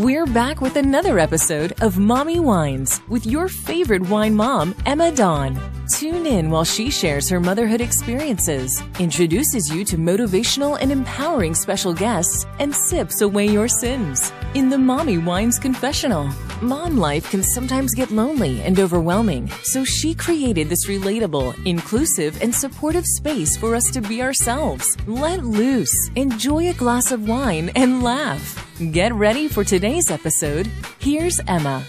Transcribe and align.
We're 0.00 0.26
back 0.26 0.60
with 0.60 0.76
another 0.76 1.18
episode 1.18 1.72
of 1.80 1.98
Mommy 1.98 2.38
Wines 2.38 3.00
with 3.08 3.24
your 3.24 3.48
favorite 3.48 4.06
wine 4.10 4.34
mom, 4.34 4.74
Emma 4.84 5.10
Dawn. 5.10 5.75
Tune 5.88 6.26
in 6.26 6.50
while 6.50 6.64
she 6.64 6.90
shares 6.90 7.28
her 7.28 7.38
motherhood 7.38 7.80
experiences, 7.80 8.82
introduces 8.98 9.72
you 9.72 9.84
to 9.84 9.96
motivational 9.96 10.76
and 10.80 10.90
empowering 10.90 11.54
special 11.54 11.94
guests, 11.94 12.44
and 12.58 12.74
sips 12.74 13.20
away 13.20 13.46
your 13.46 13.68
sins 13.68 14.32
in 14.54 14.68
the 14.68 14.78
Mommy 14.78 15.18
Wines 15.18 15.60
Confessional. 15.60 16.28
Mom 16.60 16.96
life 16.96 17.30
can 17.30 17.40
sometimes 17.40 17.94
get 17.94 18.10
lonely 18.10 18.60
and 18.62 18.80
overwhelming, 18.80 19.48
so 19.62 19.84
she 19.84 20.12
created 20.12 20.68
this 20.68 20.86
relatable, 20.86 21.54
inclusive, 21.66 22.42
and 22.42 22.52
supportive 22.52 23.06
space 23.06 23.56
for 23.56 23.76
us 23.76 23.88
to 23.92 24.00
be 24.00 24.22
ourselves. 24.22 24.96
Let 25.06 25.44
loose, 25.44 26.10
enjoy 26.16 26.70
a 26.70 26.74
glass 26.74 27.12
of 27.12 27.28
wine, 27.28 27.70
and 27.76 28.02
laugh. 28.02 28.66
Get 28.90 29.14
ready 29.14 29.46
for 29.46 29.62
today's 29.62 30.10
episode. 30.10 30.68
Here's 30.98 31.38
Emma. 31.46 31.84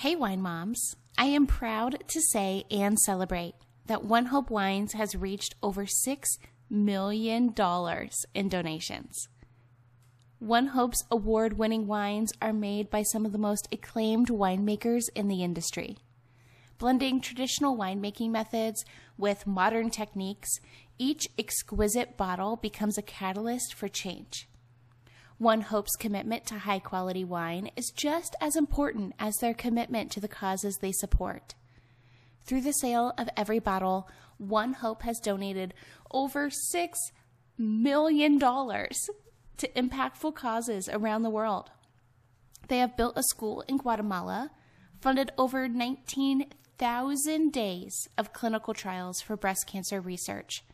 Hey, 0.00 0.16
wine 0.16 0.40
moms. 0.40 0.96
I 1.18 1.26
am 1.26 1.46
proud 1.46 2.04
to 2.08 2.22
say 2.22 2.64
and 2.70 2.98
celebrate 2.98 3.54
that 3.84 4.02
One 4.02 4.24
Hope 4.24 4.48
Wines 4.48 4.94
has 4.94 5.14
reached 5.14 5.56
over 5.62 5.84
$6 5.84 6.24
million 6.70 7.54
in 8.34 8.48
donations. 8.48 9.28
One 10.38 10.68
Hope's 10.68 11.04
award 11.10 11.58
winning 11.58 11.86
wines 11.86 12.32
are 12.40 12.54
made 12.54 12.88
by 12.88 13.02
some 13.02 13.26
of 13.26 13.32
the 13.32 13.36
most 13.36 13.68
acclaimed 13.70 14.28
winemakers 14.28 15.10
in 15.14 15.28
the 15.28 15.44
industry. 15.44 15.98
Blending 16.78 17.20
traditional 17.20 17.76
winemaking 17.76 18.30
methods 18.30 18.86
with 19.18 19.46
modern 19.46 19.90
techniques, 19.90 20.60
each 20.96 21.28
exquisite 21.38 22.16
bottle 22.16 22.56
becomes 22.56 22.96
a 22.96 23.02
catalyst 23.02 23.74
for 23.74 23.86
change. 23.86 24.48
One 25.40 25.62
Hope's 25.62 25.96
commitment 25.96 26.44
to 26.48 26.58
high 26.58 26.80
quality 26.80 27.24
wine 27.24 27.70
is 27.74 27.90
just 27.96 28.36
as 28.42 28.56
important 28.56 29.14
as 29.18 29.38
their 29.38 29.54
commitment 29.54 30.12
to 30.12 30.20
the 30.20 30.28
causes 30.28 30.76
they 30.76 30.92
support. 30.92 31.54
Through 32.44 32.60
the 32.60 32.74
sale 32.74 33.14
of 33.16 33.30
every 33.38 33.58
bottle, 33.58 34.06
One 34.36 34.74
Hope 34.74 35.00
has 35.00 35.18
donated 35.18 35.72
over 36.10 36.50
$6 36.50 36.92
million 37.56 38.38
to 38.38 39.68
impactful 39.74 40.34
causes 40.34 40.90
around 40.92 41.22
the 41.22 41.30
world. 41.30 41.70
They 42.68 42.76
have 42.76 42.98
built 42.98 43.16
a 43.16 43.22
school 43.22 43.64
in 43.66 43.78
Guatemala, 43.78 44.50
funded 45.00 45.32
over 45.38 45.68
19,000 45.68 47.50
days 47.50 48.08
of 48.18 48.34
clinical 48.34 48.74
trials 48.74 49.22
for 49.22 49.38
breast 49.38 49.66
cancer 49.66 50.02
research, 50.02 50.64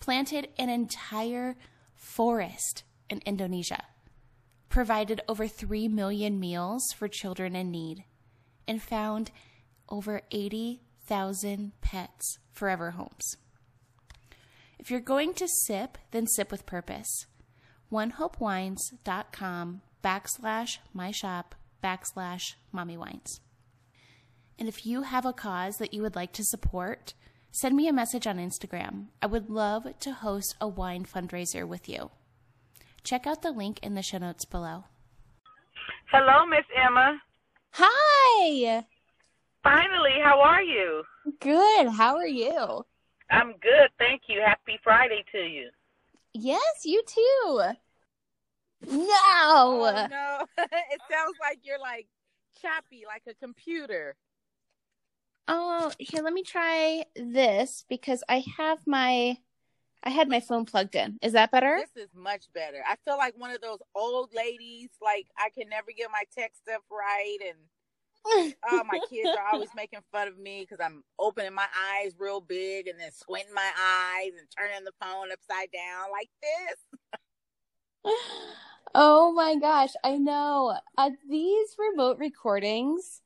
planted 0.00 0.48
an 0.58 0.70
entire 0.70 1.54
forest 1.94 2.82
in 3.08 3.20
Indonesia, 3.24 3.84
provided 4.72 5.20
over 5.28 5.46
3 5.46 5.86
million 5.88 6.40
meals 6.40 6.82
for 6.96 7.06
children 7.06 7.54
in 7.54 7.70
need, 7.70 8.04
and 8.66 8.80
found 8.80 9.30
over 9.90 10.22
80,000 10.30 11.72
pets 11.82 12.38
forever 12.52 12.92
homes. 12.92 13.36
If 14.78 14.90
you're 14.90 14.98
going 14.98 15.34
to 15.34 15.46
sip, 15.46 15.98
then 16.10 16.26
sip 16.26 16.50
with 16.50 16.64
purpose. 16.64 17.26
OneHopeWines.com 17.92 19.82
backslash 20.02 20.78
my 20.94 21.10
shop 21.10 21.54
backslash 21.84 22.54
mommy 22.72 22.96
wines. 22.96 23.40
And 24.58 24.68
if 24.68 24.86
you 24.86 25.02
have 25.02 25.26
a 25.26 25.34
cause 25.34 25.76
that 25.76 25.92
you 25.92 26.00
would 26.00 26.16
like 26.16 26.32
to 26.32 26.44
support, 26.44 27.12
send 27.50 27.76
me 27.76 27.88
a 27.88 27.92
message 27.92 28.26
on 28.26 28.38
Instagram. 28.38 29.08
I 29.20 29.26
would 29.26 29.50
love 29.50 29.86
to 30.00 30.12
host 30.12 30.56
a 30.62 30.66
wine 30.66 31.04
fundraiser 31.04 31.68
with 31.68 31.90
you. 31.90 32.10
Check 33.04 33.26
out 33.26 33.42
the 33.42 33.50
link 33.50 33.80
in 33.82 33.94
the 33.94 34.02
show 34.02 34.18
notes 34.18 34.44
below. 34.44 34.84
Hello, 36.10 36.46
Miss 36.46 36.64
Emma. 36.76 37.18
Hi. 37.72 38.84
Finally, 39.62 40.20
how 40.22 40.40
are 40.40 40.62
you? 40.62 41.02
Good. 41.40 41.88
How 41.88 42.16
are 42.16 42.26
you? 42.26 42.84
I'm 43.30 43.52
good, 43.62 43.88
thank 43.98 44.22
you. 44.28 44.42
Happy 44.44 44.78
Friday 44.84 45.24
to 45.32 45.38
you. 45.38 45.70
Yes, 46.34 46.84
you 46.84 47.02
too. 47.06 47.62
No. 48.90 49.06
Oh, 49.08 50.06
no. 50.10 50.46
it 50.58 51.00
sounds 51.10 51.36
like 51.40 51.60
you're 51.62 51.78
like 51.78 52.06
choppy, 52.60 53.04
like 53.06 53.22
a 53.28 53.34
computer. 53.34 54.16
Oh, 55.48 55.90
here, 55.98 56.22
let 56.22 56.32
me 56.32 56.42
try 56.42 57.04
this 57.16 57.84
because 57.88 58.22
I 58.28 58.44
have 58.58 58.78
my 58.86 59.38
I 60.02 60.10
had 60.10 60.28
my 60.28 60.40
phone 60.40 60.64
plugged 60.64 60.94
in. 60.94 61.18
Is 61.22 61.32
that 61.32 61.50
better? 61.50 61.80
This 61.80 62.04
is 62.04 62.14
much 62.14 62.46
better. 62.52 62.78
I 62.88 62.96
feel 63.04 63.16
like 63.16 63.34
one 63.36 63.52
of 63.52 63.60
those 63.60 63.78
old 63.94 64.34
ladies, 64.34 64.90
like 65.00 65.26
I 65.38 65.50
can 65.50 65.68
never 65.68 65.92
get 65.96 66.10
my 66.10 66.24
tech 66.36 66.52
stuff 66.54 66.82
right 66.90 67.38
and 67.46 67.58
oh, 68.70 68.84
my 68.90 69.00
kids 69.10 69.28
are 69.36 69.52
always 69.52 69.68
making 69.74 69.98
fun 70.12 70.28
of 70.28 70.38
me 70.38 70.60
because 70.68 70.84
I'm 70.84 71.02
opening 71.18 71.54
my 71.54 71.66
eyes 71.94 72.14
real 72.18 72.40
big 72.40 72.86
and 72.86 72.98
then 72.98 73.10
squinting 73.10 73.54
my 73.54 73.70
eyes 73.78 74.32
and 74.38 74.46
turning 74.56 74.84
the 74.84 74.92
phone 75.00 75.32
upside 75.32 75.70
down 75.72 76.10
like 76.12 76.30
this. 76.42 78.14
oh 78.94 79.32
my 79.32 79.56
gosh, 79.56 79.90
I 80.04 80.18
know. 80.18 80.78
Uh, 80.96 81.10
these 81.28 81.76
remote 81.78 82.18
recordings, 82.18 83.22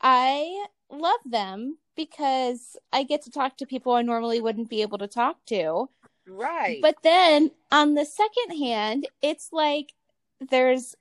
I 0.00 0.66
love 0.90 1.20
them 1.24 1.78
because 1.96 2.76
I 2.92 3.02
get 3.02 3.22
to 3.22 3.30
talk 3.30 3.56
to 3.56 3.66
people 3.66 3.94
I 3.94 4.02
normally 4.02 4.40
wouldn't 4.40 4.70
be 4.70 4.82
able 4.82 4.98
to 4.98 5.08
talk 5.08 5.44
to. 5.46 5.88
Right. 6.26 6.80
But 6.82 6.96
then 7.02 7.50
on 7.70 7.94
the 7.94 8.04
second 8.04 8.58
hand, 8.58 9.08
it's 9.22 9.50
like 9.52 9.92
there's 10.40 10.94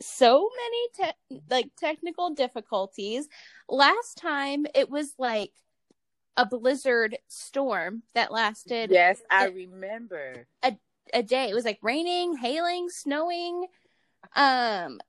so 0.00 0.50
many 0.56 1.12
te- 1.12 1.40
like 1.50 1.70
technical 1.76 2.30
difficulties. 2.30 3.28
Last 3.68 4.18
time 4.18 4.66
it 4.74 4.90
was 4.90 5.14
like 5.18 5.52
a 6.36 6.44
blizzard 6.44 7.16
storm 7.28 8.02
that 8.14 8.30
lasted 8.30 8.90
yes, 8.90 9.22
I 9.30 9.46
remember. 9.46 10.46
a, 10.62 10.76
a 11.14 11.22
day. 11.22 11.48
It 11.48 11.54
was 11.54 11.64
like 11.64 11.78
raining, 11.82 12.36
hailing, 12.36 12.88
snowing. 12.90 13.66
Um 14.34 15.00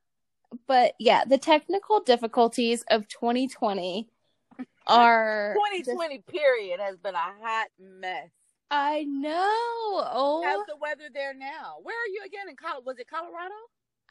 but 0.68 0.94
yeah, 1.00 1.26
the 1.26 1.38
technical 1.38 2.02
difficulties 2.02 2.86
of 2.90 3.08
2020 3.10 4.08
are 4.88 5.56
2020 5.56 6.20
period 6.20 6.80
has 6.80 6.98
been 6.98 7.16
a 7.16 7.18
hot 7.18 7.68
mess. 7.78 8.30
I 8.70 9.04
know. 9.04 9.32
Oh, 9.34 10.44
How's 10.46 10.66
the 10.68 10.76
weather 10.82 11.10
there 11.14 11.34
now? 11.34 11.78
Where 11.82 11.96
are 11.96 12.08
you 12.08 12.22
again? 12.26 12.50
In 12.50 12.56
Col- 12.56 12.84
was 12.84 13.00
it 13.00 13.08
Colorado? 13.10 13.56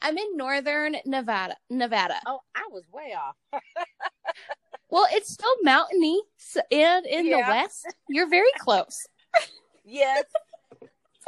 I'm 0.01 0.17
in 0.17 0.37
northern 0.37 0.95
Nevada. 1.05 1.55
Nevada. 1.69 2.19
Oh, 2.25 2.39
I 2.55 2.67
was 2.71 2.83
way 2.91 3.13
off. 3.15 3.35
Well, 4.89 5.07
it's 5.11 5.31
still 5.31 5.53
mountainy 5.63 6.21
and 6.71 7.05
in 7.05 7.25
the 7.25 7.39
west. 7.39 7.93
You're 8.07 8.29
very 8.29 8.51
close. 8.57 9.05
yes. 9.85 10.23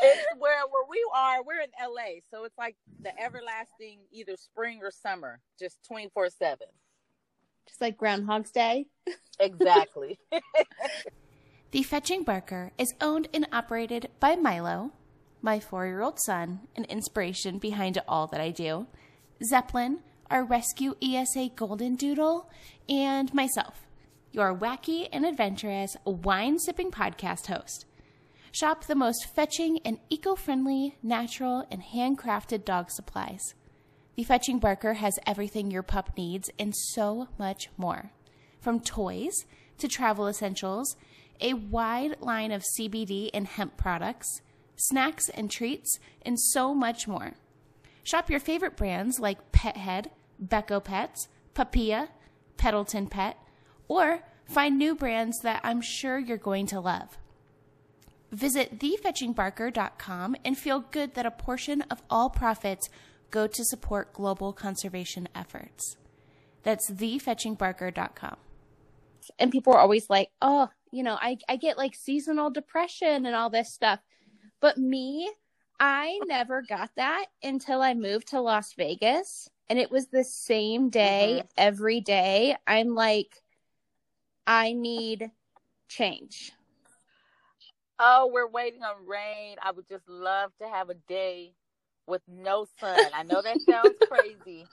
It's 0.01 0.25
where 0.38 0.62
where 0.69 0.85
we 0.89 1.06
are. 1.13 1.44
We're 1.44 1.59
in 1.59 1.69
LA, 1.81 2.22
so 2.31 2.45
it's 2.45 2.57
like 2.57 2.78
the 3.01 3.12
everlasting 3.22 4.00
either 4.12 4.38
spring 4.38 4.79
or 4.81 4.91
summer, 4.91 5.41
just 5.59 5.84
twenty 5.85 6.09
four 6.13 6.29
seven. 6.29 6.68
Just 7.68 7.81
like 7.81 7.97
Groundhog's 7.97 8.51
Day. 8.51 8.85
Exactly. 9.41 10.18
The 11.72 11.84
Fetching 11.84 12.24
Barker 12.24 12.72
is 12.80 12.96
owned 13.00 13.28
and 13.31 13.47
operated 13.52 14.09
by 14.19 14.35
Milo, 14.35 14.91
my 15.40 15.59
four 15.59 15.85
year 15.85 16.02
old 16.02 16.19
son, 16.19 16.62
an 16.75 16.85
inspiration 16.85 17.59
behind 17.59 18.02
all 18.07 18.25
that 18.25 18.41
I 18.41 18.50
do, 18.50 18.88
Zeppelin, 19.44 20.00
our 20.31 20.44
rescue 20.44 20.96
ESA 21.00 21.50
Golden 21.56 21.96
Doodle, 21.96 22.50
and 22.90 23.31
myself, 23.35 23.85
your 24.31 24.57
wacky 24.57 25.09
and 25.13 25.24
adventurous 25.28 25.96
wine 26.06 26.57
sipping 26.57 26.89
podcast 26.89 27.45
host. 27.45 27.86
Shop 28.51 28.86
the 28.86 28.95
most 28.95 29.27
fetching 29.36 29.80
and 29.86 30.00
eco 30.10 30.33
friendly, 30.33 30.98
natural, 31.04 31.68
and 31.69 31.83
handcrafted 31.83 32.66
dog 32.66 32.89
supplies. 32.89 33.54
The 34.16 34.24
Fetching 34.24 34.57
Barker 34.57 34.95
has 34.95 35.19
everything 35.27 35.69
your 35.69 35.83
pup 35.83 36.18
needs 36.18 36.50
and 36.57 36.75
so 36.75 37.27
much 37.38 37.69
more. 37.77 38.12
From 38.60 38.80
toys 38.80 39.45
to 39.77 39.88
travel 39.88 40.27
essentials, 40.27 40.95
a 41.39 41.53
wide 41.53 42.18
line 42.21 42.51
of 42.51 42.63
CBD 42.77 43.30
and 43.33 43.47
hemp 43.47 43.77
products, 43.77 44.41
snacks 44.75 45.30
and 45.30 45.50
treats, 45.50 46.00
and 46.21 46.39
so 46.39 46.74
much 46.74 47.07
more. 47.07 47.33
Shop 48.03 48.30
your 48.30 48.39
favorite 48.39 48.75
brands 48.75 49.19
like 49.19 49.51
Pet 49.51 49.77
Head, 49.77 50.12
Beco 50.44 50.83
Pets, 50.83 51.27
Papilla, 51.53 52.09
Pendleton 52.57 53.07
Pet, 53.07 53.38
or 53.88 54.24
find 54.45 54.77
new 54.77 54.95
brands 54.95 55.39
that 55.41 55.62
I'm 55.63 55.81
sure 55.81 56.18
you're 56.18 56.38
going 56.38 56.65
to 56.68 56.80
love. 56.80 57.18
Visit 58.31 58.80
thefetchingbarker.com 58.80 60.35
and 60.45 60.57
feel 60.57 60.80
good 60.92 61.15
that 61.15 61.25
a 61.25 61.31
portion 61.31 61.81
of 61.83 62.01
all 62.09 62.30
profits 62.30 62.89
go 63.31 63.47
to 63.47 63.65
support 63.65 64.13
global 64.13 64.53
conservation 64.53 65.27
efforts. 65.33 65.97
That's 66.63 66.89
thefetchingbarker.com. 66.92 68.38
And 69.38 69.51
people 69.51 69.74
are 69.74 69.80
always 69.80 70.09
like, 70.09 70.30
oh, 70.42 70.69
you 70.91 71.03
know, 71.03 71.18
I, 71.21 71.38
I 71.50 71.56
get 71.57 71.77
like 71.77 71.95
seasonal 71.95 72.50
depression 72.50 73.25
and 73.25 73.36
all 73.36 73.50
this 73.50 73.74
stuff. 73.74 74.00
But 74.62 74.77
me, 74.77 75.31
I 75.80 76.21
never 76.25 76.62
got 76.62 76.91
that 76.95 77.27
until 77.44 77.81
I 77.81 77.94
moved 77.94 78.30
to 78.30 78.41
Las 78.41 78.74
Vegas. 78.74 79.50
And 79.69 79.80
it 79.80 79.91
was 79.91 80.07
the 80.07 80.24
same 80.24 80.89
day 80.89 81.44
Mm-hmm. 81.44 81.57
every 81.57 82.01
day. 82.01 82.56
I'm 82.68 82.95
like, 82.95 83.44
I 84.47 84.74
need 84.74 85.31
change. 85.88 86.53
Oh, 88.00 88.30
we're 88.31 88.47
waiting 88.47 88.83
on 88.83 89.06
rain. 89.06 89.57
I 89.62 89.71
would 89.71 89.88
just 89.89 90.07
love 90.07 90.51
to 90.62 90.68
have 90.68 90.89
a 90.89 90.95
day 90.95 91.53
with 92.07 92.21
no 92.27 92.65
sun. 92.80 93.12
I 93.13 93.24
know 93.24 93.42
that 93.42 93.62
sounds 93.68 93.97
crazy, 94.07 94.69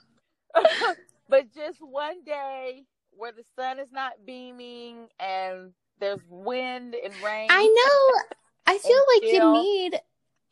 but 1.29 1.53
just 1.53 1.79
one 1.81 2.23
day 2.23 2.85
where 3.11 3.31
the 3.31 3.43
sun 3.55 3.79
is 3.79 3.91
not 3.91 4.25
beaming 4.25 5.07
and 5.19 5.73
there's 5.99 6.21
wind 6.29 6.95
and 6.95 7.21
rain. 7.21 7.49
I 7.49 7.67
know. 7.67 8.21
I 8.65 8.77
feel 8.79 8.97
like 9.15 9.31
you 9.31 9.39
need, 9.51 10.01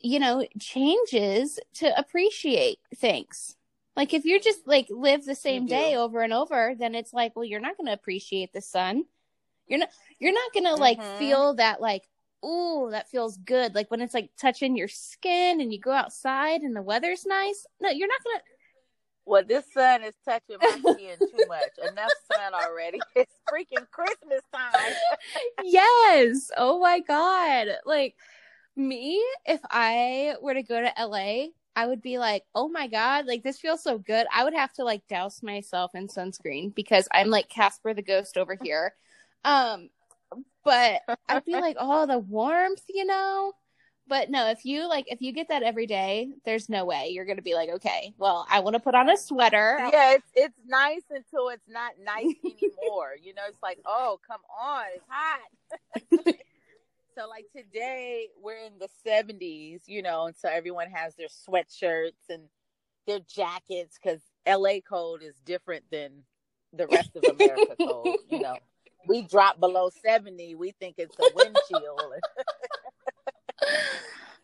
you 0.00 0.18
know, 0.18 0.46
changes 0.58 1.58
to 1.74 1.98
appreciate 1.98 2.78
things. 2.94 3.56
Like 3.96 4.12
if 4.14 4.24
you're 4.24 4.40
just 4.40 4.66
like 4.66 4.86
live 4.90 5.24
the 5.24 5.34
same 5.34 5.66
day 5.66 5.94
over 5.96 6.20
and 6.22 6.32
over, 6.32 6.74
then 6.78 6.94
it's 6.94 7.12
like, 7.12 7.34
well, 7.34 7.44
you're 7.44 7.60
not 7.60 7.76
going 7.76 7.86
to 7.86 7.92
appreciate 7.92 8.52
the 8.52 8.60
sun. 8.60 9.04
You're 9.66 9.80
not. 9.80 9.90
You're 10.18 10.32
not 10.34 10.52
going 10.52 10.64
to 10.64 10.76
like 10.76 11.00
Mhm. 11.00 11.18
feel 11.18 11.54
that 11.54 11.80
like, 11.80 12.08
ooh, 12.44 12.88
that 12.90 13.10
feels 13.10 13.36
good. 13.38 13.74
Like 13.74 13.90
when 13.90 14.00
it's 14.00 14.14
like 14.14 14.30
touching 14.36 14.76
your 14.76 14.88
skin 14.88 15.60
and 15.60 15.72
you 15.72 15.80
go 15.80 15.92
outside 15.92 16.62
and 16.62 16.76
the 16.76 16.82
weather's 16.82 17.26
nice. 17.26 17.66
No, 17.80 17.90
you're 17.90 18.08
not 18.08 18.24
going 18.24 18.38
to. 18.38 18.44
Well, 19.26 19.42
this 19.44 19.64
sun 19.72 20.04
is 20.04 20.14
touching 20.24 20.58
my 20.60 20.78
skin 20.92 21.18
too 21.32 21.46
much. 21.48 21.78
Enough 21.82 22.12
sun 22.32 22.54
already. 22.54 23.00
It's 23.16 23.34
freaking 23.50 23.90
Christmas 23.90 24.40
time. 24.54 24.92
yes. 25.64 26.50
Oh 26.56 26.78
my 26.78 27.00
god. 27.00 27.68
Like 27.84 28.14
me, 28.76 29.22
if 29.44 29.60
I 29.70 30.36
were 30.40 30.54
to 30.54 30.62
go 30.62 30.80
to 30.80 30.92
LA, 31.00 31.48
I 31.74 31.86
would 31.86 32.02
be 32.02 32.18
like, 32.18 32.44
"Oh 32.54 32.68
my 32.68 32.86
god, 32.86 33.26
like 33.26 33.42
this 33.42 33.58
feels 33.58 33.82
so 33.82 33.98
good." 33.98 34.26
I 34.32 34.44
would 34.44 34.54
have 34.54 34.72
to 34.74 34.84
like 34.84 35.06
douse 35.08 35.42
myself 35.42 35.94
in 35.94 36.08
sunscreen 36.08 36.74
because 36.74 37.08
I'm 37.12 37.28
like 37.30 37.48
Casper 37.48 37.94
the 37.94 38.02
ghost 38.02 38.36
over 38.36 38.56
here. 38.62 38.94
Um 39.44 39.90
but 40.64 41.02
I'd 41.28 41.44
be 41.44 41.52
like, 41.52 41.76
"Oh, 41.80 42.06
the 42.06 42.18
warmth, 42.18 42.84
you 42.88 43.04
know?" 43.04 43.52
But 44.08 44.30
no, 44.30 44.48
if 44.48 44.64
you 44.64 44.88
like 44.88 45.06
if 45.08 45.20
you 45.20 45.32
get 45.32 45.48
that 45.48 45.62
every 45.64 45.86
day, 45.86 46.30
there's 46.44 46.68
no 46.68 46.84
way 46.84 47.08
you're 47.10 47.24
going 47.24 47.38
to 47.38 47.42
be 47.42 47.54
like, 47.54 47.70
"Okay, 47.70 48.14
well, 48.18 48.46
I 48.48 48.60
want 48.60 48.74
to 48.74 48.80
put 48.80 48.94
on 48.94 49.08
a 49.08 49.16
sweater." 49.16 49.76
Yeah, 49.78 50.14
it's 50.14 50.30
it's 50.34 50.58
nice 50.64 51.02
until 51.10 51.48
it's 51.48 51.68
not 51.68 51.92
nice 52.02 52.34
anymore. 52.44 53.14
you 53.20 53.34
know, 53.34 53.42
it's 53.48 53.62
like, 53.62 53.78
oh, 53.84 54.20
come 54.26 54.40
on, 54.60 54.84
it's 54.94 55.04
hot. 55.08 56.34
so 57.16 57.28
like 57.28 57.46
today 57.54 58.28
we're 58.40 58.64
in 58.64 58.78
the 58.78 58.88
seventies, 59.04 59.82
you 59.86 60.02
know, 60.02 60.26
and 60.26 60.36
so 60.36 60.48
everyone 60.48 60.90
has 60.90 61.16
their 61.16 61.28
sweatshirts 61.28 62.30
and 62.30 62.42
their 63.08 63.20
jackets 63.20 63.98
because 64.00 64.20
LA 64.46 64.78
cold 64.88 65.22
is 65.22 65.34
different 65.44 65.84
than 65.90 66.22
the 66.72 66.86
rest 66.86 67.10
of 67.16 67.24
America 67.24 67.74
cold. 67.76 68.18
You 68.30 68.40
know, 68.40 68.56
we 69.08 69.22
drop 69.22 69.58
below 69.58 69.90
seventy, 70.04 70.54
we 70.54 70.70
think 70.70 70.94
it's 70.98 71.16
a 71.18 71.28
wind 71.34 71.56
chill. 71.68 71.96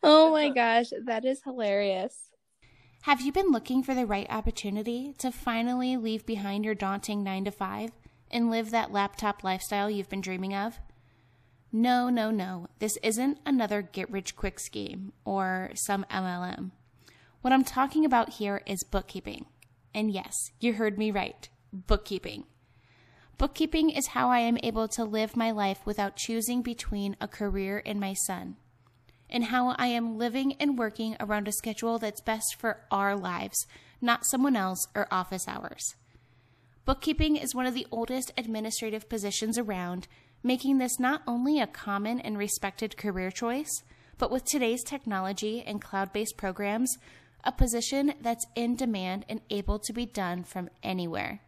Oh 0.02 0.30
my 0.30 0.48
gosh, 0.50 0.90
that 1.04 1.24
is 1.24 1.42
hilarious. 1.42 2.30
Have 3.02 3.20
you 3.20 3.32
been 3.32 3.50
looking 3.50 3.82
for 3.82 3.94
the 3.94 4.06
right 4.06 4.28
opportunity 4.30 5.12
to 5.18 5.32
finally 5.32 5.96
leave 5.96 6.24
behind 6.24 6.64
your 6.64 6.74
daunting 6.74 7.24
9 7.24 7.46
to 7.46 7.50
5 7.50 7.90
and 8.30 8.50
live 8.50 8.70
that 8.70 8.92
laptop 8.92 9.42
lifestyle 9.42 9.90
you've 9.90 10.08
been 10.08 10.20
dreaming 10.20 10.54
of? 10.54 10.78
No, 11.72 12.08
no, 12.08 12.30
no. 12.30 12.68
This 12.78 12.96
isn't 13.02 13.38
another 13.44 13.82
get 13.82 14.10
rich 14.10 14.36
quick 14.36 14.60
scheme 14.60 15.12
or 15.24 15.70
some 15.74 16.04
MLM. 16.10 16.70
What 17.40 17.52
I'm 17.52 17.64
talking 17.64 18.04
about 18.04 18.34
here 18.34 18.62
is 18.66 18.84
bookkeeping. 18.84 19.46
And 19.92 20.10
yes, 20.10 20.52
you 20.60 20.74
heard 20.74 20.96
me 20.96 21.10
right 21.10 21.48
bookkeeping. 21.72 22.44
Bookkeeping 23.36 23.90
is 23.90 24.08
how 24.08 24.30
I 24.30 24.40
am 24.40 24.58
able 24.62 24.86
to 24.88 25.04
live 25.04 25.34
my 25.36 25.50
life 25.50 25.80
without 25.84 26.14
choosing 26.14 26.62
between 26.62 27.16
a 27.20 27.26
career 27.26 27.82
and 27.84 27.98
my 27.98 28.12
son 28.12 28.58
and 29.32 29.46
how 29.46 29.70
I 29.78 29.86
am 29.86 30.18
living 30.18 30.52
and 30.60 30.78
working 30.78 31.16
around 31.18 31.48
a 31.48 31.52
schedule 31.52 31.98
that's 31.98 32.20
best 32.20 32.56
for 32.58 32.82
our 32.90 33.16
lives, 33.16 33.66
not 34.00 34.26
someone 34.26 34.54
else 34.54 34.86
or 34.94 35.08
office 35.10 35.48
hours. 35.48 35.96
Bookkeeping 36.84 37.36
is 37.36 37.54
one 37.54 37.66
of 37.66 37.74
the 37.74 37.86
oldest 37.90 38.32
administrative 38.36 39.08
positions 39.08 39.56
around, 39.56 40.06
making 40.42 40.78
this 40.78 41.00
not 41.00 41.22
only 41.26 41.60
a 41.60 41.66
common 41.66 42.20
and 42.20 42.36
respected 42.36 42.96
career 42.96 43.30
choice, 43.30 43.82
but 44.18 44.30
with 44.30 44.44
today's 44.44 44.84
technology 44.84 45.62
and 45.66 45.80
cloud 45.80 46.12
based 46.12 46.36
programs, 46.36 46.98
a 47.42 47.50
position 47.50 48.14
that's 48.20 48.46
in 48.54 48.76
demand 48.76 49.24
and 49.28 49.40
able 49.48 49.78
to 49.78 49.92
be 49.92 50.04
done 50.04 50.44
from 50.44 50.68
anywhere. 50.82 51.40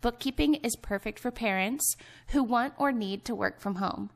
Bookkeeping 0.00 0.56
is 0.56 0.76
perfect 0.76 1.18
for 1.18 1.30
parents 1.30 1.96
who 2.28 2.42
want 2.42 2.74
or 2.76 2.92
need 2.92 3.24
to 3.24 3.34
work 3.34 3.60
from 3.60 3.76
home 3.76 4.10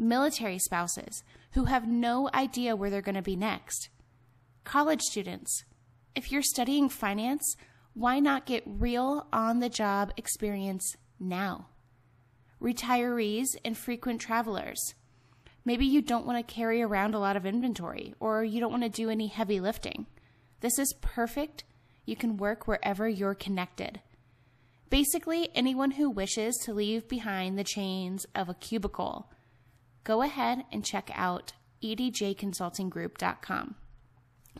military 0.00 0.58
spouses 0.58 1.22
who 1.52 1.64
have 1.64 1.88
no 1.88 2.30
idea 2.32 2.76
where 2.76 2.90
they're 2.90 3.02
going 3.02 3.14
to 3.14 3.22
be 3.22 3.36
next, 3.36 3.88
college 4.64 5.02
students. 5.02 5.64
If 6.14 6.30
you're 6.30 6.42
studying 6.42 6.88
finance, 6.88 7.56
why 7.94 8.20
not 8.20 8.46
get 8.46 8.62
real 8.66 9.26
on 9.32 9.60
the 9.60 9.68
job 9.68 10.12
experience 10.16 10.96
now? 11.18 11.66
Retirees 12.60 13.48
and 13.64 13.76
frequent 13.76 14.20
travelers. 14.20 14.94
Maybe 15.64 15.86
you 15.86 16.02
don't 16.02 16.26
want 16.26 16.46
to 16.46 16.54
carry 16.54 16.82
around 16.82 17.14
a 17.14 17.18
lot 17.18 17.36
of 17.36 17.46
inventory 17.46 18.14
or 18.20 18.44
you 18.44 18.60
don't 18.60 18.70
want 18.70 18.84
to 18.84 18.88
do 18.88 19.10
any 19.10 19.26
heavy 19.26 19.60
lifting. 19.60 20.06
This 20.60 20.78
is 20.78 20.94
perfect. 21.00 21.64
You 22.04 22.16
can 22.16 22.36
work 22.36 22.66
wherever 22.66 23.08
you're 23.08 23.34
connected. 23.34 24.00
Basically, 24.88 25.48
anyone 25.54 25.92
who 25.92 26.10
wishes 26.10 26.56
to 26.64 26.74
leave 26.74 27.08
behind 27.08 27.58
the 27.58 27.64
chains 27.64 28.26
of 28.34 28.48
a 28.48 28.54
cubicle 28.54 29.30
go 30.04 30.22
ahead 30.22 30.64
and 30.72 30.84
check 30.84 31.10
out 31.14 31.52
edjconsultinggroup.com. 31.82 33.74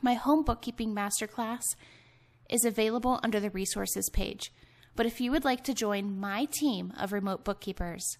My 0.03 0.15
home 0.15 0.45
bookkeeping 0.45 0.95
masterclass 0.95 1.63
is 2.49 2.65
available 2.65 3.21
under 3.23 3.39
the 3.41 3.51
resources 3.51 4.09
page, 4.11 4.53
but 4.97 5.07
if 5.07 5.21
you 5.21 5.31
would 5.31 5.45
like 5.45 5.63
to 5.65 5.75
join 5.75 6.19
my 6.19 6.45
team 6.47 6.93
of 6.99 7.13
remote 7.13 7.45
bookkeepers, 7.45 8.19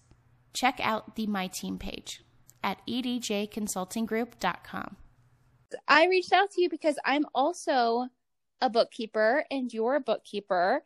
check 0.53 0.79
out 0.81 1.15
the 1.15 1.27
My 1.27 1.47
Team 1.47 1.77
page 1.77 2.21
at 2.63 2.77
edjconsultinggroup.com. 2.87 4.95
I 5.87 6.07
reached 6.07 6.33
out 6.33 6.51
to 6.51 6.61
you 6.61 6.69
because 6.69 6.97
I'm 7.05 7.25
also 7.33 8.07
a 8.59 8.69
bookkeeper 8.69 9.45
and 9.49 9.71
you're 9.73 9.95
a 9.95 10.01
bookkeeper. 10.01 10.83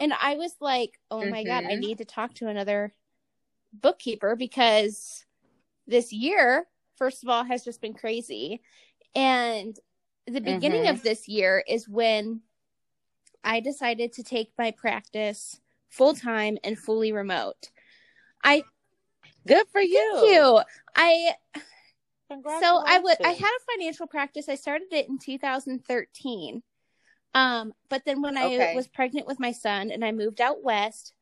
And 0.00 0.12
I 0.20 0.34
was 0.36 0.56
like, 0.60 0.98
oh 1.10 1.28
my 1.30 1.44
God, 1.44 1.64
I 1.64 1.76
Mhm. 1.76 1.80
need 1.80 1.98
to 1.98 2.04
talk 2.04 2.34
to 2.34 2.48
another 2.48 2.94
bookkeeper 3.72 4.34
because 4.36 5.24
this 5.86 6.12
year, 6.12 6.66
first 6.96 7.22
of 7.22 7.28
all, 7.28 7.44
has 7.44 7.64
just 7.64 7.80
been 7.80 7.94
crazy. 7.94 8.62
And 9.14 9.78
the 10.26 10.40
beginning 10.40 10.84
Mhm. 10.84 10.90
of 10.90 11.02
this 11.02 11.28
year 11.28 11.62
is 11.66 11.88
when 11.88 12.42
I 13.42 13.60
decided 13.60 14.12
to 14.14 14.22
take 14.22 14.52
my 14.58 14.70
practice 14.70 15.60
full 15.88 16.14
time 16.14 16.58
and 16.64 16.78
fully 16.78 17.12
remote. 17.12 17.70
I 18.42 18.64
Good 19.46 19.68
for 19.68 19.80
you. 19.80 20.10
thank 20.22 20.34
you. 20.34 20.60
I 20.96 21.36
so 22.60 22.82
I 22.84 22.98
would 22.98 23.16
I 23.24 23.30
had 23.30 23.50
a 23.58 23.72
financial 23.72 24.06
practice. 24.06 24.48
I 24.48 24.54
started 24.54 24.92
it 24.92 25.08
in 25.08 25.18
2013. 25.18 26.62
Um, 27.34 27.74
but 27.88 28.04
then 28.04 28.22
when 28.22 28.36
I 28.36 28.44
Okay. 28.44 28.74
was 28.74 28.88
pregnant 28.88 29.26
with 29.26 29.40
my 29.40 29.52
son 29.52 29.90
and 29.90 30.04
I 30.04 30.12
moved 30.12 30.40
out 30.40 30.62
west, 30.62 31.13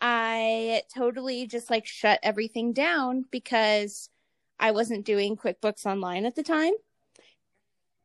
I 0.00 0.82
totally 0.94 1.46
just 1.46 1.70
like 1.70 1.86
shut 1.86 2.20
everything 2.22 2.72
down 2.72 3.24
because 3.30 4.10
I 4.58 4.70
wasn't 4.72 5.04
doing 5.06 5.36
QuickBooks 5.36 5.86
online 5.86 6.26
at 6.26 6.34
the 6.34 6.42
time. 6.42 6.72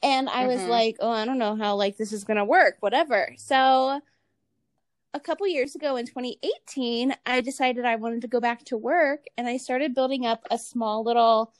And 0.03 0.29
I 0.29 0.47
was 0.47 0.61
Mhm. 0.61 0.67
like, 0.67 0.97
oh, 0.99 1.09
I 1.11 1.25
don't 1.25 1.37
know 1.37 1.55
how 1.55 1.75
like 1.75 1.97
this 1.97 2.11
is 2.11 2.23
going 2.23 2.37
to 2.37 2.45
work, 2.45 2.77
whatever. 2.79 3.33
So 3.37 4.01
a 5.13 5.19
couple 5.19 5.47
years 5.47 5.75
ago 5.75 5.97
in 5.97 6.05
2018, 6.05 7.15
I 7.25 7.41
decided 7.41 7.85
I 7.85 7.97
wanted 7.97 8.21
to 8.21 8.27
go 8.27 8.39
back 8.39 8.63
to 8.65 8.77
work 8.77 9.25
and 9.37 9.47
I 9.47 9.57
started 9.57 9.93
building 9.93 10.25
up 10.25 10.45
a 10.49 10.57
small 10.57 11.03
little 11.03 11.53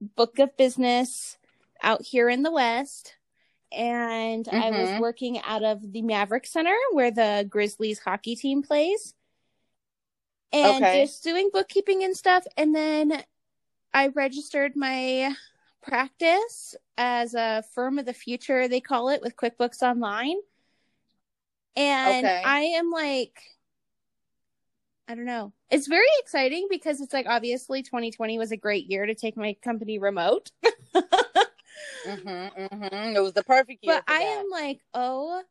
book 0.00 0.38
of 0.38 0.56
business 0.56 1.38
out 1.82 2.02
here 2.02 2.28
in 2.28 2.42
the 2.42 2.52
West. 2.52 3.16
And 3.72 4.48
I 4.48 4.70
was 4.70 4.90
Mhm. 4.90 5.00
working 5.00 5.40
out 5.40 5.62
of 5.64 5.92
the 5.92 6.02
Maverik 6.02 6.46
Center 6.46 6.76
where 6.92 7.10
the 7.10 7.46
Grizzlies 7.48 7.98
hockey 8.00 8.36
team 8.36 8.62
plays. 8.62 9.14
And 10.52 10.84
Okay. 10.84 11.04
just 11.04 11.24
doing 11.24 11.50
bookkeeping 11.52 12.04
and 12.04 12.16
stuff. 12.16 12.44
And 12.56 12.74
then 12.74 13.22
I 13.94 14.08
registered 14.08 14.76
my 14.76 15.34
practice 15.82 16.74
as 16.96 17.34
a 17.34 17.64
firm 17.74 17.98
of 17.98 18.06
the 18.06 18.12
future, 18.12 18.68
they 18.68 18.80
call 18.80 19.08
it, 19.08 19.22
with 19.22 19.36
QuickBooks 19.36 19.82
Online. 19.82 20.36
And 21.76 22.26
Okay. 22.26 22.42
I 22.44 22.60
am 22.60 22.90
like 22.90 23.42
I 25.08 25.14
don't 25.14 25.26
know. 25.26 25.52
It's 25.70 25.88
very 25.88 26.06
exciting 26.20 26.68
because 26.70 27.00
it's 27.00 27.12
like 27.12 27.26
obviously 27.28 27.82
2020 27.82 28.38
was 28.38 28.52
a 28.52 28.56
great 28.56 28.86
year 28.86 29.04
to 29.04 29.14
take 29.14 29.36
my 29.36 29.54
company 29.62 29.98
remote. 29.98 30.50
mm-hmm, 30.94 32.28
mm-hmm. 32.28 33.16
It 33.16 33.20
was 33.20 33.32
the 33.32 33.42
perfect 33.42 33.84
year. 33.84 33.96
But 33.96 34.04
I 34.06 34.20
am 34.20 34.46
like, 34.50 34.80
oh 34.94 35.42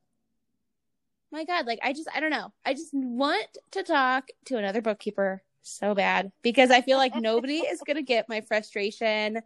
my 1.31 1.45
god, 1.45 1.65
like 1.65 1.79
I 1.81 1.93
just 1.93 2.09
I 2.13 2.19
don't 2.19 2.31
know. 2.31 2.51
I 2.65 2.73
just 2.73 2.93
want 2.93 3.47
to 3.71 3.83
talk 3.83 4.27
to 4.45 4.57
another 4.57 4.81
bookkeeper 4.81 5.43
so 5.61 5.93
bad 5.93 6.31
because 6.41 6.71
I 6.71 6.81
feel 6.81 6.97
like 6.97 7.15
nobody 7.15 7.59
is 7.59 7.81
gonna 7.87 8.01
get 8.01 8.29
my 8.29 8.41
frustration 8.41 9.41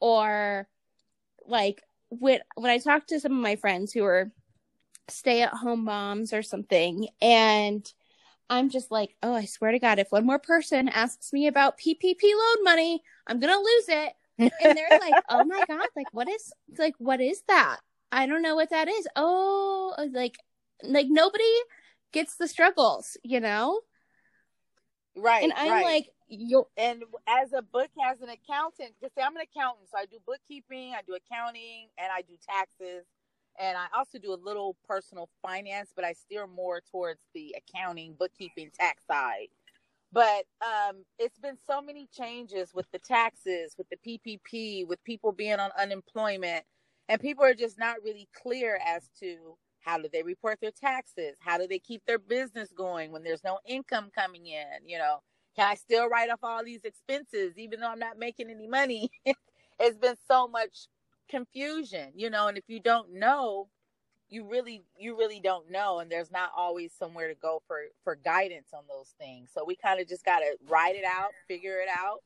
or 0.00 0.68
like 1.46 1.82
when 2.08 2.40
when 2.56 2.70
I 2.70 2.78
talk 2.78 3.06
to 3.08 3.20
some 3.20 3.32
of 3.32 3.42
my 3.42 3.56
friends 3.56 3.92
who 3.92 4.04
are 4.04 4.32
stay 5.08 5.42
at 5.42 5.52
home 5.52 5.84
moms 5.84 6.32
or 6.32 6.42
something 6.42 7.08
and 7.20 7.92
I'm 8.48 8.68
just 8.68 8.90
like, 8.90 9.14
oh, 9.22 9.32
I 9.32 9.44
swear 9.44 9.70
to 9.70 9.78
God, 9.78 10.00
if 10.00 10.10
one 10.10 10.26
more 10.26 10.40
person 10.40 10.88
asks 10.88 11.32
me 11.32 11.46
about 11.46 11.78
PPP 11.78 12.20
loan 12.22 12.64
money, 12.64 13.00
I'm 13.28 13.38
gonna 13.38 13.56
lose 13.56 13.88
it. 13.88 14.12
And 14.38 14.76
they're 14.76 14.98
like, 14.98 15.22
oh 15.30 15.44
my 15.44 15.64
God, 15.68 15.86
like 15.94 16.12
what 16.12 16.28
is 16.28 16.52
like 16.76 16.94
what 16.98 17.20
is 17.20 17.42
that? 17.46 17.78
I 18.10 18.26
don't 18.26 18.42
know 18.42 18.56
what 18.56 18.70
that 18.70 18.88
is. 18.88 19.06
Oh, 19.14 19.94
like 20.12 20.36
like 20.82 21.06
nobody 21.08 21.44
gets 22.12 22.36
the 22.36 22.48
struggles, 22.48 23.16
you 23.22 23.40
know? 23.40 23.80
Right. 25.16 25.44
And 25.44 25.52
I'm 25.52 25.70
right. 25.70 25.84
like, 25.84 26.08
you 26.28 26.66
and 26.76 27.02
as 27.26 27.52
a 27.52 27.62
book 27.62 27.90
as 28.04 28.20
an 28.20 28.28
accountant, 28.28 28.94
because 29.00 29.12
say 29.14 29.22
I'm 29.22 29.34
an 29.36 29.42
accountant, 29.42 29.88
so 29.90 29.98
I 29.98 30.06
do 30.06 30.18
bookkeeping, 30.24 30.94
I 30.96 31.00
do 31.06 31.14
accounting, 31.14 31.88
and 31.98 32.12
I 32.12 32.22
do 32.22 32.34
taxes 32.48 33.04
and 33.58 33.76
I 33.76 33.86
also 33.96 34.18
do 34.18 34.32
a 34.32 34.40
little 34.42 34.76
personal 34.86 35.28
finance, 35.42 35.90
but 35.94 36.04
I 36.04 36.12
steer 36.12 36.46
more 36.46 36.80
towards 36.90 37.20
the 37.34 37.54
accounting, 37.56 38.14
bookkeeping, 38.18 38.70
tax 38.78 39.04
side. 39.06 39.48
But 40.12 40.44
um, 40.62 41.04
it's 41.18 41.38
been 41.38 41.56
so 41.66 41.80
many 41.80 42.08
changes 42.12 42.72
with 42.74 42.86
the 42.90 42.98
taxes, 42.98 43.76
with 43.78 43.86
the 43.90 43.96
PPP, 43.96 44.86
with 44.88 45.02
people 45.04 45.32
being 45.32 45.60
on 45.60 45.70
unemployment, 45.78 46.64
and 47.08 47.20
people 47.20 47.44
are 47.44 47.54
just 47.54 47.78
not 47.78 47.96
really 48.04 48.28
clear 48.34 48.80
as 48.84 49.08
to 49.20 49.56
how 49.80 49.98
do 49.98 50.08
they 50.12 50.22
report 50.22 50.58
their 50.60 50.70
taxes, 50.70 51.36
how 51.40 51.58
do 51.58 51.66
they 51.66 51.78
keep 51.78 52.04
their 52.06 52.18
business 52.18 52.70
going 52.76 53.12
when 53.12 53.22
there's 53.22 53.44
no 53.44 53.58
income 53.66 54.10
coming 54.14 54.46
in. 54.46 54.86
You 54.86 54.98
know, 54.98 55.22
can 55.56 55.68
I 55.68 55.74
still 55.74 56.08
write 56.08 56.30
off 56.30 56.40
all 56.42 56.64
these 56.64 56.84
expenses 56.84 57.54
even 57.56 57.80
though 57.80 57.90
I'm 57.90 57.98
not 57.98 58.18
making 58.18 58.50
any 58.50 58.66
money? 58.66 59.10
it's 59.80 59.98
been 59.98 60.16
so 60.28 60.46
much 60.46 60.88
confusion, 61.28 62.12
you 62.14 62.30
know, 62.30 62.48
and 62.48 62.58
if 62.58 62.64
you 62.68 62.80
don't 62.80 63.12
know, 63.12 63.68
you 64.28 64.48
really 64.48 64.84
you 64.96 65.18
really 65.18 65.40
don't 65.40 65.68
know 65.70 65.98
and 65.98 66.10
there's 66.10 66.30
not 66.30 66.52
always 66.56 66.92
somewhere 66.96 67.26
to 67.26 67.34
go 67.34 67.60
for 67.66 67.80
for 68.04 68.16
guidance 68.16 68.68
on 68.72 68.84
those 68.88 69.14
things. 69.18 69.50
So 69.52 69.64
we 69.64 69.74
kind 69.74 70.00
of 70.00 70.08
just 70.08 70.24
got 70.24 70.38
to 70.38 70.56
write 70.68 70.94
it 70.94 71.04
out, 71.04 71.30
figure 71.48 71.80
it 71.80 71.88
out 71.88 72.20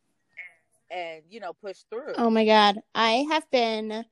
and 0.90 1.22
you 1.28 1.40
know, 1.40 1.52
push 1.52 1.78
through. 1.90 2.14
Oh 2.16 2.30
my 2.30 2.44
god, 2.44 2.80
I 2.94 3.26
have 3.30 3.50
been 3.50 4.04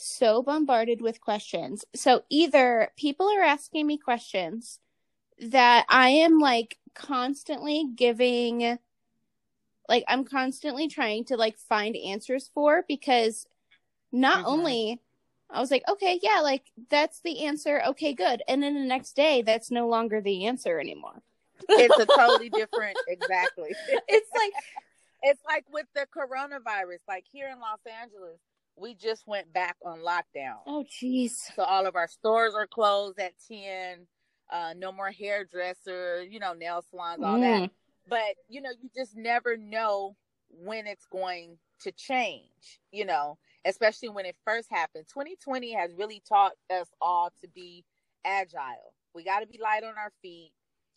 so 0.00 0.42
bombarded 0.42 1.00
with 1.00 1.20
questions. 1.20 1.84
So 1.94 2.22
either 2.30 2.90
people 2.96 3.28
are 3.28 3.42
asking 3.42 3.86
me 3.86 3.98
questions 3.98 4.78
that 5.38 5.86
I 5.88 6.10
am 6.10 6.38
like 6.38 6.78
constantly 6.94 7.86
giving 7.94 8.78
like 9.88 10.04
I'm 10.08 10.24
constantly 10.24 10.88
trying 10.88 11.24
to 11.26 11.36
like 11.36 11.58
find 11.58 11.96
answers 11.96 12.48
for 12.54 12.84
because 12.86 13.46
not 14.12 14.38
mm-hmm. 14.38 14.48
only 14.48 15.00
I 15.52 15.60
was 15.60 15.70
like, 15.70 15.82
okay, 15.88 16.20
yeah, 16.22 16.40
like 16.40 16.62
that's 16.90 17.20
the 17.22 17.44
answer. 17.44 17.82
Okay, 17.88 18.14
good. 18.14 18.42
And 18.46 18.62
then 18.62 18.74
the 18.74 18.86
next 18.86 19.16
day, 19.16 19.42
that's 19.42 19.70
no 19.70 19.88
longer 19.88 20.20
the 20.20 20.46
answer 20.46 20.78
anymore. 20.78 21.22
it's 21.68 21.98
a 21.98 22.06
totally 22.06 22.50
different, 22.54 22.96
exactly. 23.08 23.74
It's 24.06 24.30
like, 24.36 24.52
it's 25.22 25.42
like 25.44 25.64
with 25.72 25.86
the 25.94 26.06
coronavirus, 26.16 27.00
like 27.08 27.24
here 27.30 27.48
in 27.48 27.58
Los 27.58 27.80
Angeles, 27.84 28.38
we 28.80 28.94
just 28.94 29.26
went 29.26 29.52
back 29.52 29.76
on 29.84 30.00
lockdown. 30.00 30.58
Oh, 30.66 30.84
jeez. 30.84 31.32
So 31.54 31.62
all 31.62 31.86
of 31.86 31.96
our 31.96 32.08
stores 32.08 32.54
are 32.54 32.66
closed 32.66 33.18
at 33.18 33.32
10. 33.48 34.06
Uh, 34.52 34.74
no 34.76 34.90
more 34.90 35.10
hairdresser, 35.10 36.24
you 36.28 36.40
know, 36.40 36.54
nail 36.54 36.82
salons, 36.90 37.22
all 37.22 37.38
mm. 37.38 37.42
that. 37.42 37.70
But, 38.08 38.34
you 38.48 38.60
know, 38.60 38.70
you 38.82 38.90
just 38.96 39.16
never 39.16 39.56
know 39.56 40.16
when 40.48 40.86
it's 40.86 41.06
going 41.12 41.58
to 41.82 41.92
change, 41.92 42.80
you 42.90 43.04
know 43.04 43.38
especially 43.64 44.08
when 44.08 44.26
it 44.26 44.36
first 44.46 44.68
happened. 44.70 45.06
2020 45.08 45.72
has 45.74 45.92
really 45.96 46.22
taught 46.28 46.52
us 46.70 46.88
all 47.00 47.32
to 47.40 47.48
be 47.48 47.84
agile. 48.24 48.94
We 49.14 49.24
got 49.24 49.40
to 49.40 49.46
be 49.46 49.58
light 49.62 49.84
on 49.84 49.94
our 49.98 50.12
feet. 50.22 50.52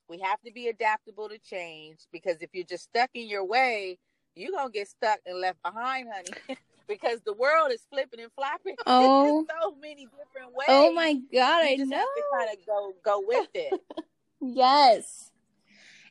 We 0.10 0.20
have 0.20 0.42
to 0.42 0.52
be 0.52 0.68
adaptable 0.68 1.30
to 1.30 1.40
change 1.40 2.00
because 2.12 2.38
if 2.42 2.50
you're 2.54 2.66
just 2.66 2.84
stuck 2.84 3.10
in 3.14 3.28
your 3.28 3.46
way, 3.46 3.98
you're 4.36 4.52
going 4.52 4.72
to 4.72 4.78
get 4.78 4.88
stuck 4.88 5.20
and 5.26 5.40
left 5.40 5.62
behind, 5.64 6.08
honey. 6.14 6.58
because 6.88 7.22
the 7.22 7.34
world 7.34 7.72
is 7.72 7.86
flipping 7.90 8.20
and 8.20 8.32
flopping 8.34 8.76
oh, 8.86 9.46
so 9.62 9.76
many 9.82 10.06
different 10.06 10.54
ways. 10.54 10.68
Oh 10.68 10.94
my 10.94 11.14
god, 11.34 11.64
I 11.64 11.76
know. 11.76 12.06
kind 12.34 12.50
of 12.52 12.66
go 12.66 12.94
go 13.04 13.24
with 13.26 13.50
it. 13.54 13.82
yes, 14.42 15.32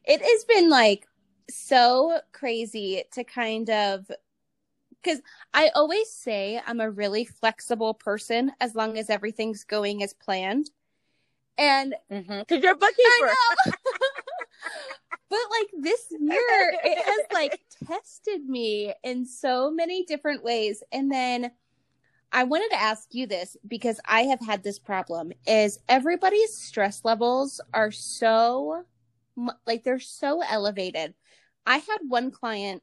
it 0.04 0.22
has 0.22 0.44
been 0.44 0.70
like 0.70 1.06
so 1.50 2.20
crazy 2.32 3.04
to 3.12 3.24
kind 3.24 3.68
of 3.70 4.10
because 5.02 5.20
I 5.52 5.70
always 5.74 6.10
say 6.10 6.60
I'm 6.66 6.80
a 6.80 6.90
really 6.90 7.24
flexible 7.24 7.94
person 7.94 8.52
as 8.60 8.74
long 8.74 8.96
as 8.98 9.10
everything's 9.10 9.64
going 9.64 10.02
as 10.02 10.12
planned. 10.12 10.70
And 11.58 11.94
because 12.08 12.24
mm-hmm. 12.24 12.62
you're 12.62 12.72
a 12.72 12.76
bookkeeper. 12.76 13.32
but 15.32 15.40
like 15.58 15.82
this 15.82 16.08
year, 16.10 16.78
it 16.84 16.98
has 17.06 17.26
like 17.32 17.58
tested 17.88 18.46
me 18.46 18.92
in 19.02 19.24
so 19.24 19.70
many 19.70 20.04
different 20.04 20.44
ways. 20.44 20.82
And 20.92 21.10
then 21.10 21.50
I 22.30 22.44
wanted 22.44 22.68
to 22.68 22.80
ask 22.80 23.14
you 23.14 23.26
this 23.26 23.56
because 23.66 23.98
I 24.04 24.24
have 24.24 24.40
had 24.40 24.62
this 24.62 24.78
problem 24.78 25.32
is 25.46 25.78
everybody's 25.88 26.54
stress 26.54 27.02
levels 27.02 27.62
are 27.72 27.90
so 27.90 28.84
like 29.66 29.84
they're 29.84 29.98
so 29.98 30.42
elevated. 30.42 31.14
I 31.64 31.78
had 31.78 31.98
one 32.06 32.30
client 32.30 32.82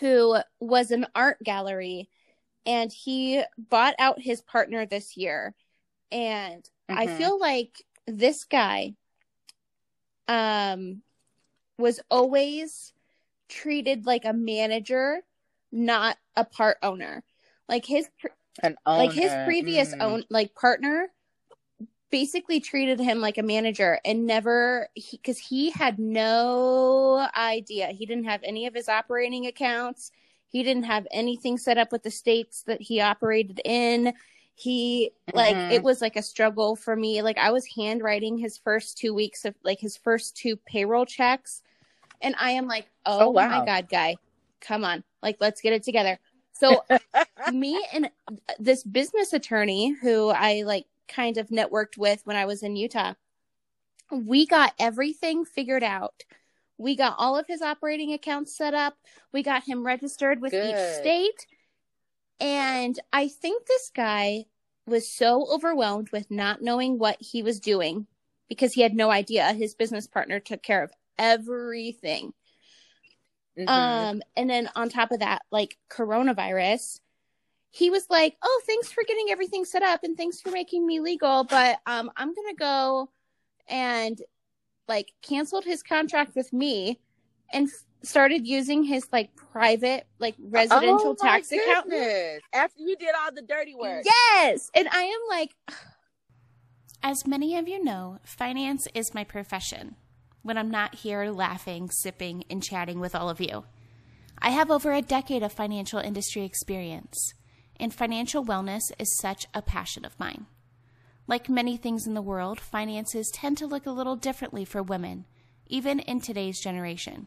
who 0.00 0.38
was 0.58 0.90
an 0.90 1.06
art 1.14 1.38
gallery 1.44 2.08
and 2.66 2.92
he 2.92 3.40
bought 3.56 3.94
out 4.00 4.20
his 4.20 4.42
partner 4.42 4.84
this 4.84 5.16
year. 5.16 5.54
And 6.10 6.68
mm-hmm. 6.90 6.98
I 6.98 7.06
feel 7.06 7.38
like 7.38 7.70
this 8.08 8.42
guy 8.42 8.94
um 10.28 11.02
was 11.78 12.00
always 12.10 12.92
treated 13.48 14.06
like 14.06 14.24
a 14.24 14.32
manager, 14.32 15.20
not 15.72 16.16
a 16.34 16.44
part 16.44 16.78
owner. 16.82 17.22
Like 17.68 17.84
his 17.84 18.08
like 18.86 19.12
his 19.12 19.32
previous 19.44 19.94
mm. 19.94 20.02
own 20.02 20.24
like 20.30 20.54
partner 20.54 21.08
basically 22.10 22.60
treated 22.60 23.00
him 23.00 23.20
like 23.20 23.36
a 23.36 23.42
manager 23.42 23.98
and 24.04 24.26
never 24.26 24.88
because 25.10 25.38
he, 25.38 25.66
he, 25.66 25.70
had 25.70 25.98
no 25.98 27.28
idea 27.36 27.88
he 27.88 28.06
didn't 28.06 28.24
have 28.24 28.40
any 28.44 28.66
of 28.66 28.74
his 28.74 28.88
operating 28.88 29.46
accounts 29.46 30.12
he 30.48 30.62
didn't 30.62 30.84
have 30.84 31.06
anything 31.10 31.58
set 31.58 31.76
up 31.76 31.90
with 31.92 32.02
the 32.02 32.10
states 32.10 32.62
that 32.62 32.80
he 32.80 33.00
operated 33.00 33.60
in 33.64 34.14
he 34.56 35.12
mm-hmm. 35.28 35.36
like 35.36 35.56
it 35.72 35.82
was 35.82 36.00
like 36.00 36.16
a 36.16 36.22
struggle 36.22 36.74
for 36.74 36.96
me 36.96 37.22
like 37.22 37.38
i 37.38 37.50
was 37.50 37.66
handwriting 37.76 38.36
his 38.36 38.58
first 38.58 38.98
two 38.98 39.14
weeks 39.14 39.44
of 39.44 39.54
like 39.62 39.78
his 39.78 39.96
first 39.96 40.36
two 40.36 40.56
payroll 40.66 41.06
checks 41.06 41.62
and 42.22 42.34
i 42.40 42.50
am 42.50 42.66
like 42.66 42.86
oh, 43.04 43.26
oh 43.26 43.30
wow. 43.30 43.48
my 43.48 43.64
god 43.64 43.88
guy 43.88 44.16
come 44.60 44.84
on 44.84 45.04
like 45.22 45.36
let's 45.40 45.60
get 45.60 45.72
it 45.72 45.82
together 45.82 46.18
so 46.52 46.82
me 47.52 47.80
and 47.92 48.10
this 48.58 48.82
business 48.82 49.32
attorney 49.32 49.94
who 50.00 50.30
i 50.30 50.62
like 50.62 50.86
kind 51.06 51.38
of 51.38 51.48
networked 51.48 51.96
with 51.96 52.20
when 52.24 52.36
I 52.36 52.44
was 52.44 52.62
in 52.62 52.76
Utah. 52.76 53.14
We 54.10 54.46
got 54.46 54.74
everything 54.78 55.44
figured 55.44 55.82
out. 55.82 56.24
We 56.78 56.94
got 56.94 57.16
all 57.18 57.36
of 57.36 57.46
his 57.46 57.62
operating 57.62 58.12
accounts 58.12 58.56
set 58.56 58.74
up. 58.74 58.94
We 59.32 59.42
got 59.42 59.64
him 59.64 59.84
registered 59.84 60.40
with 60.40 60.52
Good. 60.52 60.70
each 60.70 61.00
state. 61.00 61.46
And 62.40 62.98
I 63.12 63.28
think 63.28 63.66
this 63.66 63.90
guy 63.94 64.46
was 64.86 65.08
so 65.08 65.46
overwhelmed 65.50 66.10
with 66.12 66.30
not 66.30 66.62
knowing 66.62 66.98
what 66.98 67.16
he 67.20 67.42
was 67.42 67.60
doing 67.60 68.06
because 68.48 68.72
he 68.72 68.82
had 68.82 68.94
no 68.94 69.10
idea. 69.10 69.52
His 69.52 69.74
business 69.74 70.06
partner 70.06 70.38
took 70.38 70.62
care 70.62 70.82
of 70.82 70.92
everything. 71.18 72.32
Mm-hmm. 73.58 73.68
Um, 73.68 74.22
and 74.36 74.50
then 74.50 74.68
on 74.76 74.88
top 74.88 75.12
of 75.12 75.20
that, 75.20 75.42
like 75.50 75.78
coronavirus, 75.90 77.00
he 77.70 77.90
was 77.90 78.06
like, 78.10 78.36
"Oh, 78.42 78.62
thanks 78.66 78.92
for 78.92 79.02
getting 79.06 79.30
everything 79.30 79.64
set 79.64 79.82
up 79.82 80.04
and 80.04 80.16
thanks 80.16 80.40
for 80.40 80.50
making 80.50 80.86
me 80.86 81.00
legal, 81.00 81.44
but 81.44 81.80
um 81.86 82.10
I'm 82.16 82.34
going 82.34 82.48
to 82.48 82.58
go 82.58 83.10
and 83.68 84.20
like 84.88 85.12
canceled 85.22 85.64
his 85.64 85.82
contract 85.82 86.36
with 86.36 86.52
me 86.52 87.00
and 87.52 87.68
f- 87.68 88.08
started 88.08 88.46
using 88.46 88.84
his 88.84 89.06
like 89.12 89.34
private 89.34 90.06
like 90.18 90.34
residential 90.38 91.16
oh, 91.20 91.26
tax 91.26 91.50
account 91.52 91.92
after 92.52 92.82
you 92.82 92.96
did 92.96 93.14
all 93.20 93.32
the 93.32 93.42
dirty 93.42 93.74
work. 93.74 94.04
Yes. 94.04 94.70
And 94.74 94.88
I 94.88 95.02
am 95.02 95.20
like 95.28 95.54
as 97.02 97.26
many 97.26 97.56
of 97.56 97.68
you 97.68 97.82
know, 97.82 98.18
finance 98.24 98.86
is 98.94 99.14
my 99.14 99.24
profession. 99.24 99.96
when 100.42 100.56
I'm 100.56 100.70
not 100.70 100.94
here 100.96 101.28
laughing, 101.30 101.90
sipping, 101.90 102.44
and 102.48 102.62
chatting 102.62 103.00
with 103.00 103.16
all 103.16 103.28
of 103.28 103.40
you. 103.40 103.64
I 104.38 104.50
have 104.50 104.70
over 104.70 104.92
a 104.92 105.02
decade 105.02 105.42
of 105.42 105.52
financial 105.52 105.98
industry 105.98 106.44
experience, 106.44 107.34
and 107.80 107.92
financial 107.92 108.44
wellness 108.44 108.82
is 108.96 109.18
such 109.18 109.46
a 109.54 109.60
passion 109.60 110.04
of 110.04 110.18
mine. 110.20 110.46
Like 111.26 111.48
many 111.48 111.76
things 111.76 112.06
in 112.06 112.14
the 112.14 112.22
world, 112.22 112.60
finances 112.60 113.28
tend 113.34 113.58
to 113.58 113.66
look 113.66 113.86
a 113.86 113.90
little 113.90 114.14
differently 114.14 114.64
for 114.64 114.82
women, 114.84 115.24
even 115.66 115.98
in 115.98 116.20
today's 116.20 116.60
generation. 116.60 117.26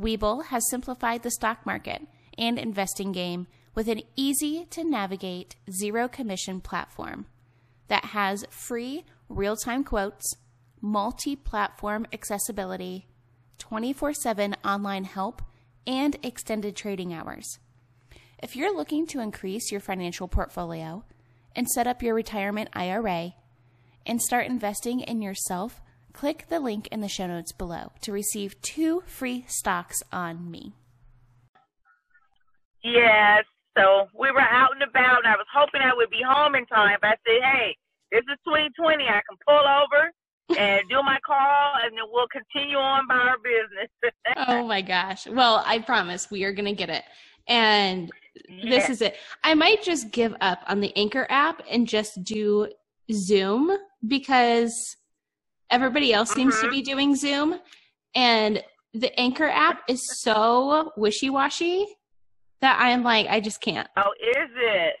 Webull 0.00 0.46
has 0.46 0.68
simplified 0.70 1.22
the 1.22 1.30
stock 1.30 1.66
market 1.66 2.06
and 2.38 2.58
investing 2.58 3.12
game 3.12 3.46
with 3.74 3.86
an 3.88 4.02
easy 4.16 4.66
to 4.70 4.82
navigate 4.82 5.56
zero 5.70 6.08
commission 6.08 6.60
platform 6.60 7.26
that 7.88 8.06
has 8.06 8.46
free 8.50 9.04
real 9.28 9.56
time 9.56 9.84
quotes, 9.84 10.34
multi 10.80 11.36
platform 11.36 12.06
accessibility, 12.12 13.06
24 13.58 14.14
7 14.14 14.56
online 14.64 15.04
help, 15.04 15.42
and 15.86 16.16
extended 16.22 16.76
trading 16.76 17.12
hours. 17.12 17.58
If 18.42 18.56
you're 18.56 18.74
looking 18.74 19.06
to 19.08 19.20
increase 19.20 19.70
your 19.70 19.80
financial 19.80 20.28
portfolio 20.28 21.04
and 21.54 21.68
set 21.68 21.86
up 21.86 22.02
your 22.02 22.14
retirement 22.14 22.70
IRA 22.72 23.34
and 24.06 24.22
start 24.22 24.46
investing 24.46 25.00
in 25.00 25.20
yourself, 25.20 25.82
click 26.12 26.46
the 26.48 26.60
link 26.60 26.88
in 26.88 27.00
the 27.00 27.08
show 27.08 27.26
notes 27.26 27.52
below 27.52 27.92
to 28.02 28.12
receive 28.12 28.60
two 28.62 29.02
free 29.06 29.44
stocks 29.48 30.02
on 30.12 30.50
me. 30.50 30.72
Yes. 32.82 33.44
So 33.76 34.08
we 34.18 34.30
were 34.30 34.40
out 34.40 34.72
and 34.72 34.82
about, 34.82 35.18
and 35.18 35.26
I 35.26 35.36
was 35.36 35.46
hoping 35.52 35.80
I 35.80 35.94
would 35.94 36.10
be 36.10 36.22
home 36.26 36.54
in 36.54 36.66
time. 36.66 36.98
But 37.00 37.08
I 37.08 37.16
said, 37.26 37.42
hey, 37.42 37.76
this 38.10 38.22
is 38.22 38.38
2020. 38.44 39.04
I 39.04 39.20
can 39.28 39.38
pull 39.46 39.54
over 39.56 40.10
and 40.58 40.82
do 40.88 41.02
my 41.02 41.18
call, 41.24 41.74
and 41.84 41.92
then 41.92 42.04
we'll 42.10 42.26
continue 42.28 42.76
on 42.76 43.06
by 43.06 43.14
our 43.14 43.36
business. 43.38 44.12
oh 44.48 44.66
my 44.66 44.82
gosh. 44.82 45.26
Well, 45.26 45.62
I 45.64 45.78
promise 45.78 46.30
we 46.30 46.44
are 46.44 46.52
going 46.52 46.66
to 46.66 46.72
get 46.72 46.90
it. 46.90 47.04
And 47.46 48.10
this 48.62 48.88
is 48.88 49.02
it. 49.02 49.16
I 49.44 49.54
might 49.54 49.82
just 49.82 50.10
give 50.10 50.34
up 50.40 50.60
on 50.66 50.80
the 50.80 50.96
Anchor 50.96 51.26
app 51.30 51.62
and 51.70 51.86
just 51.86 52.22
do 52.24 52.68
Zoom 53.12 53.76
because 54.06 54.96
everybody 55.70 56.12
else 56.12 56.30
seems 56.30 56.54
mm-hmm. 56.56 56.66
to 56.66 56.70
be 56.70 56.82
doing 56.82 57.14
Zoom. 57.14 57.58
And 58.14 58.62
the 58.94 59.18
Anchor 59.18 59.48
app 59.48 59.82
is 59.88 60.20
so 60.20 60.92
wishy 60.96 61.30
washy 61.30 61.86
that 62.60 62.78
I'm 62.80 63.02
like, 63.02 63.26
I 63.28 63.40
just 63.40 63.60
can't. 63.60 63.88
Oh, 63.96 64.12
is 64.20 64.50
it? 64.56 64.94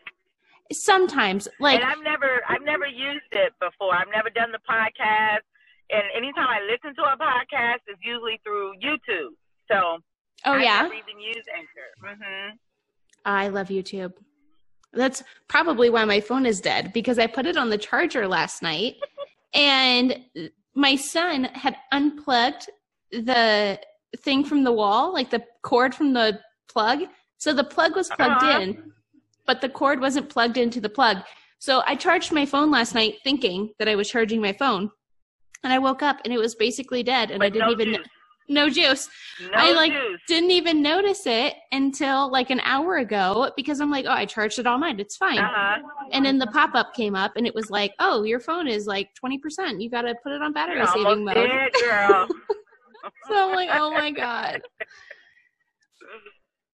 Sometimes, 0.72 1.48
like, 1.58 1.80
and 1.80 1.90
I've 1.90 2.02
never, 2.04 2.40
I've 2.48 2.62
never 2.62 2.86
used 2.86 3.32
it 3.32 3.52
before. 3.60 3.92
I've 3.92 4.06
never 4.14 4.30
done 4.30 4.52
the 4.52 4.60
podcast, 4.70 5.42
and 5.90 6.02
anytime 6.16 6.46
I 6.46 6.60
listen 6.70 6.94
to 6.94 7.02
a 7.02 7.16
podcast, 7.16 7.80
it's 7.88 7.98
usually 8.04 8.40
through 8.44 8.74
YouTube. 8.74 9.30
So, 9.68 9.98
oh 10.46 10.52
I 10.52 10.62
yeah, 10.62 10.82
never 10.82 10.94
even 10.94 11.20
use 11.20 11.44
Anchor. 11.56 12.14
Mm-hmm. 12.14 12.56
I 13.24 13.48
love 13.48 13.66
YouTube. 13.66 14.12
That's 14.92 15.24
probably 15.48 15.90
why 15.90 16.04
my 16.04 16.20
phone 16.20 16.46
is 16.46 16.60
dead 16.60 16.92
because 16.92 17.18
I 17.18 17.26
put 17.26 17.46
it 17.46 17.56
on 17.56 17.70
the 17.70 17.78
charger 17.78 18.28
last 18.28 18.62
night, 18.62 18.94
and 19.52 20.20
my 20.80 20.96
son 20.96 21.44
had 21.44 21.76
unplugged 21.92 22.70
the 23.12 23.78
thing 24.18 24.44
from 24.44 24.64
the 24.64 24.72
wall, 24.72 25.12
like 25.12 25.30
the 25.30 25.44
cord 25.62 25.94
from 25.94 26.14
the 26.14 26.40
plug. 26.68 27.00
So 27.36 27.52
the 27.52 27.64
plug 27.64 27.94
was 27.96 28.08
plugged 28.08 28.42
uh-huh. 28.42 28.60
in, 28.60 28.92
but 29.46 29.60
the 29.60 29.68
cord 29.68 30.00
wasn't 30.00 30.30
plugged 30.30 30.56
into 30.56 30.80
the 30.80 30.88
plug. 30.88 31.18
So 31.58 31.82
I 31.86 31.94
charged 31.96 32.32
my 32.32 32.46
phone 32.46 32.70
last 32.70 32.94
night 32.94 33.16
thinking 33.22 33.74
that 33.78 33.88
I 33.88 33.94
was 33.94 34.08
charging 34.08 34.40
my 34.40 34.54
phone. 34.54 34.90
And 35.62 35.70
I 35.70 35.78
woke 35.78 36.02
up 36.02 36.16
and 36.24 36.32
it 36.32 36.38
was 36.38 36.54
basically 36.54 37.02
dead 37.02 37.30
and 37.30 37.40
but 37.40 37.46
I 37.46 37.50
didn't 37.50 37.66
no 37.66 37.72
even. 37.72 38.02
No 38.50 38.68
juice. 38.68 39.08
No 39.40 39.48
I 39.54 39.72
like 39.72 39.92
juice. 39.92 40.20
didn't 40.26 40.50
even 40.50 40.82
notice 40.82 41.26
it 41.26 41.54
until 41.72 42.30
like 42.30 42.50
an 42.50 42.60
hour 42.60 42.96
ago 42.96 43.50
because 43.56 43.80
I'm 43.80 43.90
like, 43.90 44.04
oh, 44.06 44.12
I 44.12 44.26
charged 44.26 44.58
it 44.58 44.66
all 44.66 44.78
night. 44.78 45.00
It's 45.00 45.16
fine. 45.16 45.38
Uh-huh. 45.38 45.78
And 46.12 46.24
then 46.24 46.38
the 46.38 46.48
pop 46.48 46.74
up 46.74 46.92
came 46.94 47.14
up 47.14 47.36
and 47.36 47.46
it 47.46 47.54
was 47.54 47.70
like, 47.70 47.94
oh, 47.98 48.24
your 48.24 48.40
phone 48.40 48.68
is 48.68 48.86
like 48.86 49.10
20%. 49.22 49.80
You 49.80 49.88
got 49.88 50.02
to 50.02 50.14
put 50.22 50.32
it 50.32 50.42
on 50.42 50.52
battery 50.52 50.78
You're 50.78 50.86
saving 50.88 51.24
mode. 51.24 51.34
Dead, 51.34 51.70
girl. 51.80 52.28
so 53.28 53.48
I'm 53.48 53.54
like, 53.54 53.70
oh 53.72 53.90
my 53.92 54.10
God. 54.10 54.60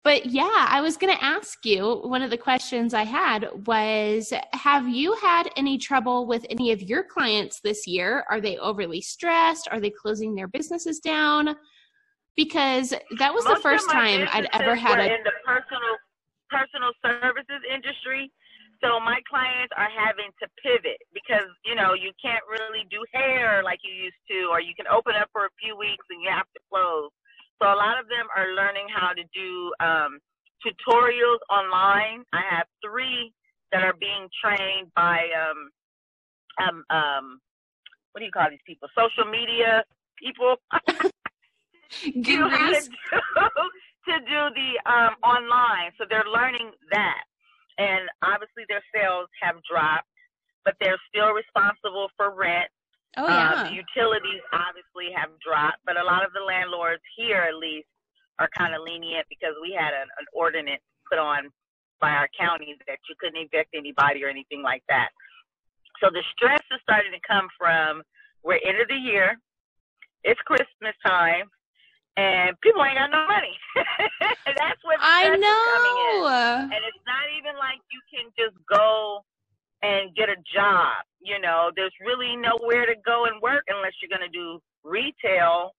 But 0.04 0.26
yeah, 0.26 0.66
I 0.68 0.82
was 0.82 0.98
going 0.98 1.16
to 1.16 1.24
ask 1.24 1.64
you 1.64 2.02
one 2.04 2.20
of 2.20 2.28
the 2.28 2.36
questions 2.36 2.92
I 2.92 3.04
had 3.04 3.48
was 3.66 4.34
Have 4.52 4.86
you 4.86 5.14
had 5.14 5.48
any 5.56 5.78
trouble 5.78 6.26
with 6.26 6.44
any 6.50 6.72
of 6.72 6.82
your 6.82 7.02
clients 7.02 7.60
this 7.60 7.86
year? 7.86 8.24
Are 8.28 8.40
they 8.40 8.58
overly 8.58 9.00
stressed? 9.00 9.66
Are 9.72 9.80
they 9.80 9.88
closing 9.88 10.34
their 10.34 10.46
businesses 10.46 11.00
down? 11.00 11.56
Because 12.36 12.92
that 13.18 13.32
was 13.32 13.46
Most 13.46 13.56
the 13.56 13.62
first 13.62 13.90
time 13.90 14.28
I'd 14.30 14.48
ever 14.52 14.76
had 14.76 15.00
a. 15.00 15.04
in 15.04 15.24
the 15.24 15.32
personal 15.46 15.96
personal 16.52 16.92
services 17.02 17.64
industry. 17.72 18.30
So 18.84 19.00
my 19.00 19.24
clients 19.24 19.72
are 19.72 19.88
having 19.88 20.28
to 20.44 20.46
pivot 20.60 21.00
because 21.16 21.48
you 21.64 21.74
know 21.74 21.94
you 21.96 22.12
can't 22.20 22.44
really 22.44 22.84
do 22.90 23.00
hair 23.14 23.62
like 23.64 23.80
you 23.80 23.94
used 23.94 24.20
to, 24.28 24.52
or 24.52 24.60
you 24.60 24.76
can 24.76 24.84
open 24.86 25.14
up 25.16 25.32
for 25.32 25.46
a 25.46 25.52
few 25.56 25.78
weeks 25.78 26.04
and 26.10 26.20
you 26.20 26.28
have 26.28 26.50
to 26.52 26.60
close. 26.68 27.08
So 27.62 27.68
a 27.68 27.76
lot 27.76 28.00
of 28.00 28.08
them 28.08 28.26
are 28.36 28.54
learning 28.54 28.86
how 28.94 29.12
to 29.12 29.22
do 29.34 29.72
um, 29.80 30.18
tutorials 30.64 31.38
online. 31.50 32.24
I 32.32 32.42
have 32.50 32.66
three 32.84 33.32
that 33.72 33.82
are 33.82 33.94
being 33.98 34.28
trained 34.42 34.88
by 34.94 35.26
um, 35.34 35.70
um, 36.60 36.84
um, 36.90 37.40
what 38.12 38.20
do 38.20 38.26
you 38.26 38.32
call 38.32 38.48
these 38.50 38.64
people? 38.66 38.88
Social 38.96 39.30
media 39.30 39.84
people. 40.18 40.56
do 42.22 42.48
how 42.48 42.70
to 42.70 42.80
do, 42.80 42.90
to 44.08 44.18
do 44.20 44.40
the 44.54 44.90
um, 44.90 45.14
online. 45.22 45.92
So 45.98 46.04
they're 46.08 46.30
learning 46.32 46.70
that, 46.92 47.24
and 47.78 48.08
obviously 48.22 48.64
their 48.68 48.82
sales 48.94 49.28
have 49.42 49.56
dropped, 49.68 50.08
but 50.64 50.74
they're 50.80 51.00
still 51.08 51.32
responsible 51.32 52.10
for 52.16 52.34
rent 52.34 52.70
Oh 53.16 53.26
yeah. 53.26 53.52
Uh, 53.52 53.64
the 53.70 53.74
utilities 53.74 54.42
obviously 54.52 55.14
have 55.14 55.30
dropped, 55.44 55.78
but 55.86 55.96
a 55.96 56.04
lot 56.04 56.24
of 56.24 56.32
the 56.32 56.40
landlords 56.40 57.02
here, 57.16 57.46
at 57.46 57.54
least, 57.54 57.86
are 58.38 58.50
kind 58.56 58.74
of 58.74 58.82
lenient 58.82 59.26
because 59.28 59.54
we 59.62 59.72
had 59.72 59.94
an, 59.94 60.08
an 60.18 60.26
ordinance 60.32 60.82
put 61.08 61.18
on 61.18 61.50
by 62.00 62.10
our 62.10 62.28
county 62.38 62.74
that 62.86 62.98
you 63.08 63.14
couldn't 63.20 63.38
evict 63.38 63.70
anybody 63.74 64.24
or 64.24 64.28
anything 64.28 64.62
like 64.62 64.82
that. 64.88 65.08
So 66.02 66.10
the 66.10 66.22
stress 66.34 66.60
is 66.72 66.80
starting 66.82 67.12
to 67.12 67.22
come 67.26 67.46
from 67.56 68.02
we're 68.42 68.60
end 68.60 68.80
of 68.80 68.88
the 68.88 69.00
year, 69.00 69.38
it's 70.22 70.40
Christmas 70.44 70.92
time, 71.06 71.48
and 72.16 72.52
people 72.60 72.84
ain't 72.84 72.98
got 73.00 73.10
no 73.10 73.24
money. 73.26 73.56
That's 74.46 74.82
what 74.84 74.98
I 75.00 75.32
know. 75.32 75.60
coming 75.72 75.96
in. 76.04 76.76
And 76.76 76.82
it's 76.84 77.04
not 77.08 77.24
even 77.38 77.56
like 77.56 77.80
you 77.88 78.00
can 78.12 78.28
just 78.36 78.54
go 78.68 79.24
and 79.84 80.16
get 80.16 80.32
a 80.32 80.40
job. 80.48 81.04
You 81.20 81.40
know, 81.40 81.70
there's 81.76 81.94
really 82.00 82.36
nowhere 82.36 82.88
to 82.88 82.96
go 83.04 83.28
and 83.28 83.40
work 83.44 83.64
unless 83.68 83.92
you're 84.00 84.12
going 84.12 84.24
to 84.24 84.32
do 84.32 84.60
retail 84.82 85.76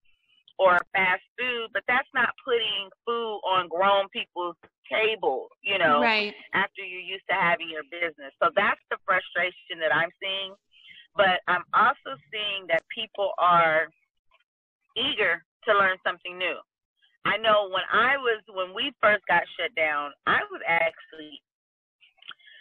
or 0.58 0.78
fast 0.94 1.26
food, 1.38 1.68
but 1.74 1.84
that's 1.88 2.08
not 2.14 2.30
putting 2.46 2.88
food 3.06 3.42
on 3.44 3.68
grown 3.68 4.08
people's 4.14 4.56
table, 4.88 5.50
you 5.62 5.78
know, 5.78 6.00
right. 6.00 6.34
after 6.54 6.86
you're 6.86 7.02
used 7.04 7.26
to 7.28 7.36
having 7.36 7.68
your 7.68 7.84
business. 7.90 8.32
So 8.42 8.54
that's 8.56 8.80
the 8.94 8.98
frustration 9.04 9.82
that 9.82 9.92
I'm 9.92 10.14
seeing. 10.22 10.54
But 11.18 11.42
I'm 11.48 11.66
also 11.74 12.16
seeing 12.32 12.68
that 12.70 12.84
people 12.94 13.32
are 13.40 13.88
eager 14.96 15.44
to 15.66 15.72
learn 15.74 15.98
something 16.06 16.38
new. 16.38 16.60
I 17.26 17.38
know 17.42 17.68
when 17.74 17.84
I 17.92 18.22
was 18.22 18.44
when 18.54 18.76
we 18.76 18.94
first 19.02 19.26
got 19.26 19.42
shut 19.58 19.74
down, 19.74 20.12
I 20.28 20.46
was 20.52 20.62
actually 20.68 21.42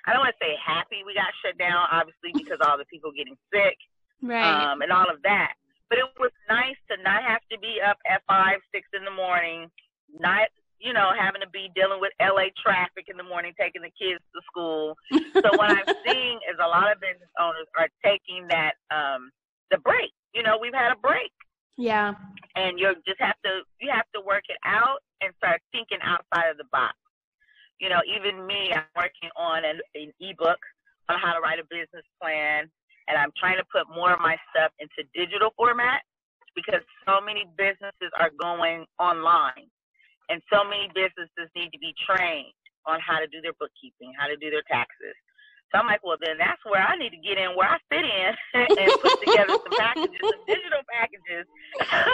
I 0.06 0.12
don't 0.12 0.20
want 0.20 0.36
to 0.36 0.44
say 0.44 0.52
happy 0.60 1.00
we 1.04 1.16
got 1.16 1.32
shut 1.40 1.56
down, 1.56 1.88
obviously 1.88 2.36
because 2.36 2.60
all 2.60 2.76
the 2.76 2.88
people 2.92 3.12
getting 3.12 3.36
sick, 3.48 3.76
right, 4.20 4.44
um, 4.44 4.82
and 4.82 4.92
all 4.92 5.08
of 5.08 5.22
that. 5.24 5.56
But 5.88 5.98
it 5.98 6.08
was 6.20 6.32
nice 6.48 6.76
to 6.90 7.00
not 7.02 7.24
have 7.24 7.40
to 7.52 7.58
be 7.58 7.80
up 7.80 7.96
at 8.04 8.20
five, 8.28 8.60
six 8.72 8.88
in 8.92 9.04
the 9.04 9.14
morning, 9.14 9.70
not 10.12 10.52
you 10.76 10.92
know 10.92 11.12
having 11.16 11.40
to 11.40 11.48
be 11.48 11.72
dealing 11.72 12.00
with 12.04 12.12
LA 12.20 12.52
traffic 12.60 13.08
in 13.08 13.16
the 13.16 13.24
morning, 13.24 13.56
taking 13.56 13.80
the 13.80 13.92
kids 13.96 14.20
to 14.36 14.40
school. 14.44 14.96
so 15.40 15.48
what 15.56 15.72
I'm 15.72 15.88
seeing 16.04 16.36
is 16.44 16.60
a 16.60 16.68
lot 16.68 16.92
of 16.92 17.00
business 17.00 17.32
owners 17.40 17.68
are 17.80 17.88
taking 18.04 18.44
that 18.52 18.76
um, 18.92 19.32
the 19.70 19.78
break. 19.80 20.12
You 20.34 20.42
know, 20.42 20.58
we've 20.60 20.76
had 20.76 20.92
a 20.92 21.00
break. 21.00 21.32
Yeah. 21.76 22.14
And 22.54 22.78
you 22.78 22.94
just 23.06 23.18
have 23.18 23.40
to 23.44 23.64
you 23.80 23.90
have 23.90 24.06
to 24.14 24.20
work 24.20 24.44
it 24.52 24.60
out 24.64 25.00
and 25.22 25.32
start 25.40 25.64
thinking 25.72 25.98
outside 26.04 26.52
of 26.52 26.58
the 26.60 26.68
box 26.70 26.94
you 27.80 27.88
know, 27.88 28.00
even 28.06 28.46
me, 28.46 28.70
I'm 28.74 28.86
working 28.96 29.30
on 29.36 29.64
an, 29.64 29.80
an 29.94 30.12
ebook 30.20 30.60
on 31.08 31.18
how 31.18 31.34
to 31.34 31.40
write 31.40 31.58
a 31.58 31.66
business 31.68 32.06
plan, 32.20 32.70
and 33.08 33.14
I'm 33.18 33.32
trying 33.36 33.58
to 33.58 33.66
put 33.68 33.90
more 33.92 34.12
of 34.12 34.20
my 34.20 34.36
stuff 34.50 34.72
into 34.78 35.04
digital 35.12 35.50
format 35.56 36.02
because 36.54 36.80
so 37.04 37.20
many 37.20 37.44
businesses 37.58 38.10
are 38.18 38.30
going 38.40 38.86
online, 38.98 39.68
and 40.30 40.40
so 40.48 40.62
many 40.64 40.88
businesses 40.94 41.50
need 41.52 41.74
to 41.74 41.80
be 41.82 41.92
trained 42.06 42.54
on 42.86 43.00
how 43.02 43.18
to 43.18 43.26
do 43.26 43.42
their 43.42 43.56
bookkeeping, 43.58 44.14
how 44.16 44.28
to 44.28 44.36
do 44.36 44.50
their 44.50 44.64
taxes. 44.70 45.16
So 45.72 45.82
I'm 45.82 45.90
like, 45.90 46.06
well, 46.06 46.20
then 46.22 46.38
that's 46.38 46.62
where 46.62 46.84
I 46.84 46.94
need 46.94 47.10
to 47.10 47.18
get 47.18 47.34
in, 47.34 47.58
where 47.58 47.66
I 47.66 47.82
fit 47.90 48.06
in, 48.06 48.30
and 48.78 48.88
put 49.02 49.18
together 49.26 49.58
some 49.58 49.74
packages, 49.74 50.22
some 50.22 50.44
digital 50.46 50.84
packages. 50.86 51.44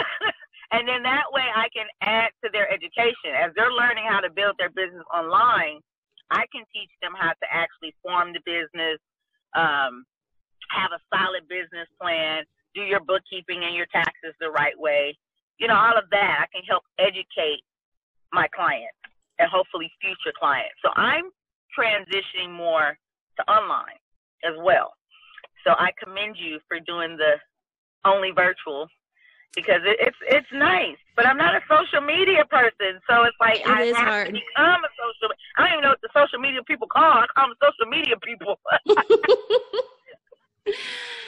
and 0.73 0.89
then 0.89 1.05
that 1.05 1.29
way 1.29 1.45
I 1.45 1.69
can 1.69 1.85
add 2.01 2.33
their 2.51 2.71
education. 2.71 3.35
As 3.35 3.51
they're 3.55 3.71
learning 3.73 4.05
how 4.07 4.19
to 4.19 4.29
build 4.29 4.55
their 4.57 4.69
business 4.69 5.03
online, 5.13 5.79
I 6.31 6.45
can 6.51 6.63
teach 6.71 6.91
them 7.01 7.13
how 7.17 7.31
to 7.31 7.47
actually 7.51 7.93
form 8.01 8.31
the 8.31 8.39
business, 8.45 8.99
um, 9.55 10.05
have 10.71 10.95
a 10.95 11.01
solid 11.11 11.47
business 11.47 11.87
plan, 11.99 12.43
do 12.73 12.81
your 12.81 13.01
bookkeeping 13.01 13.63
and 13.63 13.75
your 13.75 13.87
taxes 13.91 14.33
the 14.39 14.49
right 14.49 14.77
way. 14.79 15.17
You 15.59 15.67
know, 15.67 15.75
all 15.75 15.97
of 15.97 16.09
that 16.11 16.37
I 16.39 16.47
can 16.51 16.63
help 16.63 16.83
educate 16.97 17.63
my 18.31 18.47
clients 18.55 18.95
and 19.39 19.49
hopefully 19.51 19.91
future 19.99 20.33
clients. 20.39 20.79
So 20.81 20.89
I'm 20.95 21.29
transitioning 21.77 22.51
more 22.51 22.97
to 23.37 23.51
online 23.51 23.99
as 24.43 24.55
well. 24.63 24.93
So 25.65 25.71
I 25.77 25.91
commend 26.01 26.35
you 26.39 26.59
for 26.67 26.79
doing 26.79 27.17
the 27.17 27.35
only 28.05 28.31
virtual 28.31 28.87
because 29.55 29.81
it, 29.83 29.97
it's 29.99 30.17
it's 30.27 30.47
nice. 30.53 30.97
But 31.15 31.27
I'm 31.27 31.37
not 31.37 31.55
a 31.55 31.61
social 31.67 32.01
media 32.01 32.45
person, 32.45 32.99
so 33.09 33.23
it's 33.23 33.35
like 33.39 33.59
it 33.59 33.67
I 33.67 33.85
have 33.91 33.95
hard. 33.95 34.27
to 34.27 34.33
become 34.33 34.81
a 34.83 34.91
social. 34.95 35.35
I 35.57 35.63
don't 35.63 35.71
even 35.73 35.83
know 35.83 35.89
what 35.89 36.01
the 36.01 36.09
social 36.15 36.39
media 36.39 36.63
people 36.63 36.87
call. 36.87 37.23
I 37.23 37.25
call 37.35 37.47
them 37.47 37.57
social 37.59 37.89
media 37.91 38.15
people. 38.23 38.59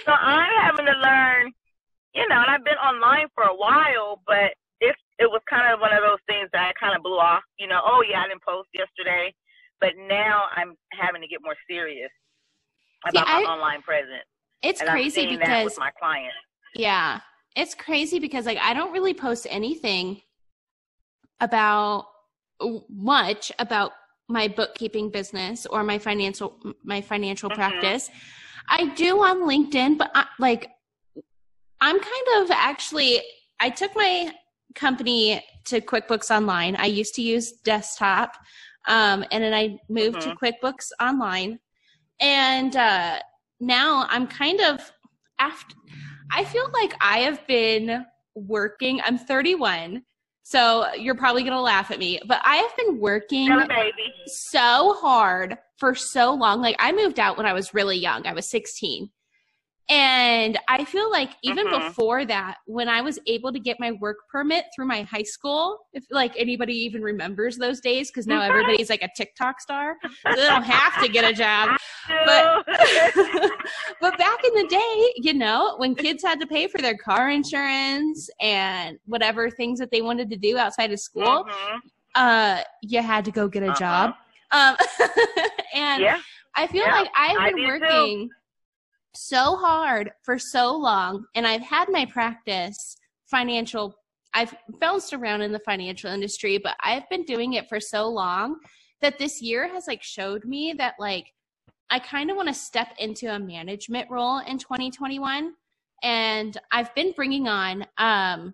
so 0.06 0.12
I'm 0.12 0.50
having 0.62 0.86
to 0.86 0.98
learn, 1.04 1.52
you 2.16 2.28
know, 2.30 2.40
and 2.40 2.50
I've 2.50 2.64
been 2.64 2.80
online 2.80 3.28
for 3.36 3.44
a 3.44 3.56
while, 3.56 4.22
but 4.26 4.56
it 4.80 4.96
it 5.20 5.28
was 5.28 5.42
kind 5.50 5.72
of 5.74 5.80
one 5.80 5.94
of 5.94 6.02
those 6.02 6.24
things 6.28 6.50
that 6.54 6.64
I 6.64 6.74
kind 6.80 6.96
of 6.96 7.04
blew 7.04 7.20
off. 7.20 7.44
You 7.60 7.68
know, 7.68 7.82
oh 7.84 8.04
yeah, 8.08 8.24
I 8.24 8.28
didn't 8.28 8.44
post 8.44 8.70
yesterday, 8.74 9.34
but 9.82 9.92
now 9.98 10.48
I'm 10.56 10.76
having 10.96 11.22
to 11.22 11.28
get 11.28 11.44
more 11.44 11.56
serious 11.68 12.12
about 13.08 13.28
I- 13.28 13.44
my 13.44 13.52
online 13.52 13.82
presence. 13.82 14.26
It's 14.64 14.80
and 14.80 14.90
I'm 14.90 14.96
crazy 14.96 15.28
because 15.28 15.66
with 15.66 15.78
my 15.78 15.92
clients. 16.00 16.38
Yeah. 16.74 17.20
It's 17.56 17.76
crazy 17.76 18.20
because 18.20 18.46
like 18.46 18.58
I 18.58 18.74
don't 18.74 18.92
really 18.92 19.14
post 19.14 19.48
anything 19.50 20.22
about 21.40 22.08
much 22.90 23.52
about 23.60 23.92
my 24.30 24.48
bookkeeping 24.48 25.10
business 25.10 25.66
or 25.66 25.84
my 25.84 26.00
financial 26.00 26.60
my 26.84 27.02
financial 27.02 27.50
Mhm. 27.50 27.56
practice. 27.56 28.10
I 28.70 28.86
do 28.86 29.22
on 29.24 29.42
LinkedIn, 29.42 29.98
but 29.98 30.12
I, 30.16 30.26
like 30.40 30.72
I'm 31.82 32.00
kind 32.00 32.28
of 32.38 32.52
actually 32.52 33.22
I 33.60 33.70
took 33.70 33.96
my 33.96 34.34
company 34.76 35.46
to 35.66 35.82
QuickBooks 35.82 36.36
Online. 36.36 36.76
I 36.78 36.86
used 36.86 37.14
to 37.16 37.22
use 37.22 37.52
desktop 37.52 38.38
um, 38.88 39.24
and 39.32 39.44
then 39.44 39.54
I 39.54 39.78
moved 39.90 40.22
to 40.22 40.36
QuickBooks 40.36 40.90
Online. 41.02 41.60
And 42.20 42.76
uh, 42.76 43.20
now 43.60 44.08
I'm 44.10 44.28
kind 44.28 44.62
of 44.62 44.92
after 45.40 45.76
I 46.32 46.44
feel 46.44 46.70
like 46.74 46.96
I 47.02 47.20
have 47.20 47.46
been 47.48 48.06
working. 48.36 49.02
I'm 49.02 49.18
31, 49.18 50.04
so 50.44 50.92
you're 50.94 51.16
probably 51.16 51.44
going 51.44 51.54
to 51.54 51.62
laugh 51.62 51.92
at 51.92 52.00
me, 52.00 52.20
but 52.28 52.42
I 52.44 52.58
have 52.58 52.76
been 52.76 53.00
working 53.00 53.48
Tell 53.48 53.62
a 53.62 53.68
baby. 53.68 54.14
so 54.26 54.96
hard 55.00 55.58
for 55.78 55.96
so 55.96 56.34
long. 56.34 56.62
Like 56.62 56.76
I 56.80 56.92
moved 56.92 57.20
out 57.20 57.38
when 57.38 57.46
I 57.46 57.54
was 57.54 57.74
really 57.74 57.98
young. 57.98 58.26
I 58.28 58.34
was 58.34 58.50
16. 58.50 59.10
And 59.90 60.58
I 60.70 60.86
feel 60.86 61.12
like 61.12 61.32
even 61.44 61.68
Mhm. 61.68 61.88
before 61.88 62.26
that, 62.26 62.58
when 62.66 62.88
I 62.88 63.02
was 63.02 63.20
able 63.28 63.52
to 63.52 63.60
get 63.60 63.80
my 63.80 63.92
work 63.92 64.18
permit 64.32 64.66
through 64.74 64.86
my 64.86 65.02
high 65.02 65.24
school, 65.24 65.88
if 65.92 66.06
like 66.10 66.34
anybody 66.38 66.74
even 66.74 67.02
remembers 67.02 67.58
those 67.58 67.82
days, 67.82 68.10
because 68.10 68.26
now 68.26 68.42
everybody's 68.42 68.90
like 68.90 69.02
a 69.02 69.10
TikTok 69.16 69.60
star, 69.60 69.98
so 70.04 70.36
they 70.36 70.48
don't 70.48 70.64
have 70.64 71.00
to 71.02 71.10
get 71.10 71.26
a 71.26 71.34
job. 71.34 71.70
But- 72.26 72.66
but 74.02 74.18
back 74.18 74.40
in 74.46 74.54
the 74.56 74.68
day, 74.70 75.14
you 75.18 75.34
know, 75.34 75.76
when 75.78 75.96
kids 75.96 76.24
had 76.24 76.40
to 76.40 76.48
pay 76.48 76.68
for 76.68 76.80
their 76.80 76.98
car 76.98 77.30
insurance 77.30 78.30
and 78.42 78.98
whatever 79.06 79.50
things 79.50 79.80
that 79.80 79.92
they 79.92 80.02
wanted 80.02 80.30
to 80.30 80.38
do 80.38 80.58
outside 80.58 80.92
of 80.92 81.00
school, 81.00 81.46
Mhm. 81.46 81.80
uh, 82.16 82.62
you 82.82 83.02
had 83.02 83.26
to 83.26 83.32
go 83.32 83.48
get 83.48 83.64
a 83.64 83.68
Uh-huh. 83.68 83.80
job. 83.80 84.16
Um, 84.52 84.78
and 85.74 86.02
Yeah. 86.04 86.20
I 86.56 86.68
feel 86.68 86.84
Yeah, 86.84 86.92
like 86.94 87.10
I've 87.16 87.38
I 87.40 87.52
been 87.52 87.58
do 87.58 87.80
too. 87.80 88.30
So 89.16 89.56
hard 89.58 90.12
for 90.24 90.40
so 90.40 90.76
long, 90.76 91.26
and 91.36 91.46
I've 91.48 91.62
had 91.62 91.90
my 91.90 92.06
practice 92.06 92.96
financial. 93.26 93.96
I've 94.34 94.56
bounced 94.80 95.14
around 95.14 95.42
in 95.42 95.52
the 95.52 95.60
financial 95.60 96.12
industry, 96.12 96.58
but 96.58 96.76
I've 96.82 97.08
been 97.10 97.24
doing 97.24 97.54
it 97.54 97.70
for 97.70 97.80
so 97.80 98.08
long 98.08 98.58
that 99.02 99.20
this 99.20 99.42
year 99.42 99.68
has 99.68 99.86
like 99.88 100.02
showed 100.02 100.46
me 100.46 100.74
that 100.78 100.96
like 101.00 101.28
I 101.90 102.00
kind 102.00 102.32
of 102.32 102.38
want 102.38 102.48
to 102.48 102.54
step 102.54 102.90
into 103.00 103.34
a 103.34 103.40
management 103.40 104.10
role 104.10 104.40
in 104.40 104.58
2021, 104.58 105.54
and 106.02 106.58
I've 106.72 106.94
been 106.96 107.12
bringing 107.16 107.48
on 107.48 107.86
um 107.98 108.54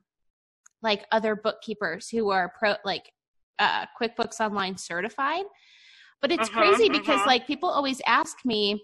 like 0.82 1.06
other 1.12 1.36
bookkeepers 1.36 2.10
who 2.10 2.30
are 2.30 2.54
pro 2.58 2.76
like 2.86 3.12
uh, 3.60 3.86
QuickBooks 4.00 4.40
Online 4.40 4.78
certified. 4.78 5.44
But 6.22 6.32
it's 6.32 6.50
Mhm, 6.50 6.54
crazy 6.54 6.90
because 6.90 7.20
mhm. 7.20 7.28
like 7.28 7.48
people 7.48 7.70
always 7.70 8.02
ask 8.06 8.38
me, 8.46 8.82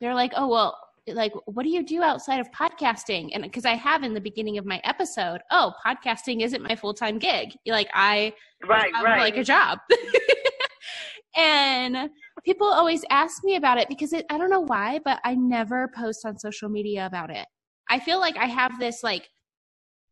they're 0.00 0.14
like, 0.14 0.32
"Oh 0.36 0.48
well, 0.48 0.78
like 1.06 1.32
what 1.46 1.64
do 1.64 1.68
you 1.68 1.84
do 1.84 2.02
outside 2.02 2.40
of 2.40 2.50
podcasting?" 2.50 3.30
And 3.34 3.42
because 3.42 3.64
I 3.64 3.74
have 3.74 4.02
in 4.02 4.14
the 4.14 4.20
beginning 4.20 4.58
of 4.58 4.66
my 4.66 4.80
episode, 4.84 5.40
"Oh, 5.50 5.72
podcasting 5.84 6.42
isn't 6.42 6.62
my 6.62 6.76
full 6.76 6.94
time 6.94 7.18
gig. 7.18 7.54
Like 7.66 7.88
I 7.94 8.32
Right, 8.66 8.94
have 8.94 9.04
right. 9.04 9.20
like 9.20 9.36
a 9.36 9.44
job." 9.44 9.78
and 11.36 12.10
people 12.44 12.66
always 12.66 13.04
ask 13.10 13.44
me 13.44 13.56
about 13.56 13.78
it 13.78 13.88
because 13.88 14.12
it, 14.12 14.26
I 14.30 14.38
don't 14.38 14.50
know 14.50 14.60
why, 14.60 15.00
but 15.04 15.20
I 15.24 15.34
never 15.34 15.90
post 15.96 16.24
on 16.24 16.38
social 16.38 16.68
media 16.68 17.06
about 17.06 17.30
it. 17.30 17.46
I 17.90 17.98
feel 17.98 18.20
like 18.20 18.36
I 18.36 18.46
have 18.46 18.78
this 18.78 19.02
like 19.02 19.28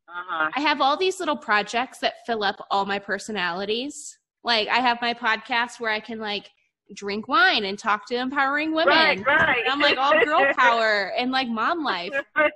uh-huh. 0.08 0.50
I 0.54 0.60
have 0.60 0.80
all 0.80 0.96
these 0.96 1.20
little 1.20 1.36
projects 1.36 1.98
that 1.98 2.14
fill 2.26 2.44
up 2.44 2.66
all 2.70 2.84
my 2.84 2.98
personalities. 2.98 4.18
Like 4.44 4.68
I 4.68 4.80
have 4.80 5.00
my 5.00 5.14
podcast 5.14 5.80
where 5.80 5.90
I 5.90 6.00
can 6.00 6.18
like 6.18 6.50
drink 6.94 7.28
wine 7.28 7.64
and 7.64 7.78
talk 7.78 8.06
to 8.08 8.16
empowering 8.16 8.74
women. 8.74 8.94
Right, 8.94 9.26
right. 9.26 9.64
I'm 9.68 9.80
like 9.80 9.98
all 9.98 10.12
girl 10.24 10.52
power 10.56 11.12
and 11.16 11.30
like 11.30 11.48
mom 11.48 11.82
life, 11.82 12.14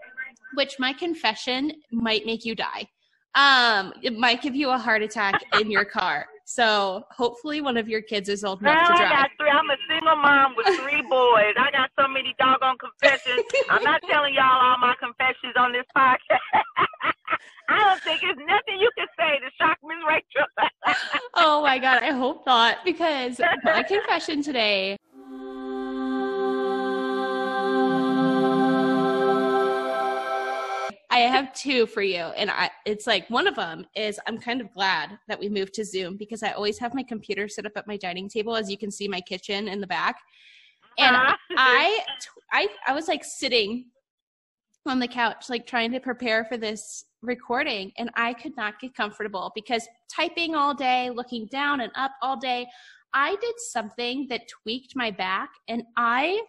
which 0.55 0.79
my 0.79 0.92
confession 0.92 1.72
might 1.90 2.27
make 2.27 2.44
you 2.44 2.55
die. 2.55 2.87
Um, 3.37 3.92
it 4.03 4.18
might 4.18 4.40
give 4.42 4.57
you 4.57 4.70
a 4.70 4.79
heart 4.79 5.03
attack 5.03 5.42
in 5.61 5.70
your 5.70 5.85
car. 5.85 6.27
So 6.46 7.05
hopefully 7.11 7.61
one 7.61 7.77
of 7.77 7.88
your 7.88 8.01
kids 8.01 8.29
is 8.29 8.44
old 8.44 8.61
enough 8.62 8.87
to 8.87 8.92
I 8.94 8.96
drive. 8.96 9.11
got 9.11 9.31
three. 9.38 9.51
I'm 9.51 9.68
a 9.68 9.77
single 9.88 10.16
mom 10.16 10.55
with 10.57 10.66
three 10.79 11.03
boys. 11.03 11.55
I 11.59 11.70
got 11.72 11.90
so 12.01 12.09
many 12.09 12.35
doggone 12.38 12.77
confessions. 12.79 13.42
I'm 13.68 13.83
not 13.83 14.01
telling 14.09 14.33
y'all 14.35 14.44
all 14.62 14.79
my 14.79 14.94
confessions 15.01 15.55
on 15.59 15.72
this 15.72 15.85
podcast. 15.94 16.38
I 17.68 17.81
don't 17.81 18.01
think 18.03 18.20
there's 18.20 18.37
nothing 18.38 18.79
you 18.81 18.88
can 18.96 19.09
say 19.18 19.38
to 19.40 19.51
shock 19.61 19.77
Miss 19.85 19.96
Rachel. 20.09 20.46
Oh 21.38 21.61
my 21.62 21.79
god, 21.79 22.03
I 22.03 22.12
hope 22.12 22.46
not 22.46 22.79
because 22.85 23.38
my 23.62 23.83
confession 23.83 24.40
today 24.42 24.96
have 31.26 31.52
two 31.52 31.86
for 31.86 32.02
you 32.02 32.18
and 32.18 32.50
I 32.50 32.70
it's 32.84 33.06
like 33.06 33.28
one 33.30 33.46
of 33.46 33.54
them 33.56 33.86
is 33.94 34.18
I'm 34.26 34.38
kind 34.38 34.60
of 34.60 34.72
glad 34.72 35.18
that 35.28 35.38
we 35.38 35.48
moved 35.48 35.74
to 35.74 35.84
Zoom 35.84 36.16
because 36.16 36.42
I 36.42 36.52
always 36.52 36.78
have 36.78 36.94
my 36.94 37.02
computer 37.02 37.48
set 37.48 37.66
up 37.66 37.72
at 37.76 37.86
my 37.86 37.96
dining 37.96 38.28
table 38.28 38.56
as 38.56 38.70
you 38.70 38.78
can 38.78 38.90
see 38.90 39.08
my 39.08 39.20
kitchen 39.20 39.68
in 39.68 39.80
the 39.80 39.86
back. 39.86 40.16
And 40.98 41.14
Uh-huh. 41.16 41.36
I 41.56 42.00
I 42.52 42.68
I 42.86 42.92
was 42.92 43.08
like 43.08 43.24
sitting 43.24 43.86
on 44.86 44.98
the 45.00 45.08
couch 45.08 45.48
like 45.48 45.66
trying 45.66 45.92
to 45.92 46.00
prepare 46.00 46.44
for 46.44 46.56
this 46.56 47.04
recording 47.22 47.92
and 47.98 48.10
I 48.14 48.34
could 48.34 48.56
not 48.56 48.78
get 48.80 48.94
comfortable 48.94 49.50
because 49.54 49.86
typing 50.14 50.54
all 50.54 50.74
day, 50.74 51.10
looking 51.10 51.46
down 51.46 51.80
and 51.80 51.90
up 51.96 52.12
all 52.22 52.36
day, 52.36 52.66
I 53.12 53.36
did 53.40 53.54
something 53.58 54.26
that 54.30 54.42
tweaked 54.48 54.94
my 54.94 55.10
back 55.10 55.50
and 55.68 55.82
I 55.96 56.40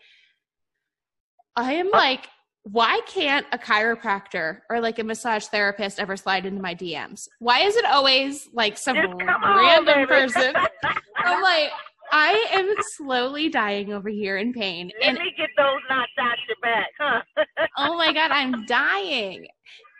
I 1.55 1.73
am 1.73 1.89
like 1.89 2.27
why 2.71 2.99
can't 3.07 3.45
a 3.53 3.57
chiropractor 3.57 4.59
or 4.69 4.81
like 4.81 4.99
a 4.99 5.03
massage 5.03 5.45
therapist 5.45 5.99
ever 5.99 6.17
slide 6.17 6.45
into 6.45 6.61
my 6.61 6.75
DMs? 6.75 7.27
Why 7.39 7.59
is 7.61 7.75
it 7.77 7.85
always 7.85 8.49
like 8.53 8.77
some 8.77 8.95
come 8.95 9.43
on, 9.43 9.57
random 9.57 10.07
person? 10.07 10.53
I'm 11.17 11.41
like 11.41 11.71
I 12.11 12.45
am 12.51 12.73
slowly 12.95 13.49
dying 13.49 13.91
over 13.93 14.09
here 14.09 14.37
in 14.37 14.53
pain. 14.53 14.91
Let 15.01 15.09
And 15.09 15.19
me 15.19 15.33
get 15.37 15.49
those 15.57 15.81
knots 15.89 16.11
out 16.19 16.37
your 16.47 16.57
back, 16.61 16.87
huh? 16.99 17.21
oh 17.77 17.97
my 17.97 18.13
god, 18.13 18.31
I'm 18.31 18.65
dying. 18.65 19.47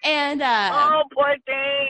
And 0.03 0.41
uh 0.41 0.69
oh, 0.73 1.03
poor 1.13 1.36
thing. 1.45 1.89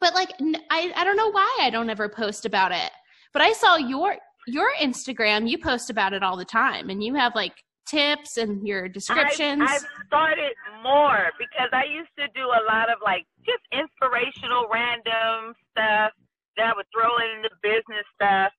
but 0.00 0.14
like 0.14 0.30
I 0.70 0.92
I 0.96 1.04
don't 1.04 1.16
know 1.16 1.30
why 1.30 1.58
I 1.60 1.70
don't 1.70 1.90
ever 1.90 2.08
post 2.08 2.44
about 2.44 2.72
it. 2.72 2.90
But 3.32 3.42
I 3.42 3.52
saw 3.52 3.76
your 3.76 4.16
your 4.46 4.70
Instagram, 4.80 5.48
you 5.48 5.58
post 5.58 5.90
about 5.90 6.12
it 6.12 6.22
all 6.22 6.36
the 6.36 6.44
time 6.44 6.88
and 6.90 7.04
you 7.04 7.14
have 7.14 7.34
like 7.34 7.52
tips 7.88 8.36
and 8.36 8.66
your 8.66 8.88
descriptions. 8.88 9.62
I've, 9.62 9.82
I've 9.82 10.06
started 10.06 10.52
more 10.82 11.32
because 11.38 11.70
I 11.72 11.84
used 11.84 12.12
to 12.18 12.28
do 12.34 12.46
a 12.46 12.62
lot 12.68 12.90
of 12.90 12.98
like 13.04 13.26
just 13.44 13.62
inspirational 13.72 14.68
random 14.72 15.54
stuff 15.72 16.12
that 16.56 16.66
I 16.66 16.72
would 16.76 16.86
throw 16.92 17.16
in 17.18 17.42
the 17.42 17.50
business 17.62 18.04
stuff. 18.14 18.52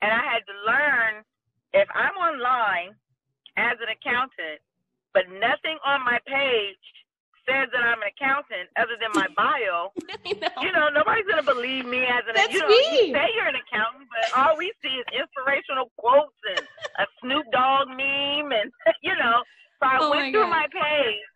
And 0.00 0.10
I 0.10 0.22
had 0.24 0.42
to 0.48 0.54
learn 0.66 1.22
if 1.72 1.88
I'm 1.94 2.16
online 2.16 2.96
as 3.56 3.76
an 3.80 3.88
accountant, 3.92 4.60
but 5.12 5.28
nothing 5.28 5.78
on 5.84 6.04
my 6.04 6.18
page 6.26 6.86
says 7.48 7.68
that 7.74 7.82
I'm 7.82 8.00
an 8.02 8.10
accountant 8.14 8.70
other 8.78 8.94
than 9.00 9.10
my 9.14 9.26
bio, 9.34 9.90
know. 9.98 10.62
you 10.62 10.70
know, 10.72 10.88
nobody's 10.90 11.26
gonna 11.26 11.42
believe 11.46 11.86
me 11.86 12.04
as 12.06 12.22
an 12.28 12.34
That's 12.34 12.52
you 12.52 12.60
know, 12.60 12.68
me. 12.68 13.08
you 13.08 13.14
say 13.14 13.26
you're 13.34 13.50
an 13.50 13.58
accountant, 13.58 14.06
but 14.10 14.24
all 14.38 14.56
we 14.56 14.72
see 14.82 14.94
is 14.94 15.06
inspirational 15.10 15.90
quotes 15.98 16.38
and 16.56 16.64
a 17.02 17.06
Snoop 17.20 17.46
Dogg 17.52 17.88
meme 17.88 18.52
and 18.52 18.70
you 19.02 19.14
know. 19.16 19.42
So 19.82 19.90
I 19.90 19.98
oh 20.00 20.10
went 20.10 20.26
my 20.26 20.30
through 20.30 20.46
God. 20.46 20.56
my 20.62 20.66
page 20.70 21.26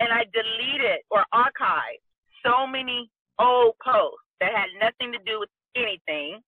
and 0.00 0.08
I 0.12 0.24
deleted 0.32 1.04
or 1.10 1.24
archived 1.34 2.00
so 2.44 2.66
many 2.66 3.10
old 3.38 3.74
posts 3.84 4.24
that 4.40 4.52
had 4.52 4.68
nothing 4.80 5.12
to 5.12 5.18
do 5.24 5.40
with 5.40 5.50
anything. 5.76 6.40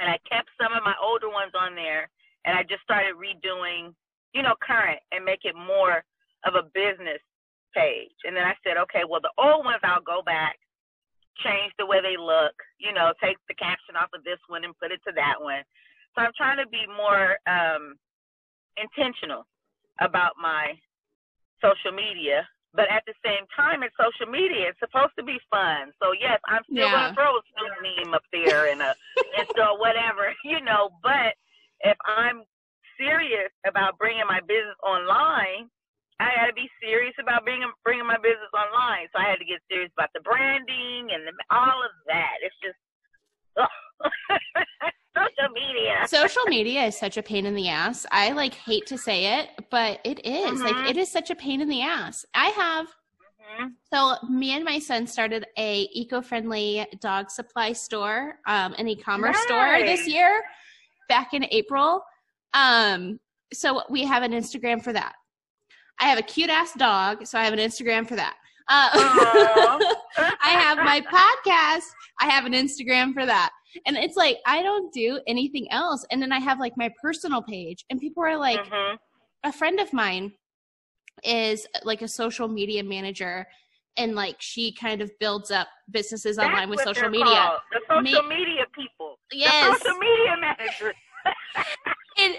And 0.00 0.08
I 0.10 0.18
kept 0.30 0.48
some 0.60 0.72
of 0.72 0.82
my 0.84 0.94
older 1.02 1.28
ones 1.28 1.52
on 1.58 1.74
there 1.74 2.08
and 2.44 2.56
I 2.56 2.62
just 2.62 2.82
started 2.82 3.14
redoing, 3.18 3.94
you 4.32 4.42
know, 4.42 4.54
current 4.62 5.00
and 5.12 5.24
make 5.24 5.44
it 5.44 5.54
more 5.54 6.04
of 6.46 6.54
a 6.54 6.62
business 6.74 7.18
page. 7.78 8.18
And 8.26 8.34
then 8.34 8.44
I 8.44 8.54
said, 8.66 8.76
okay, 8.90 9.06
well, 9.08 9.22
the 9.22 9.34
old 9.38 9.64
ones 9.64 9.80
I'll 9.86 10.02
go 10.02 10.22
back, 10.26 10.58
change 11.44 11.70
the 11.78 11.86
way 11.86 12.02
they 12.02 12.18
look, 12.18 12.54
you 12.82 12.92
know, 12.92 13.14
take 13.22 13.38
the 13.46 13.54
caption 13.54 13.94
off 13.94 14.10
of 14.14 14.24
this 14.24 14.42
one 14.50 14.64
and 14.66 14.74
put 14.82 14.90
it 14.90 15.00
to 15.06 15.12
that 15.14 15.38
one. 15.38 15.62
So 16.14 16.22
I'm 16.26 16.34
trying 16.36 16.58
to 16.58 16.66
be 16.66 16.82
more 16.90 17.38
um, 17.46 17.94
intentional 18.74 19.46
about 20.00 20.34
my 20.40 20.74
social 21.62 21.92
media. 21.94 22.46
But 22.74 22.90
at 22.90 23.02
the 23.06 23.14
same 23.24 23.48
time, 23.56 23.82
it's 23.82 23.96
social 23.96 24.30
media. 24.30 24.70
It's 24.70 24.78
supposed 24.78 25.16
to 25.18 25.24
be 25.24 25.38
fun. 25.50 25.90
So 26.02 26.12
yes, 26.12 26.38
I'm 26.46 26.62
still 26.68 26.90
Yeah. 26.90 27.10
gonna 27.10 27.14
throw 27.14 27.38
a 27.38 27.42
meme 27.80 28.14
up 28.14 28.22
there 28.30 28.70
and 28.70 28.82
a 28.82 28.94
Insta 29.40 29.72
or 29.72 29.78
whatever, 29.80 30.34
you 30.44 30.60
know. 30.60 30.90
But 31.02 31.34
if 31.80 31.96
I'm 32.04 32.44
serious 33.00 33.50
about 33.66 33.98
bringing 33.98 34.26
my 34.26 34.40
business 34.40 34.76
online, 34.82 35.70
I 36.20 36.30
had 36.34 36.46
to 36.48 36.52
be 36.52 36.68
serious 36.82 37.14
about 37.20 37.44
bringing 37.44 37.70
bringing 37.84 38.06
my 38.06 38.16
business 38.16 38.50
online. 38.52 39.06
So 39.14 39.20
I 39.22 39.28
had 39.30 39.36
to 39.38 39.44
get 39.44 39.60
serious 39.70 39.90
about 39.96 40.10
the 40.14 40.20
branding 40.20 41.08
and 41.14 41.22
the, 41.26 41.32
all 41.50 41.82
of 41.82 41.92
that. 42.08 42.34
It's 42.42 42.56
just 42.62 42.78
social 45.16 45.52
media. 45.52 46.06
Social 46.06 46.42
media 46.46 46.84
is 46.86 46.98
such 46.98 47.16
a 47.16 47.22
pain 47.22 47.46
in 47.46 47.54
the 47.54 47.68
ass. 47.68 48.04
I 48.10 48.32
like 48.32 48.54
hate 48.54 48.86
to 48.86 48.98
say 48.98 49.38
it, 49.38 49.50
but 49.70 50.00
it 50.04 50.24
is. 50.26 50.60
Like 50.62 50.76
Mhm. 50.76 50.90
it 50.90 50.96
is 50.96 51.10
such 51.10 51.30
a 51.30 51.36
pain 51.36 51.60
in 51.60 51.68
the 51.68 51.82
ass. 51.82 52.24
I 52.34 52.46
have 52.48 52.94
Mhm. 53.58 53.74
so 53.92 54.16
me 54.28 54.50
and 54.52 54.64
my 54.64 54.78
son 54.78 55.06
started 55.06 55.46
a 55.56 55.82
eco-friendly 55.92 56.86
dog 57.00 57.30
supply 57.30 57.72
store, 57.72 58.40
um, 58.46 58.74
an 58.78 58.88
e-commerce 58.88 59.38
store 59.40 59.78
this 59.84 60.06
year, 60.08 60.42
back 61.08 61.32
in 61.32 61.44
April. 61.50 62.04
Um, 62.54 63.18
so 63.52 63.82
we 63.88 64.04
have 64.04 64.22
an 64.22 64.32
Instagram 64.32 64.82
for 64.82 64.92
that. 64.92 65.14
I 66.00 66.04
have 66.04 66.18
a 66.18 66.22
cute 66.22 66.50
ass 66.50 66.72
dog, 66.74 67.26
so 67.26 67.38
I 67.38 67.44
have 67.44 67.52
an 67.52 67.58
Instagram 67.58 68.06
for 68.08 68.16
that. 68.16 68.34
Uh, 68.70 68.90
I 70.42 70.50
have 70.50 70.78
my 70.78 71.00
podcast. 71.00 71.84
I 72.20 72.26
have 72.26 72.44
an 72.44 72.52
Instagram 72.52 73.14
for 73.14 73.24
that. 73.26 73.50
And 73.86 73.96
it's 73.96 74.16
like, 74.16 74.38
I 74.46 74.62
don't 74.62 74.92
do 74.92 75.20
anything 75.26 75.70
else. 75.70 76.04
And 76.10 76.20
then 76.20 76.32
I 76.32 76.38
have 76.38 76.58
like 76.60 76.74
my 76.76 76.90
personal 77.02 77.42
page, 77.42 77.84
and 77.90 77.98
people 78.00 78.22
are 78.24 78.36
like, 78.36 78.60
Mhm. 78.64 78.96
a 79.44 79.52
friend 79.52 79.80
of 79.80 79.92
mine 79.92 80.32
is 81.24 81.66
like 81.84 82.02
a 82.02 82.08
social 82.08 82.48
media 82.48 82.82
manager. 82.84 83.46
And 83.96 84.14
like 84.14 84.36
she 84.38 84.72
kind 84.72 85.02
of 85.02 85.10
builds 85.18 85.50
up 85.50 85.66
businesses 85.90 86.36
That's 86.36 86.46
online 86.48 86.68
with 86.70 86.80
social 86.82 87.08
media. 87.08 87.24
called, 87.26 87.60
The 87.72 87.80
social 87.88 88.22
Me- 88.22 88.36
media 88.36 88.64
people. 88.72 89.18
Yes. 89.32 89.78
The 89.80 89.84
social 89.84 89.98
media 89.98 90.36
managers. 90.40 90.94
And, 92.28 92.36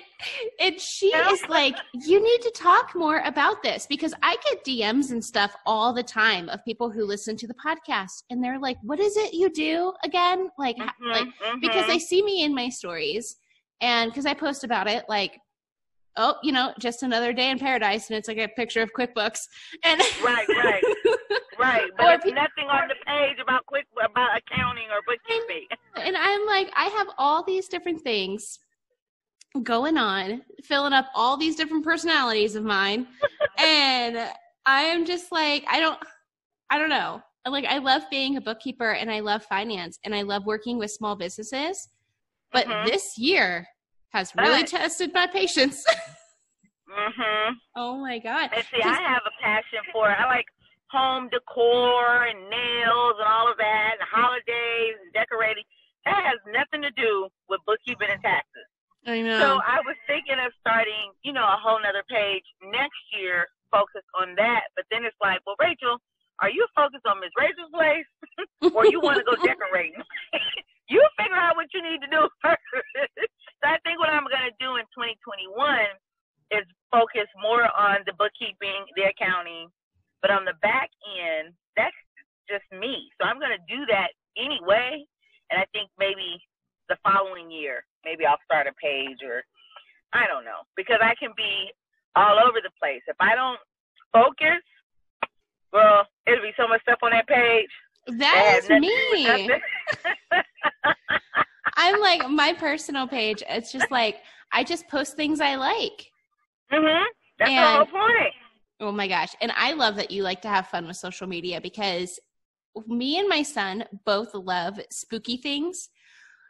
and 0.60 0.80
she 0.80 1.08
is 1.08 1.42
like, 1.50 1.76
you 1.94 2.22
need 2.24 2.42
to 2.42 2.52
talk 2.52 2.96
more 2.96 3.20
about 3.26 3.64
this 3.64 3.86
because 3.88 4.14
I 4.22 4.36
get 4.44 4.64
DMs 4.66 5.12
and 5.12 5.24
stuff 5.24 5.56
all 5.66 5.94
the 5.94 6.04
time 6.04 6.50
of 6.50 6.64
people 6.66 6.90
who 6.90 7.06
listen 7.06 7.36
to 7.38 7.48
the 7.48 7.54
podcast 7.56 8.24
and 8.30 8.44
they're 8.44 8.60
like, 8.60 8.78
what 8.84 9.00
is 9.00 9.16
it 9.18 9.34
you 9.34 9.50
do 9.50 9.94
again? 10.04 10.50
Like, 10.58 10.78
Mhm, 10.78 10.90
like 11.12 11.28
because 11.62 11.86
mhm. 11.86 11.88
they 11.88 12.00
see 12.00 12.22
me 12.22 12.44
in 12.44 12.54
my 12.54 12.70
stories 12.70 13.38
and 13.82 14.12
because 14.12 14.26
I 14.26 14.34
post 14.34 14.64
about 14.64 14.88
it, 14.88 15.06
like, 15.08 15.40
oh, 16.18 16.36
you 16.44 16.52
know, 16.52 16.74
just 16.80 17.02
another 17.04 17.32
day 17.32 17.50
in 17.50 17.58
paradise, 17.60 18.10
and 18.10 18.18
it's 18.18 18.28
like 18.28 18.38
a 18.38 18.50
picture 18.50 18.82
of 18.82 18.92
QuickBooks, 18.98 19.40
and 19.86 20.02
Right, 20.24 20.48
right. 20.50 20.84
Right, 21.58 21.90
but 21.98 22.04
Or 22.06 22.08
there's 22.10 22.24
pe- 22.24 22.32
nothing 22.32 22.68
on 22.70 22.88
the 22.90 22.96
page 23.06 23.38
about 23.42 23.66
quick 23.66 23.86
about 24.04 24.30
accounting 24.38 24.88
or 24.92 25.00
bookkeeping. 25.08 25.68
and 25.96 26.16
I'm 26.18 26.46
like, 26.46 26.72
I 26.76 26.86
have 26.86 27.08
all 27.18 27.44
these 27.44 27.68
different 27.70 28.02
things 28.02 28.60
going 29.64 29.98
on, 29.98 30.42
filling 30.64 30.94
up 30.94 31.08
all 31.16 31.38
these 31.38 31.56
different 31.56 31.84
personalities 31.84 32.56
of 32.56 32.64
mine, 32.64 33.08
and 33.58 34.18
I 34.66 34.82
am 34.84 35.06
just 35.06 35.32
like, 35.32 35.66
I 35.70 35.80
don't, 35.80 36.00
I 36.70 36.78
don't 36.78 36.90
know. 36.90 37.22
Like, 37.48 37.66
I 37.66 37.80
love 37.80 38.04
being 38.12 38.38
a 38.38 38.42
bookkeeper, 38.42 38.92
and 38.92 39.10
I 39.10 39.22
love 39.22 39.44
finance, 39.44 39.98
and 40.04 40.14
I 40.14 40.22
love 40.22 40.46
working 40.46 40.78
with 40.78 40.92
small 40.92 41.16
businesses, 41.16 41.90
but 42.52 42.68
Mhm. 42.68 42.86
this 42.86 43.18
year 43.18 43.68
has 44.14 44.36
really 44.36 44.60
Right. 44.60 44.68
tested 44.68 45.14
my 45.14 45.26
patience. 45.28 45.84
Mhm. 46.90 47.56
oh 47.76 47.98
my 47.98 48.18
god! 48.18 48.50
And 48.52 48.66
see, 48.74 48.82
I 48.82 49.00
have 49.08 49.22
a 49.26 49.32
passion 49.42 49.80
for 49.92 50.10
it. 50.10 50.18
I 50.20 50.26
like 50.26 50.48
home 50.90 51.30
decor 51.30 52.24
and 52.26 52.50
nails 52.50 53.14
and 53.20 53.28
all 53.28 53.50
of 53.52 53.58
that, 53.58 53.98
and 54.00 54.10
holidays 54.10 54.96
and 55.04 55.14
decorating. 55.14 55.64
That 56.06 56.24
has 56.26 56.40
nothing 56.48 56.82
to 56.82 56.90
do 56.92 57.30
with 57.48 57.62
bookkeeping 57.68 58.10
and 58.10 58.22
taxes. 58.24 58.66
I 59.08 59.22
know. 59.22 59.40
So 59.40 59.50
I 59.64 59.80
was 59.88 59.96
thinking 60.08 60.38
of 60.44 60.52
starting, 60.60 61.16
you 61.24 61.32
know, 61.32 61.46
a 61.46 61.58
whole 61.60 61.80
nother 61.80 62.04
page 62.10 62.44
next 62.64 63.00
year 63.16 63.48
focused 63.72 64.10
on 64.18 64.36
that. 64.36 64.70
But 64.76 64.86
then 64.92 65.06
it's 65.06 65.18
like, 65.22 65.40
well, 65.48 65.56
Rachel, 65.60 66.02
are 66.42 66.52
you 66.52 66.68
focused 66.76 67.06
on 67.08 67.20
Miss 67.20 67.32
Rachel's 67.36 67.72
place 67.72 68.10
or 68.76 68.86
you 68.88 69.00
want 69.00 69.20
to 69.20 69.26
go 69.28 69.36
decorating? 69.40 70.04
you 70.92 71.00
figure 71.16 71.40
out 71.40 71.56
what 71.56 71.72
you 71.74 71.82
need 71.84 72.04
to 72.04 72.10
do 72.12 72.28
first. 72.44 72.64
so 73.60 73.66
I 73.68 73.80
think 73.88 74.00
what 74.00 74.12
I'm 74.12 74.28
going 74.28 74.48
to 74.48 74.58
do 74.60 74.76
in 74.80 74.86
2021 74.96 75.52
is 76.52 76.66
focus 76.90 77.30
more 77.38 77.70
on 77.78 78.02
the 78.10 78.16
bookkeeping, 78.18 78.88
the 78.98 79.14
accounting, 79.14 79.70
but 80.22 80.34
on 80.34 80.44
the 80.44 80.58
back 80.66 80.90
end, 81.06 81.54
that's 81.78 81.96
just 82.50 82.66
me. 82.74 83.08
So 83.22 83.30
I'm 83.30 83.38
going 83.38 83.54
to 83.54 83.66
do 83.70 83.86
that 83.94 84.12
anyway. 84.36 85.06
And 85.54 85.62
I 85.62 85.66
think 85.74 85.90
maybe 85.98 86.42
the 86.90 86.98
following 87.04 87.50
year, 87.52 87.86
maybe 88.04 88.26
I'll 88.26 88.40
start 88.44 88.68
a 88.68 88.74
page 88.74 89.18
or 89.26 89.44
I 90.14 90.26
don't 90.28 90.44
know 90.44 90.62
because 90.76 90.98
I 91.02 91.14
can 91.16 91.30
be 91.38 91.72
all 92.16 92.40
over 92.40 92.58
the 92.64 92.72
place. 92.82 93.02
If 93.08 93.16
I 93.20 93.36
don't 93.36 93.60
focus, 94.12 94.62
well, 95.72 96.06
it'll 96.28 96.42
be 96.42 96.54
so 96.58 96.68
much 96.68 96.82
stuff 96.82 97.00
on 97.04 97.12
that 97.12 97.28
page. 97.28 97.70
that 98.18 98.56
is 98.58 98.68
has 98.68 98.70
nothing 98.70 98.84
to 98.84 98.90
do 98.90 99.48
with 99.48 99.48
me. 99.52 100.42
I'm 101.78 102.00
like 102.02 102.28
my 102.30 102.54
personal 102.54 103.08
page. 103.08 103.44
It's 103.48 103.72
just 103.72 103.90
like 103.92 104.18
I 104.52 104.64
just 104.64 104.88
post 104.88 105.16
things 105.16 105.40
I 105.40 105.56
like. 105.56 106.08
mhm. 106.72 107.04
That's 107.38 107.52
And- 107.52 107.82
the 107.82 107.86
whole 107.86 108.08
point. 108.08 108.34
Oh 108.82 108.92
my 108.94 109.08
gosh. 109.10 109.36
And 109.42 109.52
I 109.58 109.74
love 109.74 109.96
that 109.98 110.10
you 110.10 110.24
like 110.24 110.42
to 110.44 110.48
have 110.48 110.68
fun 110.68 110.88
with 110.88 110.96
social 110.96 111.28
media 111.28 111.60
because 111.62 112.18
me 112.88 113.20
and 113.20 113.28
my 113.28 113.44
son 113.44 113.84
both 114.06 114.34
love 114.34 114.80
spooky 114.90 115.36
things. 115.38 115.90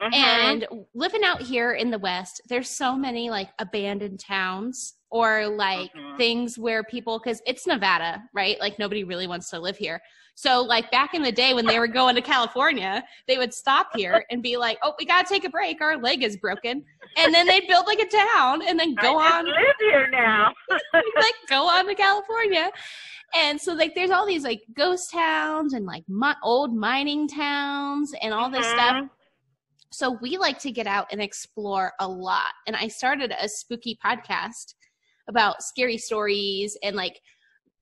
Mhm. 0.02 0.14
And 0.14 0.68
living 0.94 1.24
out 1.24 1.42
here 1.42 1.74
in 1.74 1.92
the 1.92 2.00
West, 2.00 2.42
there's 2.48 2.70
so 2.70 2.96
many 2.96 3.30
like 3.30 3.50
abandoned 3.60 4.20
towns 4.20 4.96
or 5.10 5.48
like 5.48 5.94
Mhm. 5.94 6.18
things 6.18 6.58
where 6.58 6.84
people, 6.84 7.20
because 7.20 7.42
it's 7.46 7.68
Nevada, 7.68 8.24
right? 8.34 8.60
Like 8.60 8.80
nobody 8.80 9.04
really 9.04 9.28
wants 9.28 9.50
to 9.50 9.60
live 9.60 9.78
here. 9.78 10.02
So, 10.36 10.62
like 10.62 10.90
back 10.90 11.14
in 11.14 11.22
the 11.22 11.34
day 11.34 11.54
when 11.54 11.66
they 11.66 11.80
were 11.80 11.88
going 11.88 12.16
to 12.16 12.22
California, 12.22 13.04
they 13.28 13.38
would 13.38 13.54
stop 13.54 13.90
here 13.94 14.24
and 14.32 14.42
be 14.42 14.56
like, 14.56 14.78
oh, 14.84 14.94
we 14.98 15.06
got 15.06 15.28
to 15.28 15.34
take 15.34 15.44
a 15.44 15.50
break. 15.50 15.82
Our 15.82 15.98
leg 15.98 16.24
is 16.24 16.38
broken. 16.38 16.86
And 17.18 17.34
then 17.34 17.46
they'd 17.46 17.68
build 17.68 17.88
like 17.88 18.00
a 18.00 18.06
town 18.08 18.62
and 18.62 18.80
then 18.80 18.96
go 18.96 19.18
I 19.18 19.40
on 19.40 19.46
live 19.48 19.76
here 19.80 20.08
now. 20.10 20.54
like 20.94 21.34
go 21.50 21.68
on 21.68 21.88
to 21.88 21.96
California. 21.96 22.72
And 23.36 23.60
so 23.60 23.74
like 23.74 23.96
there's 23.96 24.12
all 24.12 24.26
these 24.26 24.44
like 24.46 24.64
ghost 24.74 25.12
towns 25.12 25.74
and 25.74 25.86
like 25.86 26.04
mi- 26.08 26.34
old 26.42 26.74
mining 26.74 27.28
towns 27.28 28.14
and 28.22 28.34
all 28.34 28.50
this 28.50 28.66
stuff. 28.66 29.08
So 29.92 30.18
we 30.22 30.38
like 30.38 30.60
to 30.60 30.72
get 30.72 30.88
out 30.88 31.08
and 31.12 31.22
explore 31.22 31.94
a 32.00 32.08
lot. 32.08 32.54
And 32.68 32.76
I 32.76 32.88
started 32.88 33.34
a 33.40 33.50
spooky 33.50 33.98
podcast 34.04 34.76
about 35.28 35.64
scary 35.64 35.98
stories 35.98 36.78
and 36.84 36.96
like 36.96 37.20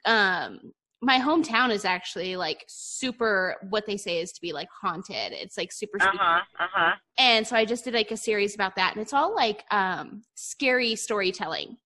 um 0.06 0.60
my 1.02 1.20
hometown 1.20 1.70
is 1.70 1.86
actually 1.86 2.36
like 2.36 2.66
super 2.68 3.56
what 3.70 3.86
they 3.86 3.98
say 3.98 4.20
is 4.20 4.32
to 4.32 4.42
be 4.42 4.52
like 4.52 4.68
haunted. 4.82 5.32
It's 5.32 5.58
like 5.58 5.72
super 5.72 6.00
spooky. 6.00 6.18
Uh-huh. 6.18 6.42
Uh-huh. 6.60 6.96
And 7.20 7.46
so 7.46 7.56
I 7.56 7.66
just 7.66 7.86
did 7.86 7.94
like 7.94 8.12
a 8.12 8.18
series 8.18 8.56
about 8.56 8.76
that 8.76 8.94
and 8.94 9.02
it's 9.02 9.14
all 9.14 9.36
like 9.36 9.64
um 9.72 10.24
scary 10.36 10.96
storytelling. 10.96 11.78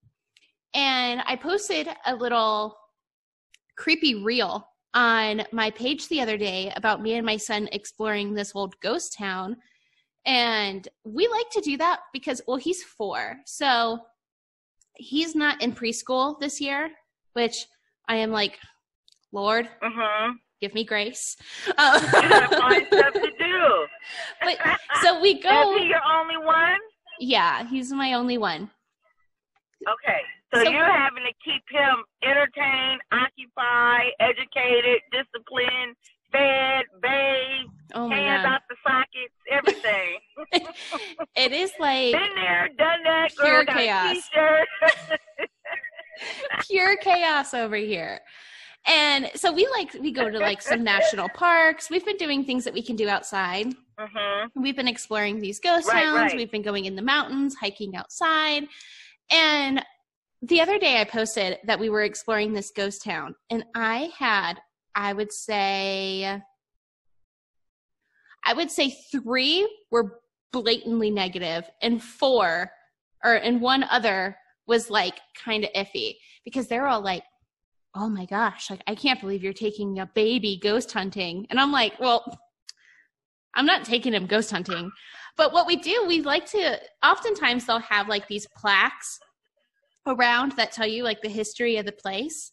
And 0.73 1.21
I 1.25 1.35
posted 1.35 1.89
a 2.05 2.15
little 2.15 2.77
creepy 3.77 4.23
reel 4.23 4.67
on 4.93 5.43
my 5.51 5.71
page 5.71 6.07
the 6.07 6.21
other 6.21 6.37
day 6.37 6.71
about 6.75 7.01
me 7.01 7.15
and 7.15 7.25
my 7.25 7.37
son 7.37 7.67
exploring 7.71 8.33
this 8.33 8.53
old 8.55 8.79
ghost 8.81 9.15
town. 9.17 9.57
And 10.25 10.87
we 11.03 11.27
like 11.27 11.49
to 11.51 11.61
do 11.61 11.77
that 11.77 12.01
because 12.13 12.41
well 12.47 12.57
he's 12.57 12.83
4. 12.83 13.37
So 13.45 13.99
he's 14.95 15.35
not 15.35 15.61
in 15.61 15.73
preschool 15.73 16.39
this 16.39 16.61
year, 16.61 16.91
which 17.33 17.65
I 18.07 18.17
am 18.17 18.31
like, 18.31 18.59
Lord, 19.31 19.67
Mm-hmm. 19.81 20.33
give 20.61 20.73
me 20.73 20.83
grace. 20.83 21.37
Uh, 21.77 21.99
stuff 21.99 23.13
to 23.13 23.31
do. 23.39 23.85
but 24.43 24.57
so 25.01 25.19
we 25.21 25.39
go. 25.41 25.73
Is 25.75 25.81
he 25.81 25.87
your 25.87 26.01
only 26.19 26.37
one? 26.37 26.77
Yeah, 27.19 27.67
he's 27.67 27.91
my 27.91 28.13
only 28.13 28.37
one. 28.37 28.69
Okay. 29.87 30.21
So, 30.53 30.63
So- 30.63 30.69
you're 30.69 30.85
having 30.85 31.23
to 31.23 31.33
keep 31.43 31.63
him 31.71 32.03
entertained, 32.23 33.01
occupied, 33.11 34.11
educated, 34.19 34.99
disciplined, 35.11 35.95
fed, 36.31 36.85
bathed, 37.01 37.69
Oh 37.93 38.09
hands 38.09 38.43
god, 38.43 38.53
out 38.53 38.61
the 38.69 38.75
sockets, 38.87 39.35
everything. 39.51 40.19
it 41.35 41.51
is 41.51 41.71
like 41.79 42.13
Been 42.13 42.35
there, 42.35 42.69
done 42.77 43.03
that. 43.03 43.31
Pure 43.37 43.65
got 43.65 43.75
chaos. 43.75 44.29
pure 46.69 46.97
chaos 46.97 47.53
over 47.53 47.75
here. 47.75 48.21
And 48.87 49.29
so 49.35 49.51
we 49.51 49.67
like 49.67 49.93
we 49.99 50.11
go 50.11 50.29
to 50.29 50.39
like 50.39 50.61
some 50.61 50.83
national 50.83 51.29
parks. 51.35 51.89
We've 51.89 52.05
been 52.05 52.17
doing 52.17 52.43
things 52.45 52.63
that 52.63 52.73
we 52.73 52.81
can 52.81 52.95
do 52.95 53.07
outside. 53.09 53.67
mm-hmm. 53.99 54.61
We've 54.61 54.75
been 54.75 54.87
exploring 54.87 55.39
these 55.39 55.59
ghost 55.59 55.87
Right, 55.87 56.03
towns. 56.03 56.17
right. 56.31 56.35
We've 56.35 56.51
been 56.51 56.63
going 56.63 56.85
in 56.85 56.95
the 56.95 57.01
mountains, 57.01 57.55
hiking 57.55 57.95
outside. 57.95 58.63
And 59.31 59.83
the 60.41 60.61
other 60.61 60.79
day 60.79 60.99
I 60.99 61.03
posted 61.03 61.59
that 61.65 61.79
we 61.79 61.89
were 61.89 62.01
exploring 62.03 62.53
this 62.53 62.71
ghost 62.75 63.03
town 63.03 63.35
and 63.51 63.63
I 63.75 64.09
had 64.17 64.55
I 64.95 65.13
would 65.13 65.31
say 65.31 66.41
I 68.43 68.53
would 68.53 68.71
say 68.71 68.89
3 69.11 69.69
were 69.91 70.19
blatantly 70.51 71.11
negative 71.11 71.69
and 71.81 72.01
4 72.01 72.71
or 73.23 73.33
and 73.33 73.61
one 73.61 73.83
other 73.83 74.37
was 74.67 74.89
like 74.89 75.19
kind 75.35 75.63
of 75.63 75.71
iffy 75.73 76.15
because 76.43 76.67
they're 76.67 76.87
all 76.87 77.01
like 77.01 77.23
oh 77.93 78.09
my 78.09 78.25
gosh 78.25 78.69
like 78.69 78.81
I 78.87 78.95
can't 78.95 79.21
believe 79.21 79.43
you're 79.43 79.53
taking 79.53 79.99
a 79.99 80.05
baby 80.07 80.59
ghost 80.61 80.91
hunting 80.91 81.45
and 81.49 81.59
I'm 81.59 81.71
like 81.71 81.99
well 81.99 82.37
I'm 83.53 83.65
not 83.65 83.85
taking 83.85 84.13
him 84.13 84.27
ghost 84.27 84.51
hunting. 84.51 84.91
But 85.37 85.53
what 85.53 85.67
we 85.67 85.75
do, 85.75 86.05
we 86.07 86.21
like 86.21 86.45
to 86.51 86.79
oftentimes 87.03 87.65
they'll 87.65 87.79
have 87.79 88.07
like 88.07 88.27
these 88.27 88.47
plaques 88.55 89.19
around 90.07 90.53
that 90.53 90.71
tell 90.71 90.87
you 90.87 91.03
like 91.03 91.21
the 91.21 91.29
history 91.29 91.77
of 91.77 91.85
the 91.85 91.91
place. 91.91 92.51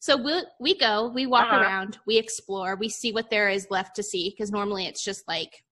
So 0.00 0.16
we 0.16 0.42
we 0.60 0.78
go, 0.78 1.08
we 1.08 1.26
walk 1.26 1.48
Uh-huh. 1.50 1.60
around, 1.60 1.98
we 2.06 2.16
explore, 2.18 2.76
we 2.76 2.88
see 2.88 3.12
what 3.12 3.30
there 3.30 3.48
is 3.48 3.66
left 3.70 3.96
to 3.96 4.02
see 4.02 4.30
because 4.30 4.50
normally 4.50 4.86
it's 4.86 5.02
just 5.04 5.26
like 5.26 5.64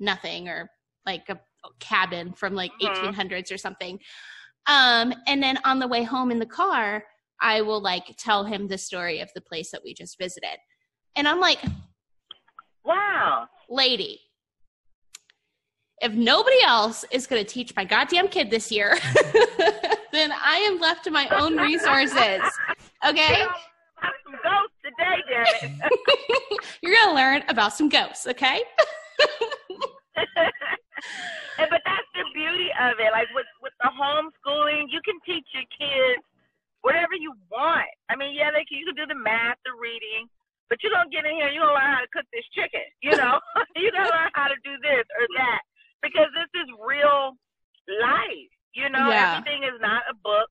nothing 0.00 0.48
or 0.48 0.70
like 1.06 1.28
a 1.28 1.38
cabin 1.78 2.32
from 2.32 2.54
like 2.54 2.72
Mhm. 2.82 3.14
1800s 3.14 3.52
or 3.52 3.58
something. 3.58 3.98
Um 4.66 5.12
and 5.26 5.42
then 5.42 5.58
on 5.64 5.78
the 5.78 5.88
way 5.88 6.02
home 6.02 6.30
in 6.30 6.38
the 6.38 6.46
car, 6.46 7.04
I 7.40 7.60
will 7.60 7.80
like 7.80 8.16
tell 8.16 8.44
him 8.44 8.66
the 8.68 8.78
story 8.78 9.20
of 9.20 9.30
the 9.34 9.40
place 9.42 9.70
that 9.72 9.82
we 9.84 9.92
just 9.92 10.18
visited. 10.18 10.58
And 11.16 11.28
I'm 11.28 11.40
like, 11.40 11.58
Wow. 12.84 13.48
lady, 13.68 14.20
if 16.00 16.12
nobody 16.12 16.62
else 16.62 17.04
is 17.10 17.26
going 17.26 17.42
to 17.44 17.48
teach 17.50 17.74
my 17.76 17.84
goddamn 17.84 18.28
kid 18.28 18.50
this 18.50 18.70
year, 18.72 18.96
then 20.24 20.32
I 20.32 20.56
am 20.64 20.80
left 20.80 21.04
to 21.04 21.10
my 21.10 21.28
own 21.36 21.56
resources. 21.56 22.40
Okay? 23.04 23.44
Some 24.24 24.40
ghosts 24.40 24.80
today, 24.80 25.20
damn 25.28 25.44
it. 25.44 25.92
You're 26.82 26.96
going 26.96 27.08
to 27.12 27.14
learn 27.14 27.42
about 27.48 27.76
some 27.76 27.90
ghosts, 27.90 28.26
okay? 28.26 28.64
and, 30.16 31.68
but 31.68 31.80
that's 31.84 32.08
the 32.16 32.24
beauty 32.32 32.72
of 32.80 32.96
it. 32.96 33.12
Like 33.12 33.28
with 33.36 33.44
with 33.60 33.76
the 33.84 33.90
homeschooling, 33.92 34.88
you 34.88 35.00
can 35.04 35.20
teach 35.28 35.44
your 35.52 35.68
kids 35.76 36.24
whatever 36.80 37.12
you 37.12 37.36
want. 37.52 37.88
I 38.08 38.16
mean, 38.16 38.32
yeah, 38.32 38.48
they 38.48 38.64
can, 38.64 38.80
you 38.80 38.86
can 38.88 38.96
do 38.96 39.06
the 39.06 39.16
math, 39.16 39.60
the 39.64 39.76
reading, 39.76 40.28
but 40.68 40.80
you 40.82 40.88
don't 40.88 41.12
get 41.12 41.28
in 41.28 41.36
here. 41.36 41.48
You 41.48 41.60
don't 41.60 41.76
learn 41.76 41.92
how 41.92 42.00
to 42.00 42.12
cook 42.12 42.24
this 42.32 42.48
chicken. 42.56 42.84
You 43.04 43.16
know, 43.20 43.40
you 43.76 43.92
don't 43.92 44.08
learn 44.08 44.32
how 44.32 44.48
to 44.48 44.56
do 44.64 44.72
this 44.80 45.04
or 45.20 45.24
that 45.36 45.60
because 46.00 46.32
this 46.32 46.48
is 46.64 46.68
real 46.80 47.36
life. 48.00 48.53
You 48.74 48.88
know, 48.90 49.08
Yeah. 49.08 49.38
everything 49.38 49.62
is 49.64 49.80
not 49.80 50.02
a 50.10 50.14
book 50.14 50.50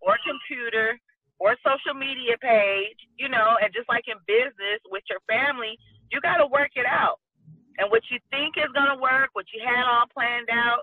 or 0.00 0.14
a 0.14 0.18
computer 0.26 0.98
or 1.38 1.52
a 1.52 1.56
social 1.64 1.94
media 1.94 2.36
page. 2.38 2.98
You 3.16 3.28
know, 3.28 3.56
and 3.62 3.72
just 3.72 3.88
like 3.88 4.08
in 4.08 4.16
business 4.26 4.80
with 4.90 5.04
your 5.08 5.20
family, 5.28 5.78
you 6.10 6.20
got 6.20 6.38
to 6.38 6.46
work 6.46 6.70
it 6.74 6.86
out. 6.86 7.20
And 7.78 7.90
what 7.92 8.02
you 8.10 8.18
think 8.30 8.56
is 8.58 8.66
gonna 8.74 8.98
work, 8.98 9.30
what 9.34 9.46
you 9.54 9.62
had 9.64 9.86
all 9.86 10.06
planned 10.12 10.50
out, 10.50 10.82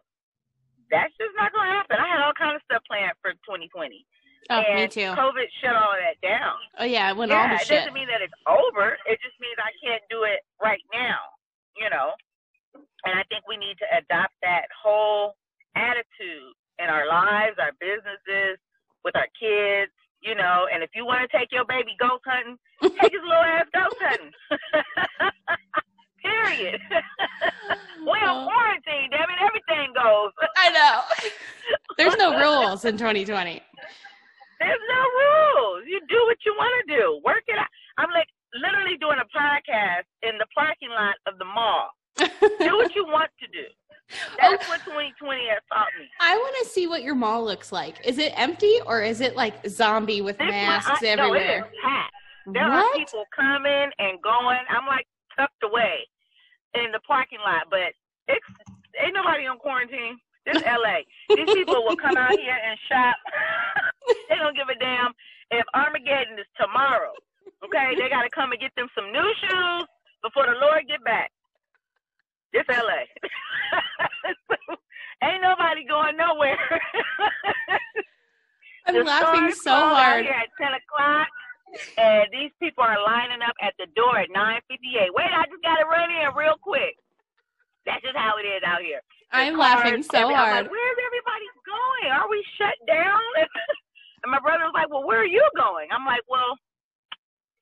that's 0.89 1.11
just 1.19 1.35
not 1.35 1.51
gonna 1.51 1.71
happen. 1.71 1.97
I 1.99 2.07
had 2.07 2.21
all 2.23 2.31
kind 2.33 2.55
of 2.55 2.61
stuff 2.63 2.83
planned 2.87 3.11
for 3.21 3.33
2020, 3.43 4.05
Oh, 4.49 4.59
and 4.61 4.79
me 4.79 4.87
too. 4.87 5.11
COVID 5.11 5.47
shut 5.59 5.75
all 5.75 5.91
of 5.91 5.99
that 5.99 6.21
down. 6.21 6.55
Oh, 6.79 6.85
yeah, 6.85 7.09
it 7.09 7.17
went 7.17 7.33
all 7.33 7.37
yeah, 7.37 7.49
the 7.49 7.55
it 7.55 7.67
shit. 7.67 7.77
doesn't 7.83 7.93
mean 7.93 8.07
that 8.07 8.21
it's 8.21 8.33
over. 8.47 8.97
It 9.07 9.19
just 9.21 9.35
means 9.41 9.57
I 9.59 9.71
can't 9.83 10.03
do 10.09 10.23
it 10.23 10.39
right 10.61 10.79
now. 10.93 11.19
You 11.75 11.89
know, 11.89 12.13
and 13.03 13.19
I 13.19 13.23
think 13.27 13.43
we 13.45 13.57
need 13.57 13.77
to 13.79 13.87
adopt 13.97 14.33
that 14.41 14.67
whole 14.71 15.35
attitude 15.75 16.53
in 16.79 16.87
our 16.89 17.07
lives, 17.07 17.57
our 17.59 17.71
businesses, 17.79 18.59
with 19.03 19.15
our 19.15 19.27
kids. 19.39 19.91
You 20.21 20.33
know, 20.33 20.65
and 20.73 20.81
if 20.81 20.89
you 20.95 21.05
want 21.05 21.21
to 21.21 21.37
take 21.37 21.51
your 21.51 21.65
baby 21.69 21.93
ghost 21.99 22.23
hunting, 22.25 22.57
take 22.81 23.13
his 23.13 23.21
little 23.21 23.45
ass 23.45 23.69
ghost 23.69 23.97
hunting. 24.01 24.33
Period. 26.25 26.81
we 28.01 28.17
on 28.25 28.49
quarantine, 28.49 29.13
damn 29.13 29.29
it, 29.29 29.37
everything 29.45 29.93
goes. 29.93 30.33
I 30.57 30.73
know. 30.73 31.01
There's 31.97 32.17
no 32.17 32.33
rules 32.41 32.85
in 32.85 32.97
2020. 32.97 33.61
There's 34.59 34.83
no 34.89 35.01
rules. 35.05 35.83
You 35.85 36.01
do 36.09 36.17
what 36.25 36.37
you 36.45 36.53
want 36.57 36.73
to 36.73 36.95
do. 36.97 37.21
Work 37.23 37.45
it 37.47 37.59
out. 37.59 37.69
I'm 37.97 38.09
like 38.09 38.27
literally 38.57 38.97
doing 38.97 39.21
a 39.21 39.27
podcast 39.29 40.09
in 40.23 40.37
the 40.39 40.47
parking 40.55 40.89
lot 40.89 41.15
of 41.27 41.37
the 41.37 41.45
mall. 41.45 41.93
Do 42.17 42.77
what 42.77 42.95
you 42.95 43.05
want 43.05 43.29
to 43.39 43.47
do. 43.53 43.67
That's 44.39 44.67
what 44.69 44.79
2020 44.85 45.13
has 45.49 45.61
taught 45.71 45.91
me. 45.99 46.05
What 46.87 47.03
your 47.03 47.15
mall 47.15 47.43
looks 47.43 47.71
like. 47.71 48.05
Is 48.05 48.17
it 48.17 48.33
empty 48.35 48.79
or 48.85 49.01
is 49.01 49.21
it 49.21 49.35
like 49.35 49.65
zombie 49.67 50.21
with 50.21 50.39
one, 50.39 50.49
masks 50.49 51.03
I, 51.03 51.07
everywhere? 51.07 51.59
No, 51.59 51.65
it 51.65 51.69
is 51.69 51.79
packed. 51.83 52.13
There 52.47 52.63
are 52.63 52.81
what? 52.81 52.97
people 52.97 53.25
coming 53.35 53.89
and 53.99 54.21
going. 54.21 54.63
I'm 54.69 54.85
like 54.87 55.07
tucked 55.35 55.63
away 55.63 56.07
in 56.75 56.91
the 56.91 56.99
parking 57.07 57.39
lot, 57.39 57.67
but 57.69 57.93
it's 58.27 58.45
ain't 59.01 59.13
nobody 59.13 59.45
on 59.47 59.57
quarantine. 59.57 60.17
This 60.45 60.61
LA. 60.61 61.01
These 61.35 61.53
people 61.55 61.83
will 61.83 61.97
come 61.97 62.15
out 62.17 62.37
here 62.37 62.53
and 62.53 62.77
shop. 62.87 63.15
they 64.29 64.35
don't 64.35 64.55
give 64.55 64.69
a 64.69 64.77
damn 64.77 65.11
if 65.49 65.65
Armageddon 65.73 66.37
is 66.37 66.45
tomorrow. 66.59 67.13
Okay, 67.63 67.95
they 67.97 68.09
got 68.09 68.21
to 68.21 68.29
come 68.29 68.51
and 68.51 68.61
get 68.61 68.71
them 68.77 68.87
some 68.93 69.11
new 69.11 69.33
shoes 69.41 69.87
before 70.21 70.45
the 70.45 70.53
Lord 70.61 70.85
get 70.87 71.03
back. 71.03 71.31
This 72.53 72.63
LA. 72.69 73.09
ain't 75.23 75.41
nobody 75.41 75.83
going 75.85 76.15
nowhere. 76.15 76.57
I'm 78.85 78.95
The 78.95 79.03
laughing 79.03 79.51
stores 79.51 79.63
so 79.63 79.71
close 79.71 79.81
out 79.81 79.95
hard. 79.97 80.25
Here 80.25 80.33
at 80.33 80.49
10 80.61 80.67
o'clock, 80.77 81.27
and 81.97 82.29
these 82.31 82.51
people 82.61 82.83
are 82.83 83.01
lining 83.03 83.41
up 83.41 83.55
at 83.61 83.73
the 83.79 83.87
door 83.95 84.17
at 84.19 84.29
9:58. 84.29 85.09
Wait, 85.13 85.31
I 85.33 85.43
just 85.49 85.63
got 85.63 85.77
to 85.77 85.85
run 85.85 86.09
in 86.11 86.35
real 86.35 86.55
quick. 86.61 86.95
That's 87.85 88.01
just 88.01 88.15
how 88.15 88.37
it 88.37 88.47
is 88.47 88.63
out 88.65 88.81
here. 88.81 89.01
The 89.31 89.37
I'm 89.37 89.55
cars, 89.55 89.59
laughing 89.59 90.03
so 90.15 90.21
every- 90.23 90.35
I'm. 90.35 90.63
Like, 90.63 90.71
Where's 90.71 90.99
everybody 91.05 91.45
going? 91.65 92.11
Are 92.11 92.29
we 92.29 92.43
shut 92.57 92.75
down? 92.87 93.19
and 94.23 94.31
my 94.31 94.39
brother 94.39 94.63
was 94.63 94.73
like, 94.73 94.89
"Well, 94.89 95.05
where 95.05 95.19
are 95.21 95.25
you 95.25 95.47
going?" 95.55 95.87
I'm 95.91 96.05
like, 96.05 96.21
"Well, 96.29 96.57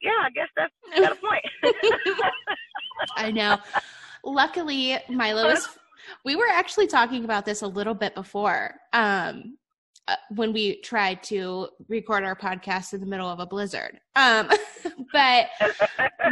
yeah, 0.01 0.19
I 0.21 0.29
guess 0.31 0.49
that's 0.55 0.73
got 0.95 1.11
a 1.11 1.15
point." 1.15 1.45
I 3.17 3.31
know. 3.31 3.57
Luckily, 4.23 4.97
Milo 5.09 5.49
is. 5.49 5.67
We 6.25 6.35
were 6.35 6.49
actually 6.51 6.87
talking 6.87 7.23
about 7.23 7.45
this 7.45 7.61
a 7.61 7.67
little 7.67 7.93
bit 7.93 8.13
before 8.13 8.75
um, 8.91 9.57
uh, 10.09 10.17
when 10.35 10.51
we 10.51 10.81
tried 10.81 11.23
to 11.23 11.69
record 11.87 12.25
our 12.25 12.35
podcast 12.35 12.91
in 12.93 12.99
the 12.99 13.05
middle 13.05 13.29
of 13.29 13.39
a 13.39 13.45
blizzard. 13.45 14.01
Um, 14.17 14.49
but 15.13 15.47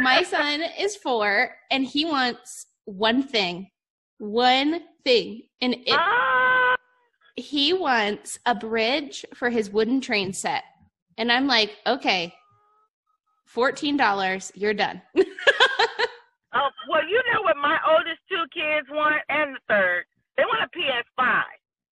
my 0.02 0.24
son 0.24 0.62
is 0.78 0.94
four 0.96 1.54
and 1.70 1.86
he 1.86 2.04
wants 2.04 2.66
one 2.84 3.22
thing, 3.22 3.70
one 4.18 4.82
thing. 5.04 5.42
And 5.60 5.74
it, 5.74 5.92
Ah, 5.92 6.76
he 7.36 7.72
wants 7.72 8.38
a 8.46 8.54
bridge 8.54 9.24
for 9.34 9.50
his 9.50 9.70
wooden 9.70 10.00
train 10.00 10.32
set. 10.32 10.64
And 11.18 11.30
I'm 11.30 11.46
like, 11.46 11.76
okay, 11.86 12.32
$14, 13.54 14.52
you're 14.54 14.74
done. 14.74 15.00
oh, 15.16 15.22
well, 16.88 17.04
you 17.08 17.20
know 17.32 17.42
what 17.42 17.56
my 17.56 17.78
oldest 17.88 18.20
two 18.30 18.44
kids 18.52 18.86
want, 18.90 19.22
and 19.28 19.54
the 19.54 19.58
third, 19.68 20.04
they 20.36 20.44
want 20.44 20.62
a 20.62 20.78
PS5. 20.78 21.42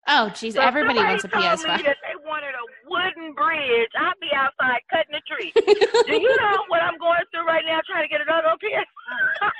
Oh, 0.07 0.29
geez, 0.35 0.53
So 0.53 0.61
everybody 0.61 0.99
wants 0.99 1.23
a 1.23 1.29
PS5. 1.29 1.77
me 1.77 1.83
that 1.83 1.97
they 2.03 2.15
wanted 2.27 2.53
a 2.53 2.65
wooden 2.87 3.33
bridge. 3.33 3.89
I'd 3.97 4.13
be 4.21 4.29
outside 4.35 4.79
cutting 4.93 5.15
a 5.15 5.21
tree. 5.25 5.51
Do 6.05 6.13
you 6.13 6.35
know 6.41 6.63
what 6.67 6.83
I'm 6.83 6.97
going 6.99 7.23
through 7.33 7.47
right 7.47 7.63
now 7.65 7.79
trying 7.89 8.03
to 8.03 8.09
get 8.09 8.21
another 8.21 8.49
PS5? 8.61 9.51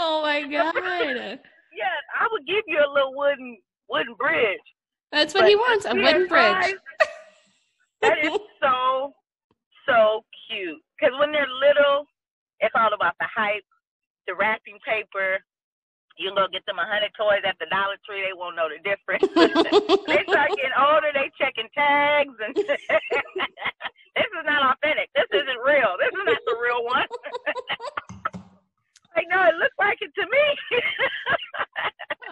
oh 0.00 0.22
my 0.22 0.42
god. 0.42 0.74
yes, 0.76 2.00
I 2.20 2.28
would 2.30 2.46
give 2.46 2.64
you 2.66 2.78
a 2.78 2.92
little 2.92 3.14
wooden 3.14 3.56
wooden 3.88 4.14
bridge. 4.18 4.60
That's 5.10 5.32
what 5.32 5.37
but 5.37 5.37
he 5.48 5.56
wants, 5.56 5.84
a 5.86 5.94
wooden 5.94 6.28
bridge. 6.28 6.76
that 8.02 8.18
is 8.22 8.38
so, 8.60 9.12
so 9.86 10.24
cute. 10.48 10.80
Because 10.98 11.14
when 11.18 11.32
they're 11.32 11.48
little, 11.48 12.04
it's 12.60 12.74
all 12.76 12.92
about 12.92 13.14
the 13.20 13.26
hype, 13.34 13.64
the 14.26 14.34
wrapping 14.34 14.78
paper. 14.86 15.38
You 16.18 16.30
can 16.30 16.36
go 16.36 16.46
get 16.50 16.66
them 16.66 16.82
a 16.82 16.86
hundred 16.86 17.14
toys 17.14 17.46
at 17.46 17.54
the 17.62 17.70
Dollar 17.70 17.94
Tree. 18.02 18.26
They 18.26 18.34
won't 18.34 18.56
know 18.58 18.66
the 18.66 18.82
difference. 18.82 19.22
they 19.30 20.26
start 20.26 20.50
getting 20.58 20.74
older. 20.74 21.14
They 21.14 21.30
checking 21.38 21.70
tags, 21.70 22.34
and 22.42 22.56
this 22.58 22.66
is 24.26 24.44
not 24.44 24.74
authentic. 24.74 25.14
This 25.14 25.30
isn't 25.30 25.60
real. 25.62 25.94
This 26.02 26.10
is 26.10 26.24
not 26.26 26.42
the 26.42 26.58
real 26.58 26.82
one. 26.82 27.06
like, 29.14 29.30
no, 29.30 29.46
it 29.46 29.54
looks 29.62 29.78
like 29.78 29.98
it 30.02 30.10
to 30.18 30.26
me. 30.26 30.46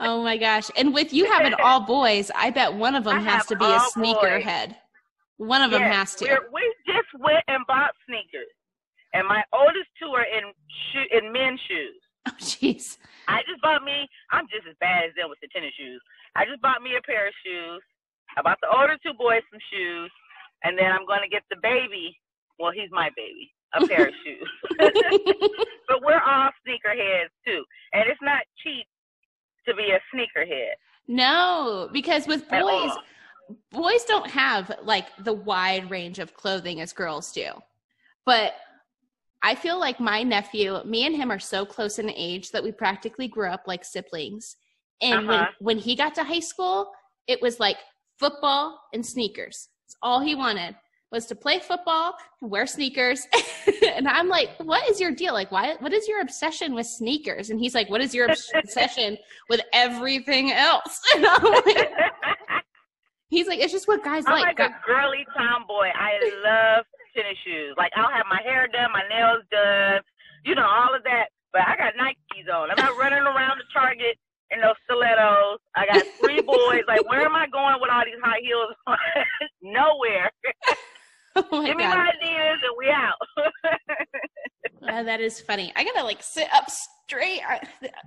oh 0.00 0.20
my 0.36 0.40
gosh! 0.40 0.70
And 0.76 0.92
with 0.92 1.12
you 1.12 1.24
having 1.26 1.54
all 1.62 1.80
boys, 1.80 2.30
I 2.34 2.50
bet 2.50 2.74
one 2.74 2.94
of 2.94 3.04
them 3.04 3.18
I 3.18 3.20
has 3.20 3.46
to 3.46 3.56
be 3.56 3.64
a 3.64 3.78
sneakerhead. 3.96 4.76
One 5.38 5.62
of 5.62 5.70
yes, 5.70 5.80
them 5.80 5.90
has 5.90 6.14
to. 6.16 6.24
We 6.52 6.74
just 6.86 7.08
went 7.18 7.44
and 7.48 7.64
bought 7.66 7.90
sneakers, 8.06 8.52
and 9.12 9.26
my 9.26 9.42
oldest 9.52 9.88
two 10.00 10.08
are 10.08 10.24
in 10.24 10.52
shoe 10.92 11.08
in 11.12 11.32
men's 11.32 11.60
shoes. 11.68 12.00
Oh, 12.28 12.34
jeez. 12.40 12.98
I 13.28 13.42
just 13.48 13.62
bought 13.62 13.84
me. 13.84 14.08
I'm 14.32 14.46
just 14.50 14.66
as 14.68 14.76
bad 14.80 15.04
as 15.06 15.14
them 15.14 15.30
with 15.30 15.38
the 15.40 15.48
tennis 15.54 15.74
shoes. 15.78 16.00
I 16.34 16.44
just 16.44 16.60
bought 16.60 16.82
me 16.82 16.98
a 16.98 17.02
pair 17.02 17.28
of 17.28 17.34
shoes. 17.44 17.82
I 18.36 18.42
bought 18.42 18.58
the 18.60 18.68
older 18.68 18.98
two 19.02 19.14
boys 19.14 19.42
some 19.50 19.60
shoes, 19.72 20.10
and 20.64 20.76
then 20.76 20.90
I'm 20.90 21.06
going 21.06 21.22
to 21.22 21.30
get 21.30 21.46
the 21.50 21.62
baby. 21.62 22.18
Well, 22.58 22.72
he's 22.72 22.90
my 22.90 23.10
baby. 23.14 23.52
A 23.74 23.86
pair 23.86 24.08
of 24.08 24.14
shoes. 24.24 24.50
but 25.88 26.02
we're 26.02 26.22
all 26.22 26.50
sneakerheads 26.66 27.34
too, 27.46 27.62
and 27.92 28.10
it's 28.10 28.22
not 28.22 28.42
cheap 28.62 28.86
to 29.68 29.74
be 29.74 29.92
a 29.92 30.00
sneakerhead. 30.14 30.74
No, 31.08 31.85
because 31.96 32.26
with 32.26 32.46
boys, 32.50 32.90
boys 33.70 34.04
don't 34.04 34.28
have 34.30 34.70
like 34.82 35.06
the 35.24 35.32
wide 35.32 35.90
range 35.90 36.18
of 36.18 36.34
clothing 36.34 36.82
as 36.82 36.92
girls 36.92 37.32
do. 37.32 37.48
But 38.26 38.52
I 39.42 39.54
feel 39.54 39.80
like 39.80 39.98
my 39.98 40.22
nephew, 40.22 40.78
me 40.84 41.06
and 41.06 41.16
him 41.16 41.32
are 41.32 41.38
so 41.38 41.64
close 41.64 41.98
in 41.98 42.10
age 42.10 42.50
that 42.50 42.62
we 42.62 42.70
practically 42.70 43.28
grew 43.28 43.48
up 43.48 43.62
like 43.66 43.82
siblings. 43.82 44.56
And 45.00 45.26
uh-huh. 45.26 45.46
when, 45.58 45.76
when 45.76 45.78
he 45.78 45.96
got 45.96 46.14
to 46.16 46.22
high 46.22 46.40
school, 46.40 46.92
it 47.26 47.40
was 47.40 47.58
like 47.58 47.78
football 48.18 48.78
and 48.92 49.04
sneakers. 49.04 49.70
It's 49.86 49.96
all 50.02 50.20
he 50.20 50.34
wanted 50.34 50.76
was 51.12 51.26
to 51.26 51.34
play 51.34 51.58
football, 51.58 52.14
wear 52.40 52.66
sneakers. 52.66 53.26
and 53.94 54.08
I'm 54.08 54.28
like, 54.28 54.50
what 54.58 54.88
is 54.90 55.00
your 55.00 55.12
deal? 55.12 55.32
Like, 55.32 55.52
why, 55.52 55.76
what 55.78 55.92
is 55.92 56.08
your 56.08 56.20
obsession 56.20 56.74
with 56.74 56.86
sneakers? 56.86 57.50
And 57.50 57.60
he's 57.60 57.74
like, 57.74 57.88
what 57.88 58.00
is 58.00 58.14
your 58.14 58.28
obsession 58.54 59.16
with 59.48 59.60
everything 59.72 60.52
else? 60.52 61.00
And 61.16 61.26
I'm 61.26 61.42
like, 61.42 61.88
he's 63.28 63.46
like, 63.46 63.60
it's 63.60 63.72
just 63.72 63.88
what 63.88 64.04
guys 64.04 64.24
like. 64.24 64.34
I'm 64.34 64.40
like. 64.42 64.58
like 64.58 64.70
a 64.70 64.86
girly 64.86 65.26
tomboy. 65.36 65.88
I 65.94 66.18
love 66.44 66.84
tennis 67.14 67.38
shoes. 67.44 67.74
Like 67.78 67.92
I'll 67.96 68.10
have 68.10 68.26
my 68.28 68.40
hair 68.44 68.68
done, 68.68 68.92
my 68.92 69.02
nails 69.08 69.42
done, 69.50 70.00
you 70.44 70.54
know, 70.54 70.66
all 70.66 70.94
of 70.94 71.02
that. 71.04 71.28
But 71.52 71.62
I 71.66 71.76
got 71.76 71.94
Nikes 71.94 72.52
on. 72.52 72.70
I'm 72.70 72.76
not 72.76 72.98
running 72.98 73.22
around 73.22 73.58
the 73.58 73.64
Target 73.72 74.18
in 74.50 74.60
those 74.60 74.76
stilettos. 74.84 75.58
I 75.74 75.86
got 75.86 76.04
three 76.20 76.42
boys. 76.42 76.84
Like, 76.86 77.08
where 77.08 77.24
am 77.24 77.34
I 77.34 77.46
going 77.48 77.76
with 77.80 77.90
all 77.90 78.04
these 78.04 78.20
high 78.22 78.40
heels? 78.42 78.74
Nowhere. 79.62 80.30
Oh 81.52 81.64
Give 81.64 81.76
me 81.76 81.82
God. 81.82 81.96
my 81.96 82.10
ideas 82.20 82.58
and 82.64 82.76
we 82.78 82.90
out. 82.90 83.14
uh, 84.88 85.02
that 85.02 85.20
is 85.20 85.38
funny. 85.38 85.70
I 85.76 85.84
gotta 85.84 86.02
like 86.02 86.22
sit 86.22 86.48
up 86.54 86.70
straight. 86.70 87.40
I, 87.46 87.60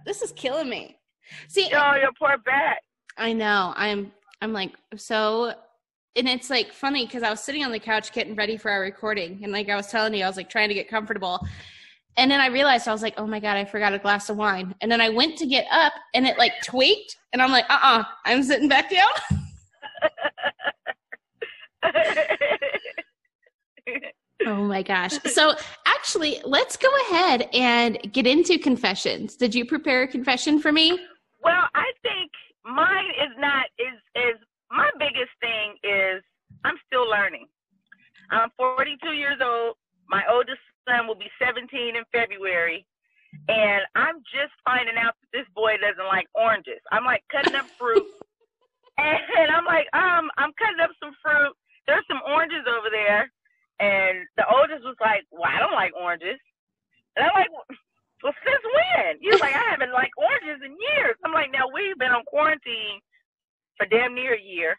this 0.06 0.24
is 0.24 0.32
killing 0.32 0.68
me. 0.68 0.98
See, 1.48 1.70
oh, 1.74 1.96
your 1.96 2.10
poor 2.18 2.38
back. 2.40 2.80
I 3.18 3.34
know. 3.34 3.74
I'm. 3.76 4.12
I'm 4.42 4.52
like 4.54 4.72
so 4.96 5.54
and 6.16 6.28
it's 6.28 6.50
like 6.50 6.74
funny 6.74 7.06
because 7.06 7.24
I 7.24 7.30
was 7.30 7.40
sitting 7.40 7.64
on 7.64 7.72
the 7.72 7.80
couch 7.80 8.12
getting 8.12 8.36
ready 8.36 8.58
for 8.58 8.72
our 8.72 8.82
recording, 8.82 9.40
and 9.44 9.52
like 9.52 9.70
I 9.70 9.76
was 9.76 9.88
telling 9.88 10.14
you, 10.14 10.24
I 10.24 10.28
was 10.28 10.38
like 10.38 10.50
trying 10.50 10.70
to 10.70 10.74
get 10.74 10.90
comfortable. 10.90 11.46
And 12.18 12.30
then 12.30 12.42
I 12.42 12.48
realized 12.48 12.88
I 12.88 12.92
was 12.92 13.02
like, 13.02 13.14
oh 13.18 13.26
my 13.28 13.40
God, 13.40 13.56
I 13.56 13.64
forgot 13.64 13.94
a 13.94 14.00
glass 14.00 14.30
of 14.30 14.36
wine. 14.36 14.76
And 14.82 14.92
then 14.92 15.00
I 15.00 15.08
went 15.10 15.38
to 15.38 15.46
get 15.46 15.66
up 15.72 15.94
and 16.14 16.28
it 16.28 16.38
like 16.38 16.52
tweaked. 16.64 17.16
And 17.32 17.42
I'm 17.42 17.52
like, 17.52 17.64
uh 17.70 17.80
uh-uh, 17.82 18.00
uh, 18.00 18.04
i 18.26 18.34
am 18.34 18.44
sitting 18.44 18.68
back 18.68 18.90
down. 18.90 19.08
oh 24.46 24.64
my 24.64 24.84
gosh. 24.84 25.18
So 25.28 25.56
actually, 25.86 26.40
let's 26.46 26.78
go 26.78 26.90
ahead 27.08 27.50
and 27.54 28.00
get 28.14 28.26
into 28.26 28.58
confessions. 28.58 29.36
Did 29.36 29.54
you 29.54 29.66
prepare 29.66 30.04
a 30.04 30.08
confession 30.08 30.60
for 30.60 30.72
me? 30.72 31.00
Well, 31.44 31.64
I 31.76 31.92
think 32.04 32.32
mine 32.66 33.12
is 33.22 33.32
not 33.38 33.66
is 33.78 34.00
is 34.16 34.38
my 34.72 34.90
biggest 34.98 35.32
thing 35.42 35.76
is 35.84 36.24
I'm 36.64 36.76
still 36.88 37.10
learning. 37.10 37.48
I'm 38.32 38.50
42 38.58 39.14
years 39.14 39.40
old. 39.42 39.76
My 40.08 40.24
oldest 40.30 40.62
son 40.88 41.08
will 41.08 41.16
be 41.16 41.30
17 41.44 41.96
in 41.96 42.04
February. 42.12 42.86
And 43.48 43.82
I'm 43.96 44.22
just 44.34 44.54
finding 44.66 44.98
out 44.98 45.14
that 45.22 45.30
this 45.34 45.48
boy 45.54 45.78
doesn't 45.78 46.06
like 46.10 46.28
oranges. 46.34 46.82
I'm 46.92 47.06
like 47.06 47.24
cutting 47.32 47.56
up 47.56 47.66
fruit. 47.78 48.06
and 48.98 49.50
I'm 49.52 49.66
like, 49.66 49.86
um, 49.94 50.30
I'm 50.38 50.54
cutting 50.58 50.82
up 50.82 50.92
some 51.02 51.14
fruit. 51.22 51.54
There's 51.88 52.06
some 52.08 52.22
oranges 52.26 52.66
over 52.70 52.90
there. 52.90 53.32
And 53.80 54.28
the 54.36 54.46
oldest 54.48 54.84
was 54.84 55.00
like, 55.00 55.24
Well, 55.32 55.48
I 55.48 55.60
don't 55.60 55.74
like 55.74 55.96
oranges. 55.96 56.40
And 57.16 57.26
I'm 57.26 57.36
like, 57.36 57.52
Well, 57.52 58.36
since 58.44 58.64
when? 58.64 59.18
He's 59.22 59.40
like, 59.40 59.56
I 59.56 59.66
haven't 59.72 59.94
liked 59.94 60.14
oranges 60.20 60.60
in 60.64 60.76
years. 60.76 61.16
I'm 61.24 61.34
like, 61.34 61.52
Now 61.52 61.68
we've 61.72 61.98
been 61.98 62.12
on 62.12 62.24
quarantine 62.28 63.00
for 63.78 63.86
damn 63.88 64.14
near 64.14 64.36
a 64.36 64.42
year. 64.42 64.76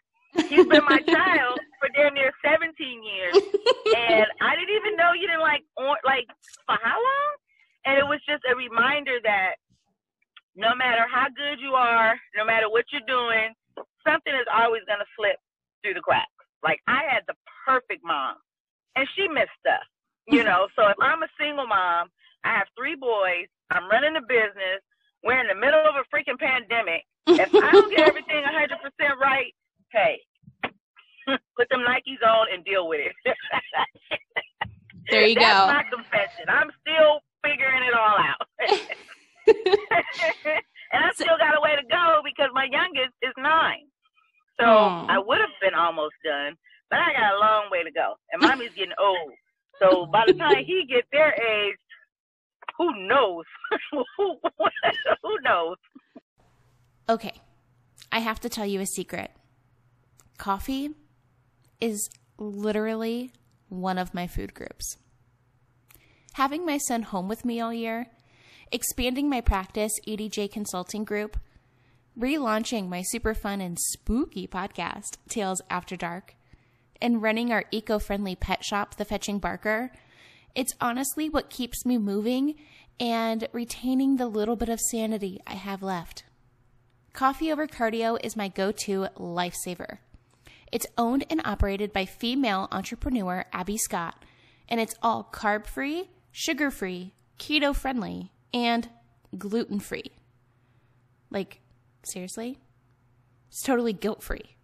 He's 0.47 0.65
been 0.65 0.85
my 0.87 1.01
child 1.03 1.59
for 1.79 1.89
damn 1.91 2.13
near 2.13 2.31
17 2.39 2.71
years, 3.03 3.35
and 3.35 4.27
I 4.39 4.55
didn't 4.55 4.75
even 4.79 4.95
know 4.95 5.11
you 5.11 5.27
didn't 5.27 5.43
like 5.43 5.63
like 6.05 6.27
for 6.65 6.77
how 6.81 6.95
long. 6.95 7.31
And 7.83 7.97
it 7.97 8.07
was 8.07 8.21
just 8.23 8.45
a 8.47 8.55
reminder 8.55 9.19
that 9.23 9.59
no 10.55 10.75
matter 10.75 11.03
how 11.11 11.27
good 11.35 11.59
you 11.59 11.73
are, 11.73 12.15
no 12.37 12.45
matter 12.45 12.69
what 12.69 12.85
you're 12.93 13.03
doing, 13.07 13.51
something 14.07 14.33
is 14.33 14.47
always 14.47 14.83
gonna 14.87 15.07
slip 15.17 15.35
through 15.83 15.95
the 15.95 16.05
cracks. 16.05 16.31
Like 16.63 16.79
I 16.87 17.03
had 17.11 17.23
the 17.27 17.35
perfect 17.65 18.03
mom, 18.05 18.37
and 18.95 19.07
she 19.15 19.27
missed 19.27 19.55
stuff. 19.59 19.83
You 20.27 20.43
know, 20.43 20.67
so 20.77 20.87
if 20.87 20.95
I'm 21.01 21.23
a 21.23 21.27
single 21.39 21.67
mom, 21.67 22.07
I 22.45 22.55
have 22.55 22.67
three 22.77 22.95
boys, 22.95 23.47
I'm 23.69 23.89
running 23.89 24.15
a 24.15 24.21
business, 24.21 24.79
we're 25.23 25.41
in 25.41 25.47
the 25.47 25.55
middle 25.55 25.81
of 25.81 25.95
a 25.95 26.05
freaking 26.13 26.39
pandemic, 26.39 27.03
if 27.27 27.49
I 27.53 27.71
don't 27.71 27.91
get 27.91 28.07
everything 28.07 28.43
100% 28.43 29.17
right, 29.19 29.53
hey, 29.91 30.19
put 31.57 31.69
them 31.69 31.81
Nikes 31.81 32.25
on 32.25 32.47
and 32.53 32.63
deal 32.65 32.87
with 32.87 33.01
it. 33.01 33.15
there 35.09 35.25
you 35.25 35.35
That's 35.35 35.45
go. 35.45 35.67
That's 35.67 35.83
my 35.83 35.83
confession. 35.91 36.45
I'm 36.49 36.71
still 36.81 37.19
figuring 37.43 37.83
it 37.83 37.93
all 37.93 38.17
out. 38.17 38.47
and 40.93 41.03
I 41.05 41.11
still 41.13 41.37
got 41.37 41.57
a 41.57 41.61
way 41.61 41.75
to 41.75 41.83
go 41.89 42.21
because 42.23 42.49
my 42.53 42.67
youngest 42.71 43.13
is 43.21 43.33
nine. 43.37 43.85
So 44.59 44.65
Aww. 44.65 45.09
I 45.09 45.17
would 45.19 45.39
have 45.39 45.55
been 45.61 45.73
almost 45.73 46.15
done, 46.23 46.55
but 46.91 46.99
I 46.99 47.13
got 47.13 47.33
a 47.33 47.39
long 47.39 47.71
way 47.71 47.83
to 47.83 47.91
go. 47.91 48.15
And 48.31 48.41
mommy's 48.41 48.73
getting 48.75 48.93
old. 48.99 49.31
So 49.79 50.05
by 50.05 50.25
the 50.27 50.33
time 50.33 50.63
he 50.63 50.85
get 50.87 51.05
their 51.11 51.33
age, 51.33 51.77
who 52.77 53.07
knows? 53.07 53.45
who 55.23 55.41
knows? 55.41 55.77
Okay, 57.09 57.33
I 58.11 58.19
have 58.19 58.39
to 58.41 58.49
tell 58.49 58.65
you 58.65 58.81
a 58.81 58.85
secret. 58.85 59.31
Coffee 60.37 60.91
is 61.79 62.09
literally 62.37 63.31
one 63.69 63.97
of 63.97 64.13
my 64.13 64.27
food 64.27 64.53
groups. 64.53 64.97
Having 66.33 66.65
my 66.65 66.77
son 66.77 67.03
home 67.03 67.27
with 67.27 67.43
me 67.43 67.59
all 67.59 67.73
year, 67.73 68.07
expanding 68.71 69.29
my 69.29 69.41
practice 69.41 69.91
EDJ 70.07 70.51
Consulting 70.51 71.03
Group, 71.03 71.37
relaunching 72.17 72.87
my 72.87 73.01
super 73.01 73.33
fun 73.33 73.61
and 73.61 73.77
spooky 73.79 74.47
podcast, 74.47 75.17
Tales 75.29 75.61
After 75.69 75.95
Dark, 75.95 76.35
and 77.01 77.21
running 77.21 77.51
our 77.51 77.65
eco 77.71 77.99
friendly 77.99 78.35
pet 78.35 78.63
shop, 78.63 78.95
The 78.95 79.05
Fetching 79.05 79.39
Barker, 79.39 79.91
it's 80.53 80.73
honestly 80.81 81.29
what 81.29 81.49
keeps 81.49 81.85
me 81.85 81.97
moving 81.97 82.55
and 82.99 83.47
retaining 83.51 84.17
the 84.17 84.27
little 84.27 84.55
bit 84.55 84.69
of 84.69 84.79
sanity 84.79 85.41
I 85.47 85.53
have 85.53 85.81
left. 85.81 86.23
Coffee 87.13 87.51
over 87.51 87.67
cardio 87.67 88.17
is 88.23 88.35
my 88.35 88.47
go 88.47 88.71
to 88.71 89.07
lifesaver. 89.17 89.97
It's 90.71 90.85
owned 90.97 91.25
and 91.29 91.41
operated 91.43 91.91
by 91.91 92.05
female 92.05 92.67
entrepreneur 92.71 93.45
Abby 93.51 93.77
Scott, 93.77 94.23
and 94.69 94.79
it's 94.79 94.95
all 95.01 95.29
carb 95.31 95.67
free, 95.67 96.09
sugar 96.31 96.71
free, 96.71 97.13
keto 97.37 97.75
friendly, 97.75 98.31
and 98.53 98.89
gluten 99.37 99.79
free. 99.79 100.11
Like, 101.29 101.59
seriously? 102.03 102.59
It's 103.49 103.63
totally 103.63 103.93
guilt 103.93 104.23
free. 104.23 104.55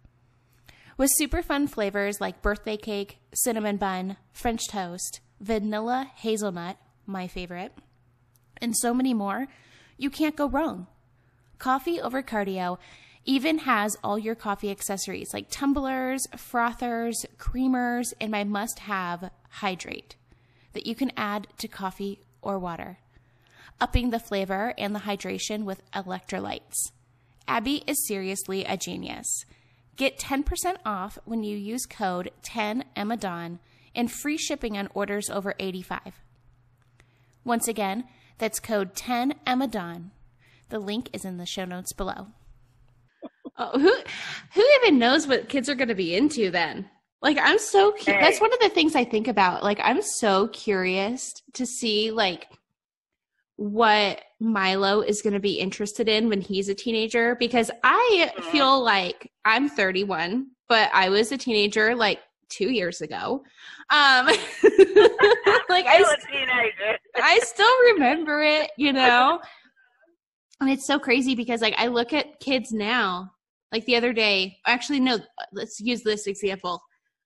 With 0.98 1.12
super 1.14 1.42
fun 1.42 1.68
flavors 1.68 2.20
like 2.20 2.42
birthday 2.42 2.76
cake, 2.76 3.18
cinnamon 3.32 3.76
bun, 3.76 4.16
French 4.32 4.66
toast, 4.66 5.20
vanilla 5.38 6.10
hazelnut, 6.16 6.76
my 7.06 7.28
favorite, 7.28 7.72
and 8.60 8.76
so 8.76 8.92
many 8.92 9.14
more, 9.14 9.46
you 9.96 10.10
can't 10.10 10.34
go 10.34 10.48
wrong. 10.48 10.88
Coffee 11.60 12.00
over 12.00 12.20
cardio 12.20 12.78
Even 13.24 13.58
has 13.58 13.96
all 14.02 14.18
your 14.18 14.34
coffee 14.34 14.72
accessories 14.72 15.32
like 15.32 15.46
tumblers, 15.50 16.26
frothers, 16.36 17.24
creamers, 17.38 18.12
and 18.20 18.32
my 18.32 18.42
must 18.42 18.80
have 18.80 19.30
hydrate 19.50 20.16
that 20.72 20.86
you 20.86 20.96
can 20.96 21.12
add 21.16 21.46
to 21.58 21.68
coffee 21.68 22.18
or 22.42 22.58
water, 22.58 22.98
upping 23.80 24.10
the 24.10 24.18
flavor 24.18 24.74
and 24.76 24.96
the 24.96 25.00
hydration 25.00 25.62
with 25.62 25.88
electrolytes. 25.92 26.90
Abby 27.46 27.84
is 27.86 28.04
seriously 28.08 28.64
a 28.64 28.76
genius. 28.76 29.44
Get 29.98 30.16
10% 30.16 30.76
off 30.86 31.18
when 31.24 31.42
you 31.42 31.56
use 31.56 31.84
code 31.84 32.30
10EMMADAWN 32.44 33.58
and 33.96 34.10
free 34.10 34.38
shipping 34.38 34.78
on 34.78 34.88
orders 34.94 35.28
over 35.28 35.54
85. 35.58 36.22
Once 37.44 37.66
again, 37.66 38.04
that's 38.38 38.60
code 38.60 38.94
10EMMADAWN. 38.94 40.10
The 40.68 40.78
link 40.78 41.10
is 41.12 41.24
in 41.24 41.36
the 41.38 41.46
show 41.46 41.64
notes 41.64 41.92
below. 41.92 42.28
Oh, 43.60 43.76
who 43.76 43.92
who 44.54 44.64
even 44.76 45.00
knows 45.00 45.26
what 45.26 45.48
kids 45.48 45.68
are 45.68 45.74
going 45.74 45.88
to 45.88 45.94
be 45.96 46.14
into 46.14 46.48
then? 46.48 46.88
Like 47.20 47.38
I'm 47.42 47.58
so 47.58 47.90
cu- 47.90 48.04
that's 48.04 48.40
one 48.40 48.52
of 48.52 48.60
the 48.60 48.68
things 48.68 48.94
I 48.94 49.02
think 49.02 49.26
about. 49.26 49.64
Like 49.64 49.80
I'm 49.82 50.00
so 50.00 50.46
curious 50.48 51.32
to 51.54 51.66
see 51.66 52.12
like 52.12 52.46
what 53.58 54.22
Milo 54.38 55.00
is 55.00 55.20
going 55.20 55.32
to 55.32 55.40
be 55.40 55.54
interested 55.58 56.08
in 56.08 56.28
when 56.28 56.40
he's 56.40 56.68
a 56.68 56.74
teenager 56.74 57.34
because 57.34 57.72
I 57.82 58.30
Mhm. 58.36 58.44
feel 58.52 58.80
like 58.80 59.32
I'm 59.44 59.68
31, 59.68 60.52
but 60.68 60.88
I 60.94 61.08
was 61.08 61.32
a 61.32 61.36
teenager 61.36 61.96
like 61.96 62.20
2 62.50 62.70
years 62.70 63.00
ago. 63.00 63.42
Um 63.90 64.26
like 65.68 65.86
I 65.86 66.04
teenager. 66.30 66.98
I 67.16 67.40
still 67.42 67.82
remember 67.94 68.42
it, 68.42 68.70
you 68.78 68.92
know. 68.92 69.40
And 70.60 70.70
it's 70.70 70.86
so 70.86 71.00
crazy 71.00 71.34
because 71.34 71.60
like 71.60 71.74
I 71.78 71.88
look 71.88 72.12
at 72.12 72.38
kids 72.38 72.70
now. 72.72 73.32
Like 73.72 73.84
the 73.86 73.96
other 73.96 74.12
day, 74.12 74.58
actually 74.68 75.00
no, 75.00 75.18
let's 75.52 75.80
use 75.80 76.04
this 76.04 76.28
example. 76.28 76.80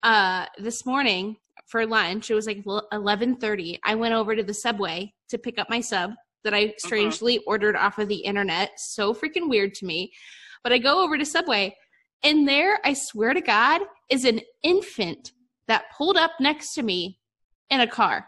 Uh 0.03 0.47
this 0.57 0.85
morning 0.85 1.37
for 1.69 1.85
lunch, 1.85 2.29
it 2.29 2.35
was 2.35 2.47
like 2.47 2.63
11:30. 2.63 3.79
I 3.83 3.95
went 3.95 4.13
over 4.13 4.35
to 4.35 4.43
the 4.43 4.53
Subway 4.53 5.13
to 5.29 5.37
pick 5.37 5.59
up 5.59 5.69
my 5.69 5.81
sub 5.81 6.11
that 6.43 6.53
I 6.53 6.73
strangely 6.77 7.39
ordered 7.47 7.75
off 7.75 7.99
of 7.99 8.07
the 8.07 8.15
internet. 8.15 8.79
So 8.79 9.13
freaking 9.13 9.49
weird 9.49 9.73
to 9.75 9.85
me. 9.85 10.13
But 10.63 10.73
I 10.73 10.77
go 10.77 11.03
over 11.03 11.17
to 11.17 11.25
Subway 11.25 11.75
and 12.23 12.47
there, 12.47 12.79
I 12.83 12.93
swear 12.93 13.33
to 13.33 13.41
God, 13.41 13.81
is 14.09 14.25
an 14.25 14.41
infant 14.63 15.31
that 15.67 15.85
pulled 15.97 16.17
up 16.17 16.31
next 16.39 16.73
to 16.73 16.83
me 16.83 17.19
in 17.69 17.81
a 17.81 17.87
car 17.87 18.27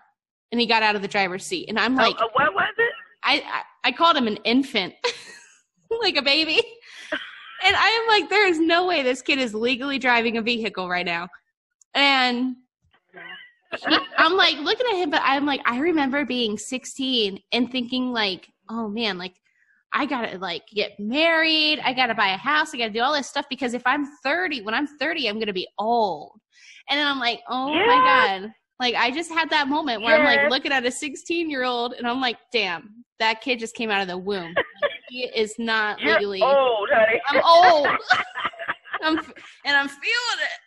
and 0.52 0.60
he 0.60 0.68
got 0.68 0.84
out 0.84 0.96
of 0.96 1.02
the 1.02 1.08
driver's 1.08 1.46
seat 1.46 1.68
and 1.70 1.80
i'm 1.80 1.96
like 1.96 2.16
oh, 2.20 2.26
uh, 2.26 2.30
what 2.34 2.54
was 2.54 2.74
it? 2.78 2.92
I, 3.24 3.36
I 3.36 3.90
i 3.90 3.92
called 3.92 4.16
him 4.16 4.28
an 4.28 4.38
infant 4.44 4.94
like 6.02 6.18
a 6.18 6.22
baby 6.22 6.62
and 7.12 7.76
i 7.76 7.88
am 7.88 8.08
like 8.08 8.30
there 8.30 8.48
is 8.48 8.60
no 8.60 8.88
way 8.88 9.04
this 9.04 9.22
kid 9.22 9.40
is 9.40 9.54
legally 9.54 10.00
driving 10.00 10.38
a 10.38 10.42
vehicle 10.42 10.88
right 10.90 11.06
now 11.06 11.28
and 11.94 12.56
he, 13.88 13.98
i'm 14.18 14.36
like 14.36 14.58
looking 14.60 14.86
at 14.92 14.98
him 14.98 15.10
but 15.10 15.22
i'm 15.24 15.46
like 15.46 15.62
i 15.66 15.80
remember 15.80 16.26
being 16.26 16.58
16 16.58 17.40
and 17.52 17.72
thinking 17.72 18.12
like 18.12 18.48
oh 18.70 18.88
man 18.88 19.18
like 19.18 19.36
i 19.94 20.06
gotta 20.06 20.38
like 20.38 20.64
get 20.74 21.00
married 21.00 21.80
i 21.84 21.94
gotta 21.94 22.16
buy 22.16 22.30
a 22.30 22.38
house 22.38 22.74
i 22.74 22.78
gotta 22.78 22.92
do 22.92 23.02
all 23.02 23.14
this 23.14 23.28
stuff 23.28 23.46
because 23.50 23.74
if 23.74 23.82
i'm 23.86 24.06
30 24.24 24.62
when 24.62 24.74
i'm 24.74 24.88
30 24.88 25.28
i'm 25.28 25.40
gonna 25.40 25.54
be 25.54 25.68
old 25.78 26.40
and 26.90 27.00
then 27.00 27.08
i'm 27.08 27.20
like 27.20 27.42
oh 27.50 27.74
my 27.74 28.40
god 28.42 28.52
like 28.82 28.96
I 28.96 29.12
just 29.12 29.32
had 29.32 29.52
that 29.52 29.68
moment 29.68 30.02
where 30.02 30.18
I'm 30.18 30.26
like 30.26 30.50
looking 30.50 30.72
at 30.72 30.84
a 30.84 30.92
16 30.92 31.52
year 31.52 31.64
old 31.64 31.94
and 31.94 32.08
I'm 32.08 32.20
like, 32.20 32.38
damn, 32.52 33.06
that 33.20 33.40
kid 33.40 33.60
just 33.60 33.76
came 33.76 33.92
out 33.92 34.02
of 34.02 34.08
the 34.08 34.18
womb. 34.18 34.56
he 35.08 35.30
is 35.36 35.54
not 35.60 36.00
You're 36.02 36.16
legally. 36.16 36.42
old, 36.42 36.90
honey. 36.92 37.22
I'm 37.30 37.42
old. 37.46 37.88
I'm 39.04 39.18
and 39.66 39.78
I'm 39.78 39.88
feeling 39.88 40.40
it. 40.42 40.60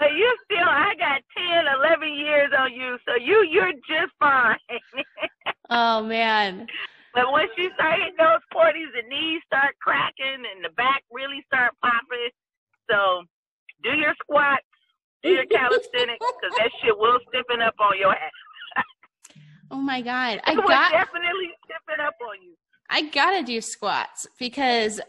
But 0.00 0.16
you 0.16 0.26
still, 0.48 0.64
I 0.66 0.94
got 0.98 1.20
10, 1.36 1.64
11 1.76 2.14
years 2.14 2.50
on 2.58 2.72
you, 2.72 2.96
so 3.06 3.14
you, 3.22 3.46
you're 3.52 3.72
just 3.86 4.12
fine. 4.18 4.56
Oh 5.72 6.02
man. 6.02 6.66
but 7.14 7.30
once 7.30 7.50
you 7.56 7.70
start 7.74 8.00
hitting 8.00 8.16
those 8.18 8.42
40s, 8.52 8.90
the 8.90 9.06
knees 9.08 9.40
start 9.46 9.76
cracking 9.80 10.42
and 10.50 10.64
the 10.64 10.70
back 10.74 11.04
really 11.12 11.44
start 11.46 11.70
popping. 11.80 12.30
So 12.90 13.22
do 13.84 13.90
your 13.90 14.12
squats, 14.20 14.64
do 15.22 15.28
your 15.30 15.46
calisthenics, 15.46 16.18
because 16.18 16.56
that 16.58 16.70
shit 16.82 16.98
will 16.98 17.20
stiffen 17.28 17.60
up 17.62 17.74
on 17.78 17.96
your 18.00 18.10
ass. 18.12 18.32
Oh 19.70 19.76
my 19.76 20.00
god. 20.02 20.40
I 20.44 20.52
It 20.52 20.56
will 20.56 20.66
got 20.66 20.90
definitely 20.90 21.50
stiffen 21.64 22.04
up 22.04 22.14
on 22.20 22.42
you. 22.42 22.54
I 22.90 23.02
gotta 23.10 23.44
do 23.44 23.60
squats 23.60 24.26
because 24.40 25.00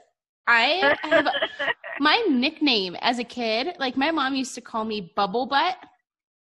I 0.48 0.96
have 1.04 1.28
my 2.00 2.18
nickname 2.30 2.96
as 3.02 3.20
a 3.20 3.24
kid, 3.24 3.76
like 3.80 3.96
my 3.98 4.12
mom 4.12 4.36
used 4.36 4.56
to 4.56 4.62
call 4.62 4.84
me 4.86 5.12
bubble 5.16 5.46
butt 5.46 5.78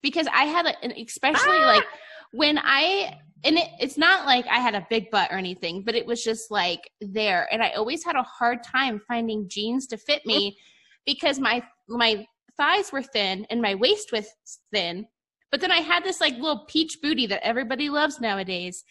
because 0.01 0.27
I 0.33 0.45
had 0.45 0.65
an 0.81 0.91
especially 0.91 1.57
Ah! 1.59 1.65
like 1.75 1.85
when 2.31 2.59
I 2.61 3.19
and 3.45 3.57
it, 3.57 3.67
it's 3.79 3.97
not 3.97 4.25
like 4.25 4.45
I 4.47 4.59
had 4.59 4.73
a 4.73 4.87
big 4.89 5.11
butt 5.11 5.29
or 5.31 5.37
anything, 5.37 5.83
but 5.83 5.95
it 5.95 6.05
was 6.05 6.23
just 6.23 6.49
like 6.49 6.89
there, 7.01 7.47
and 7.51 7.61
I 7.61 7.71
always 7.71 8.03
had 8.03 8.15
a 8.15 8.23
hard 8.23 8.63
time 8.63 9.01
finding 9.07 9.47
jeans 9.49 9.87
to 9.87 9.97
fit 9.97 10.25
me 10.25 10.57
because 11.05 11.39
my 11.39 11.61
my 11.87 12.25
thighs 12.57 12.91
were 12.91 13.03
thin 13.03 13.45
and 13.49 13.61
my 13.61 13.75
waist 13.75 14.11
was 14.11 14.27
thin, 14.73 15.05
but 15.51 15.61
then 15.61 15.71
I 15.71 15.79
had 15.79 16.03
this 16.03 16.21
like 16.21 16.33
little 16.35 16.65
peach 16.67 16.97
booty 17.01 17.27
that 17.27 17.45
everybody 17.45 17.89
loves 17.89 18.19
nowadays. 18.19 18.83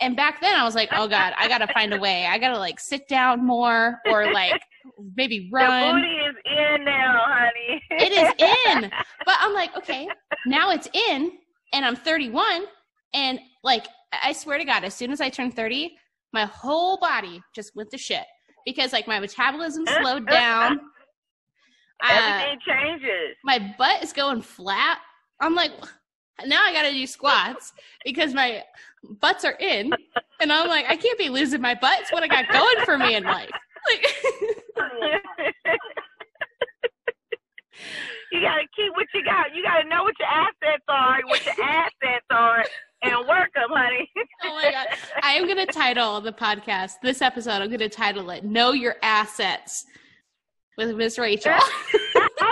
And 0.00 0.14
back 0.16 0.40
then 0.40 0.54
I 0.54 0.64
was 0.64 0.74
like, 0.76 0.90
oh 0.92 1.08
God, 1.08 1.32
I 1.36 1.48
gotta 1.48 1.66
find 1.72 1.92
a 1.92 1.98
way. 1.98 2.24
I 2.26 2.38
gotta 2.38 2.58
like 2.58 2.78
sit 2.78 3.08
down 3.08 3.44
more 3.44 3.98
or 4.06 4.32
like 4.32 4.60
maybe 5.16 5.40
The 5.40 5.50
run. 5.52 5.96
booty 5.96 6.14
is 6.14 6.36
in 6.46 6.84
now, 6.84 7.20
honey. 7.26 7.82
It 7.90 8.12
is 8.12 8.74
in. 8.84 8.90
But 9.26 9.36
I'm 9.40 9.52
like, 9.54 9.76
okay, 9.76 10.08
now 10.46 10.70
it's 10.70 10.88
in 11.10 11.32
and 11.72 11.84
I'm 11.84 11.96
31 11.96 12.62
and 13.12 13.40
like 13.64 13.86
I 14.12 14.32
swear 14.32 14.56
to 14.58 14.64
God, 14.64 14.84
as 14.84 14.94
soon 14.94 15.10
as 15.12 15.20
I 15.20 15.28
turned 15.28 15.54
30, 15.54 15.94
my 16.32 16.44
whole 16.46 16.96
body 16.98 17.42
just 17.54 17.74
went 17.76 17.90
to 17.90 17.98
shit 17.98 18.24
because 18.64 18.92
like 18.92 19.06
my 19.08 19.18
metabolism 19.20 19.84
slowed 20.00 20.26
down. 20.30 20.78
Uh, 22.02 22.08
Everything 22.10 22.58
changes. 22.66 23.36
my 23.44 23.74
butt 23.76 24.02
is 24.04 24.12
going 24.12 24.40
flat. 24.42 25.00
I'm 25.40 25.54
like, 25.54 25.72
now 26.46 26.64
I 26.64 26.72
got 26.72 26.82
to 26.82 26.92
do 26.92 27.06
squats 27.06 27.72
because 28.04 28.34
my 28.34 28.62
butts 29.20 29.44
are 29.44 29.56
in, 29.60 29.92
and 30.40 30.52
I'm 30.52 30.68
like, 30.68 30.86
I 30.88 30.96
can't 30.96 31.18
be 31.18 31.28
losing 31.28 31.60
my 31.60 31.74
butt. 31.74 32.00
It's 32.00 32.12
what 32.12 32.22
I 32.22 32.28
got 32.28 32.48
going 32.48 32.84
for 32.84 32.98
me 32.98 33.14
in 33.14 33.24
life. 33.24 33.50
Like, 33.90 34.06
you 38.32 38.40
gotta 38.40 38.66
keep 38.76 38.92
what 38.94 39.06
you 39.14 39.24
got. 39.24 39.54
You 39.54 39.62
gotta 39.62 39.88
know 39.88 40.02
what 40.02 40.14
your 40.18 40.28
assets 40.28 40.84
are, 40.88 41.20
what 41.26 41.44
your 41.44 41.54
assets 41.64 42.26
are, 42.30 42.64
and 43.02 43.26
work 43.28 43.52
them, 43.54 43.70
honey. 43.70 44.10
oh 44.44 44.54
my 44.54 44.70
god, 44.70 44.86
I 45.22 45.32
am 45.32 45.46
gonna 45.46 45.66
title 45.66 46.20
the 46.20 46.32
podcast 46.32 46.94
this 47.02 47.22
episode. 47.22 47.62
I'm 47.62 47.70
gonna 47.70 47.88
title 47.88 48.30
it 48.30 48.44
"Know 48.44 48.72
Your 48.72 48.96
Assets" 49.02 49.86
with 50.76 50.94
Miss 50.96 51.18
Rachel. 51.18 51.52
oh, 51.54 51.60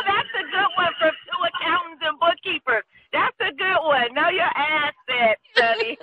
that's 0.07 0.32
a 0.34 0.45
good 0.51 0.70
one 0.76 0.93
for 0.99 1.11
two 1.11 1.41
accountants 1.49 2.03
and 2.03 2.18
bookkeepers. 2.18 2.84
That's 3.12 3.37
a 3.41 3.55
good 3.55 3.80
one. 3.82 4.14
Know 4.14 4.28
your 4.28 4.51
assets, 4.55 5.41
honey. 5.57 5.99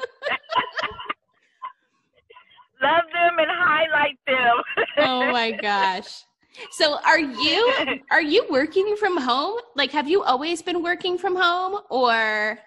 Love 2.81 3.03
them 3.13 3.39
and 3.39 3.51
highlight 3.91 4.17
them. 4.27 4.55
oh 4.99 5.31
my 5.31 5.51
gosh. 5.51 6.23
So 6.71 6.99
are 7.05 7.19
you 7.19 7.99
are 8.11 8.21
you 8.21 8.45
working 8.49 8.95
from 8.97 9.17
home? 9.17 9.59
Like 9.75 9.91
have 9.91 10.07
you 10.07 10.23
always 10.23 10.61
been 10.61 10.83
working 10.83 11.17
from 11.17 11.35
home 11.35 11.81
or 11.89 12.59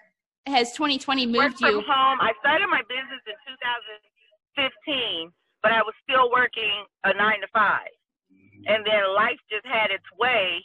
has 0.45 0.71
2020 0.73 1.27
Work 1.27 1.33
moved 1.51 1.59
from 1.59 1.69
you? 1.69 1.81
home. 1.87 2.19
I 2.21 2.31
started 2.39 2.67
my 2.67 2.81
business 2.87 3.21
in 3.27 3.35
2015, 4.55 5.31
but 5.63 5.71
I 5.71 5.81
was 5.81 5.93
still 6.03 6.31
working 6.31 6.85
a 7.05 7.13
nine 7.13 7.41
to 7.41 7.47
five. 7.53 7.91
And 8.67 8.83
then 8.85 9.15
life 9.15 9.39
just 9.49 9.65
had 9.65 9.91
its 9.91 10.03
way, 10.19 10.59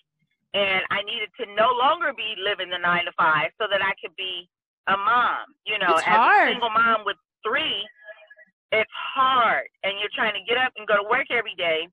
and 0.55 0.83
I 0.91 1.03
needed 1.07 1.31
to 1.39 1.47
no 1.55 1.71
longer 1.79 2.11
be 2.17 2.35
living 2.43 2.71
the 2.71 2.79
nine 2.79 3.05
to 3.05 3.13
five 3.17 3.51
so 3.61 3.67
that 3.71 3.83
I 3.85 3.93
could 4.03 4.17
be 4.17 4.49
a 4.89 4.97
mom. 4.97 5.55
You 5.67 5.79
know, 5.79 5.95
It's 5.95 6.03
as 6.07 6.15
hard. 6.19 6.49
a 6.49 6.53
single 6.53 6.71
mom 6.71 7.05
with 7.07 7.17
three, 7.47 7.87
it's 8.73 8.97
hard, 9.15 9.69
and 9.85 10.01
you're 10.01 10.13
trying 10.15 10.35
to 10.35 10.45
get 10.49 10.59
up 10.59 10.73
and 10.77 10.89
go 10.89 10.97
to 10.97 11.09
work 11.09 11.29
every 11.31 11.55
day, 11.57 11.89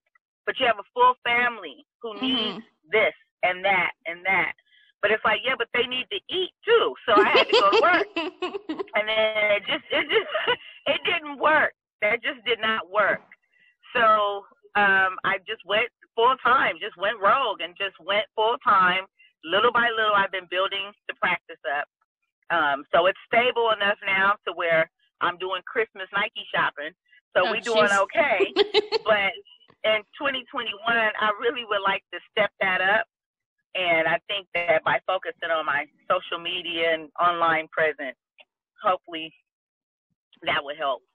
but 0.46 0.58
you 0.60 0.66
have 0.66 0.80
a 0.80 0.92
full 0.94 1.14
family 1.24 1.86
who 2.02 2.20
needs 2.20 2.64
this 2.92 3.14
and 3.44 3.64
that 3.64 3.92
and 4.08 4.26
that. 4.26 4.54
But 5.02 5.12
it's 5.12 5.24
like, 5.24 5.40
yeah, 5.46 5.56
but 5.58 5.68
they 5.74 5.88
need 5.88 6.08
to 6.12 6.20
eat 6.28 6.52
too, 6.66 6.94
so 7.08 7.16
I 7.16 7.30
had 7.30 7.48
to 7.48 7.56
go 7.56 7.72
to 7.72 7.82
work 7.82 8.08
and 8.96 9.06
then 9.08 9.60
it 9.60 9.64
just 9.68 9.86
it 9.92 10.06
just 10.10 10.32
it 10.88 11.00
didn't 11.06 11.40
work. 11.40 11.74
That 12.02 12.24
just 12.24 12.44
did 12.46 12.60
not 12.60 12.90
work. 12.90 13.24
So 13.96 14.46
um, 14.76 15.20
I 15.28 15.40
just 15.48 15.66
went 15.66 15.90
full 16.16 16.36
time, 16.44 16.76
just 16.80 16.98
went 16.98 17.20
rogue, 17.20 17.62
and 17.62 17.76
just 17.76 18.00
went 18.00 18.26
full 18.36 18.56
time. 18.64 19.04
Little 19.44 19.72
by 19.72 19.88
little, 19.96 20.16
I've 20.16 20.32
been 20.32 20.48
building 20.52 20.92
the 21.08 21.16
practice 21.16 21.60
up. 21.68 21.88
Um, 22.50 22.84
so 22.94 23.06
it's 23.06 23.20
stable 23.28 23.72
enough 23.72 24.00
now 24.06 24.36
to 24.48 24.54
where 24.54 24.90
I'm 25.22 25.38
doing 25.38 25.62
Christmas 25.66 26.08
Nike 26.14 26.46
shopping. 26.54 26.92
So 27.36 27.46
oh, 27.46 27.52
we're 27.52 27.62
doing 27.62 27.90
okay. 28.10 28.40
but 29.06 29.34
in 29.86 30.02
2021, 30.18 30.74
I 30.86 31.30
really 31.40 31.64
would 31.70 31.84
like 31.86 32.04
to 32.14 32.20
step 32.32 32.52
that 32.60 32.82
up. 32.82 33.06
And 33.78 34.10
I 34.10 34.18
think 34.26 34.50
that 34.56 34.82
by 34.84 34.98
focusing 35.06 35.54
on 35.54 35.66
my 35.66 35.86
social 36.10 36.42
media 36.42 36.94
and 36.94 37.10
online 37.22 37.70
presence, 37.70 38.18
hopefully 38.82 39.32
that 40.44 40.64
would 40.64 40.78
help. 40.78 41.06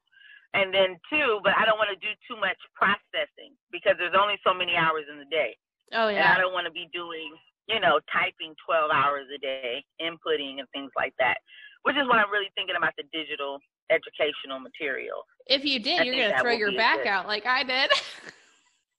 And 0.54 0.70
then 0.70 0.94
two, 1.10 1.42
but 1.42 1.58
I 1.58 1.66
don't 1.66 1.82
want 1.82 1.90
to 1.90 1.98
do 1.98 2.14
too 2.30 2.38
much 2.38 2.56
processing 2.78 3.58
because 3.74 3.98
there's 3.98 4.14
only 4.14 4.38
so 4.46 4.54
many 4.54 4.78
hours 4.78 5.10
in 5.10 5.18
the 5.18 5.26
day. 5.26 5.58
Oh 5.92 6.08
yeah. 6.08 6.30
And 6.30 6.30
I 6.30 6.38
don't 6.38 6.54
want 6.54 6.70
to 6.70 6.74
be 6.74 6.86
doing, 6.94 7.34
you 7.66 7.82
know, 7.82 7.98
typing 8.06 8.54
12 8.62 8.86
hours 8.94 9.26
a 9.34 9.38
day, 9.42 9.82
inputting 9.98 10.62
and 10.62 10.70
things 10.70 10.94
like 10.94 11.12
that. 11.18 11.42
Which 11.82 11.98
is 11.98 12.06
why 12.06 12.22
I'm 12.22 12.30
really 12.30 12.54
thinking 12.54 12.78
about 12.78 12.94
the 12.94 13.04
digital 13.10 13.58
educational 13.90 14.60
material. 14.60 15.24
If 15.46 15.64
you 15.64 15.78
did, 15.78 16.00
I 16.00 16.04
you're 16.04 16.28
gonna 16.28 16.40
throw 16.40 16.52
your 16.52 16.76
back 16.76 17.04
good. 17.04 17.08
out 17.08 17.26
like 17.26 17.46
I 17.46 17.62
did. 17.64 17.90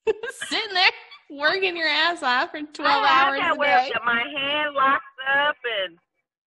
Sitting 0.48 0.74
there 0.74 0.90
working 1.30 1.76
your 1.76 1.88
ass 1.88 2.22
off 2.22 2.50
for 2.52 2.60
12 2.62 2.70
I 2.78 3.08
hours 3.08 3.40
a 3.40 3.58
day. 3.58 3.90
My 4.04 4.22
hand 4.22 4.74
locked 4.74 5.02
up 5.34 5.56
and 5.82 5.98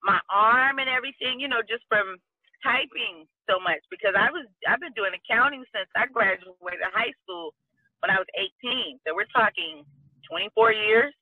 my 0.03 0.19
arm 0.31 0.79
and 0.79 0.87
everything, 0.87 1.39
you 1.39 1.47
know, 1.47 1.59
just 1.67 1.83
from 1.89 2.15
typing 2.63 3.27
so 3.49 3.59
much 3.59 3.79
because 3.91 4.15
I 4.15 4.31
was 4.31 4.45
I've 4.67 4.79
been 4.79 4.95
doing 4.95 5.11
accounting 5.15 5.63
since 5.73 5.89
I 5.95 6.07
graduated 6.07 6.55
high 6.93 7.11
school 7.23 7.53
when 7.99 8.11
I 8.11 8.17
was 8.19 8.27
18. 8.63 8.99
So 9.07 9.15
we're 9.15 9.29
talking 9.35 9.83
24 10.29 10.73
years. 10.73 11.13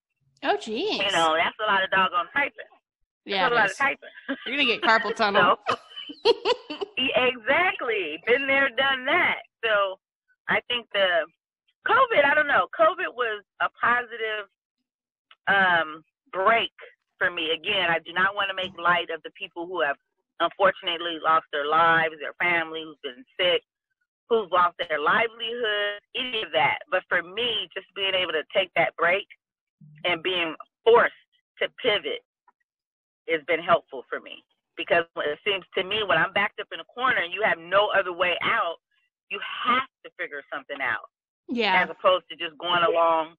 Oh, 0.44 0.58
geez. 0.58 1.02
You 1.02 1.12
know, 1.12 1.34
that's 1.34 1.58
a 1.58 1.66
lot 1.66 1.84
of 1.84 1.90
doggone 1.90 2.30
typing. 2.34 2.70
Yeah, 3.26 3.50
that's 3.50 3.52
a 3.52 3.56
lot 3.56 3.70
of 3.72 3.78
typing. 3.78 4.14
You're 4.46 4.58
gonna 4.58 4.70
get 4.70 4.82
carpal 4.82 5.16
tunnel. 5.16 5.58
so, 5.68 5.76
exactly. 6.98 8.20
Been 8.26 8.48
there, 8.48 8.70
done 8.70 9.06
that. 9.06 9.42
So 9.64 10.00
I 10.50 10.60
think 10.68 10.88
the 10.94 11.26
COVID. 11.88 12.26
I 12.26 12.36
don't 12.36 12.48
know. 12.48 12.68
COVID 12.78 13.16
was 13.16 13.44
a 13.62 13.70
positive 13.80 14.46
um, 15.48 16.04
break 16.32 16.74
for 17.18 17.32
me. 17.32 17.52
Again, 17.52 17.90
I 17.90 18.00
do 18.00 18.14
not 18.14 18.36
want 18.36 18.50
to 18.50 18.56
make 18.56 18.78
light 18.78 19.10
of 19.14 19.24
the 19.24 19.32
people 19.40 19.66
who 19.66 19.82
have 19.82 19.96
unfortunately 20.40 21.18
lost 21.24 21.46
their 21.52 21.66
lives, 21.66 22.16
their 22.20 22.38
family 22.38 22.84
who's 22.84 23.02
been 23.02 23.26
sick, 23.40 23.64
who's 24.30 24.52
lost 24.52 24.76
their 24.78 25.00
livelihood, 25.00 26.04
any 26.16 26.44
of 26.44 26.52
that. 26.54 26.80
But 26.92 27.04
for 27.10 27.24
me, 27.24 27.70
just 27.74 27.88
being 27.96 28.14
able 28.14 28.34
to 28.34 28.46
take 28.54 28.70
that 28.76 28.96
break 28.98 29.26
and 30.04 30.22
being 30.22 30.56
forced 30.84 31.16
to 31.60 31.68
pivot 31.82 32.22
has 33.30 33.42
been 33.48 33.60
helpful 33.60 34.04
for 34.10 34.20
me. 34.20 34.44
Because 34.78 35.04
it 35.18 35.40
seems 35.46 35.66
to 35.76 35.84
me 35.84 36.04
when 36.06 36.18
I'm 36.18 36.34
backed 36.34 36.60
up 36.60 36.68
in 36.72 36.80
a 36.80 36.86
corner 36.86 37.22
and 37.22 37.34
you 37.34 37.42
have 37.44 37.58
no 37.58 37.90
other 37.98 38.14
way 38.14 38.38
out, 38.44 38.78
you 39.30 39.40
have 39.66 39.90
to 40.06 40.12
figure 40.18 40.42
something 40.54 40.78
out. 40.82 41.10
Yeah. 41.50 41.82
As 41.82 41.90
opposed 41.90 42.26
to 42.30 42.38
just 42.38 42.58
going 42.60 42.84
along, 42.84 43.36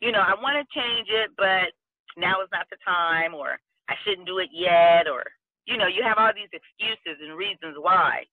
you 0.00 0.12
know, 0.12 0.20
I 0.20 0.34
want 0.34 0.56
to 0.58 0.64
change 0.74 1.08
it, 1.08 1.30
but 1.36 1.70
now 2.16 2.42
is 2.42 2.48
not 2.52 2.66
the 2.70 2.76
time, 2.84 3.34
or 3.34 3.58
I 3.88 3.94
shouldn't 4.04 4.26
do 4.26 4.38
it 4.38 4.48
yet, 4.52 5.06
or 5.06 5.24
you 5.66 5.76
know, 5.76 5.86
you 5.86 6.02
have 6.02 6.16
all 6.18 6.32
these 6.34 6.50
excuses 6.52 7.20
and 7.22 7.36
reasons 7.36 7.76
why. 7.78 8.24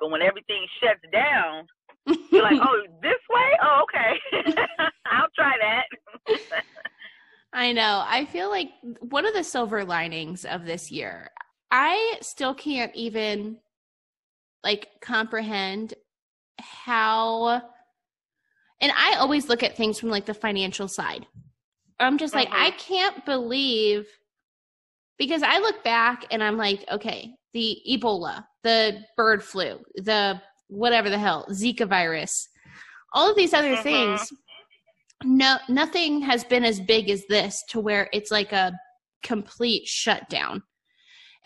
But 0.00 0.10
when 0.10 0.22
everything 0.22 0.66
shuts 0.82 1.00
down, 1.12 1.66
you're 2.30 2.42
like, 2.42 2.58
oh, 2.62 2.82
this 3.02 3.20
way? 3.30 3.50
Oh, 3.62 3.84
okay. 3.84 4.52
I'll 5.06 5.28
try 5.34 5.52
that. 5.60 6.42
I 7.52 7.72
know. 7.72 8.04
I 8.06 8.24
feel 8.26 8.50
like 8.50 8.70
one 9.00 9.26
of 9.26 9.32
the 9.34 9.44
silver 9.44 9.84
linings 9.84 10.44
of 10.44 10.66
this 10.66 10.90
year, 10.90 11.30
I 11.70 12.18
still 12.20 12.54
can't 12.54 12.94
even 12.94 13.58
like 14.62 14.88
comprehend 15.00 15.94
how 16.58 17.62
and 18.80 18.92
I 18.94 19.16
always 19.16 19.48
look 19.48 19.62
at 19.62 19.76
things 19.76 19.98
from 19.98 20.10
like 20.10 20.26
the 20.26 20.34
financial 20.34 20.88
side. 20.88 21.26
I'm 21.98 22.18
just 22.18 22.34
like, 22.34 22.48
mm-hmm. 22.48 22.62
I 22.62 22.70
can't 22.72 23.24
believe 23.24 24.06
because 25.18 25.42
I 25.42 25.58
look 25.58 25.82
back 25.82 26.26
and 26.30 26.42
I'm 26.42 26.58
like, 26.58 26.84
okay, 26.90 27.30
the 27.54 27.78
Ebola, 27.90 28.44
the 28.62 29.02
bird 29.16 29.42
flu, 29.42 29.80
the 29.94 30.40
whatever 30.68 31.08
the 31.08 31.18
hell, 31.18 31.46
Zika 31.50 31.88
virus, 31.88 32.48
all 33.14 33.30
of 33.30 33.36
these 33.36 33.54
other 33.54 33.74
mm-hmm. 33.74 33.82
things. 33.82 34.32
No, 35.24 35.56
nothing 35.70 36.20
has 36.20 36.44
been 36.44 36.64
as 36.64 36.78
big 36.78 37.08
as 37.08 37.24
this 37.30 37.62
to 37.70 37.80
where 37.80 38.10
it's 38.12 38.30
like 38.30 38.52
a 38.52 38.72
complete 39.22 39.86
shutdown. 39.86 40.62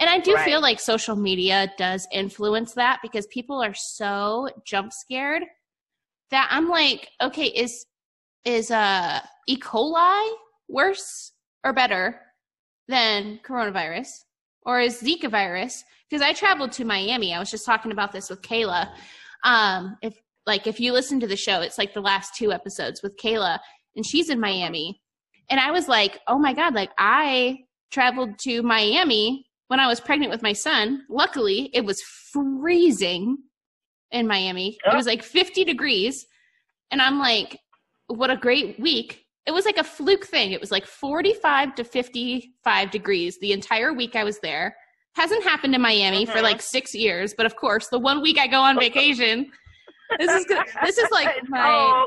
And 0.00 0.08
I 0.08 0.18
do 0.18 0.34
right. 0.34 0.44
feel 0.46 0.62
like 0.62 0.80
social 0.80 1.14
media 1.14 1.70
does 1.76 2.08
influence 2.10 2.72
that 2.72 3.00
because 3.02 3.26
people 3.26 3.62
are 3.62 3.74
so 3.74 4.48
jump 4.66 4.92
scared 4.92 5.44
that 6.30 6.48
I'm 6.50 6.68
like, 6.68 7.08
okay, 7.22 7.46
is 7.46 7.86
is 8.46 8.70
uh 8.70 9.20
E. 9.46 9.58
coli 9.58 10.30
worse 10.68 11.32
or 11.64 11.74
better 11.74 12.20
than 12.88 13.40
coronavirus? 13.46 14.08
Or 14.64 14.80
is 14.80 15.02
Zika 15.02 15.30
virus? 15.30 15.84
Because 16.08 16.22
I 16.22 16.32
traveled 16.32 16.72
to 16.72 16.84
Miami. 16.84 17.34
I 17.34 17.38
was 17.38 17.50
just 17.50 17.66
talking 17.66 17.92
about 17.92 18.12
this 18.12 18.30
with 18.30 18.40
Kayla. 18.42 18.90
Um, 19.44 19.96
if 20.02 20.18
like 20.46 20.66
if 20.66 20.80
you 20.80 20.92
listen 20.92 21.20
to 21.20 21.26
the 21.26 21.36
show, 21.36 21.60
it's 21.60 21.78
like 21.78 21.92
the 21.92 22.00
last 22.00 22.34
two 22.34 22.52
episodes 22.52 23.02
with 23.02 23.18
Kayla, 23.18 23.58
and 23.96 24.06
she's 24.06 24.30
in 24.30 24.40
Miami. 24.40 25.00
And 25.50 25.60
I 25.60 25.72
was 25.72 25.88
like, 25.88 26.20
oh 26.26 26.38
my 26.38 26.54
God, 26.54 26.74
like 26.74 26.90
I 26.98 27.58
traveled 27.90 28.38
to 28.40 28.62
Miami 28.62 29.44
when 29.70 29.78
I 29.78 29.86
was 29.86 30.00
pregnant 30.00 30.32
with 30.32 30.42
my 30.42 30.52
son. 30.52 31.04
Luckily, 31.08 31.70
it 31.72 31.84
was 31.84 32.02
freezing 32.02 33.38
in 34.10 34.26
Miami. 34.26 34.76
It 34.84 34.96
was 34.96 35.06
like 35.06 35.22
50 35.22 35.62
degrees. 35.62 36.26
And 36.90 37.00
I'm 37.00 37.20
like, 37.20 37.56
what 38.08 38.32
a 38.32 38.36
great 38.36 38.80
week. 38.80 39.26
It 39.46 39.52
was 39.52 39.64
like 39.64 39.78
a 39.78 39.84
fluke 39.84 40.26
thing. 40.26 40.50
It 40.50 40.60
was 40.60 40.72
like 40.72 40.86
45 40.86 41.76
to 41.76 41.84
55 41.84 42.90
degrees 42.90 43.38
the 43.38 43.52
entire 43.52 43.92
week 43.92 44.16
I 44.16 44.24
was 44.24 44.40
there. 44.40 44.76
Hasn't 45.14 45.44
happened 45.44 45.76
in 45.76 45.80
Miami 45.80 46.26
for 46.26 46.32
mm-hmm. 46.32 46.42
like 46.42 46.60
six 46.60 46.92
years, 46.92 47.32
but 47.36 47.46
of 47.46 47.54
course, 47.54 47.86
the 47.90 47.98
one 48.00 48.22
week 48.22 48.40
I 48.40 48.48
go 48.48 48.60
on 48.60 48.76
vacation, 48.80 49.52
this 50.18 50.32
is 50.32 50.46
this 50.82 50.98
is 50.98 51.08
like 51.12 51.28
my 51.48 52.06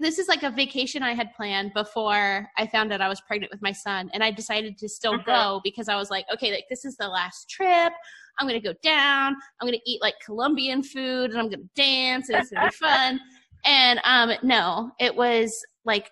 this 0.00 0.18
is 0.18 0.28
like 0.28 0.42
a 0.42 0.50
vacation 0.50 1.02
I 1.02 1.14
had 1.14 1.32
planned 1.34 1.72
before 1.74 2.48
I 2.56 2.66
found 2.66 2.92
out 2.92 3.00
I 3.00 3.08
was 3.08 3.20
pregnant 3.20 3.52
with 3.52 3.62
my 3.62 3.72
son, 3.72 4.10
and 4.12 4.24
I 4.24 4.30
decided 4.30 4.78
to 4.78 4.88
still 4.88 5.18
go 5.18 5.60
because 5.62 5.88
I 5.88 5.96
was 5.96 6.10
like, 6.10 6.24
okay, 6.32 6.52
like 6.52 6.64
this 6.68 6.84
is 6.84 6.96
the 6.96 7.08
last 7.08 7.48
trip. 7.48 7.92
I'm 8.38 8.46
gonna 8.46 8.60
go 8.60 8.74
down. 8.82 9.36
I'm 9.60 9.66
gonna 9.66 9.78
eat 9.86 10.00
like 10.00 10.14
Colombian 10.24 10.82
food, 10.82 11.30
and 11.30 11.38
I'm 11.38 11.50
gonna 11.50 11.62
dance, 11.76 12.28
and 12.28 12.38
it's 12.38 12.50
gonna 12.50 12.68
be 12.68 12.76
fun. 12.76 13.20
And 13.66 14.00
um, 14.04 14.32
no, 14.42 14.90
it 14.98 15.14
was 15.14 15.54
like 15.84 16.10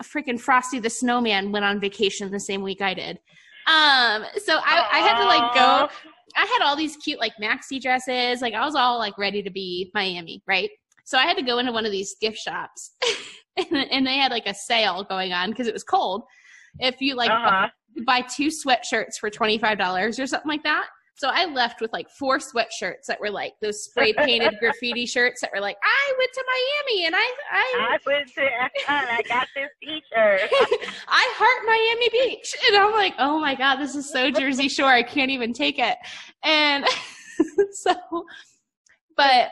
a 0.00 0.04
freaking 0.04 0.38
Frosty 0.38 0.78
the 0.78 0.88
Snowman 0.88 1.50
went 1.50 1.64
on 1.64 1.80
vacation 1.80 2.30
the 2.30 2.38
same 2.38 2.62
week 2.62 2.80
I 2.80 2.94
did. 2.94 3.18
Um, 3.66 4.24
so 4.36 4.58
I, 4.58 4.86
I 4.92 4.98
had 5.00 5.18
to 5.18 5.24
like 5.24 5.54
go. 5.54 5.88
I 6.36 6.44
had 6.44 6.62
all 6.62 6.76
these 6.76 6.96
cute 6.98 7.18
like 7.18 7.32
maxi 7.42 7.80
dresses. 7.80 8.40
Like 8.40 8.54
I 8.54 8.64
was 8.64 8.76
all 8.76 8.98
like 8.98 9.18
ready 9.18 9.42
to 9.42 9.50
be 9.50 9.90
Miami, 9.94 10.42
right? 10.46 10.70
So 11.06 11.16
I 11.16 11.22
had 11.22 11.36
to 11.38 11.42
go 11.42 11.58
into 11.58 11.72
one 11.72 11.86
of 11.86 11.92
these 11.92 12.16
gift 12.20 12.36
shops, 12.36 12.90
and, 13.56 13.90
and, 13.90 14.06
they 14.06 14.16
had 14.16 14.30
like 14.30 14.46
a 14.46 14.54
sale 14.54 15.04
going 15.04 15.32
on 15.32 15.50
because 15.50 15.66
it 15.66 15.72
was 15.72 15.84
cold. 15.84 16.24
If 16.78 17.00
you 17.00 17.14
like 17.14 17.30
uh-huh. 17.30 17.68
buy, 18.04 18.20
buy 18.20 18.26
two 18.28 18.48
sweatshirts 18.48 19.16
for 19.18 19.30
twenty 19.30 19.56
five 19.56 19.78
dollars 19.78 20.18
or 20.18 20.26
something 20.26 20.50
like 20.50 20.64
that, 20.64 20.86
so 21.16 21.30
I 21.32 21.46
left 21.46 21.80
with 21.80 21.92
like 21.94 22.10
four 22.10 22.38
sweatshirts 22.38 23.06
that 23.08 23.18
were 23.18 23.30
like 23.30 23.54
those 23.62 23.84
spray 23.84 24.12
painted 24.12 24.56
graffiti 24.60 25.06
shirts 25.06 25.40
that 25.40 25.50
were 25.54 25.62
like, 25.62 25.78
I 25.82 26.14
went 26.18 26.30
to 26.34 26.44
Miami 26.46 27.06
and 27.06 27.16
I 27.16 27.34
I, 27.50 27.88
I 27.90 27.98
went 28.06 28.28
to 28.34 28.42
and 28.42 29.06
I 29.10 29.22
got 29.26 29.48
this 29.54 29.70
t-shirt. 29.82 30.40
I 31.08 31.34
heart 31.38 31.66
Miami 31.66 32.08
Beach. 32.10 32.54
And 32.68 32.76
I'm 32.76 32.92
like, 32.92 33.14
oh 33.18 33.40
my 33.40 33.54
God, 33.54 33.76
this 33.76 33.94
is 33.94 34.12
so 34.12 34.30
Jersey 34.30 34.68
Shore. 34.68 34.90
I 34.90 35.02
can't 35.02 35.30
even 35.30 35.54
take 35.54 35.78
it. 35.78 35.96
And 36.44 36.84
so 37.72 37.94
but 39.16 39.50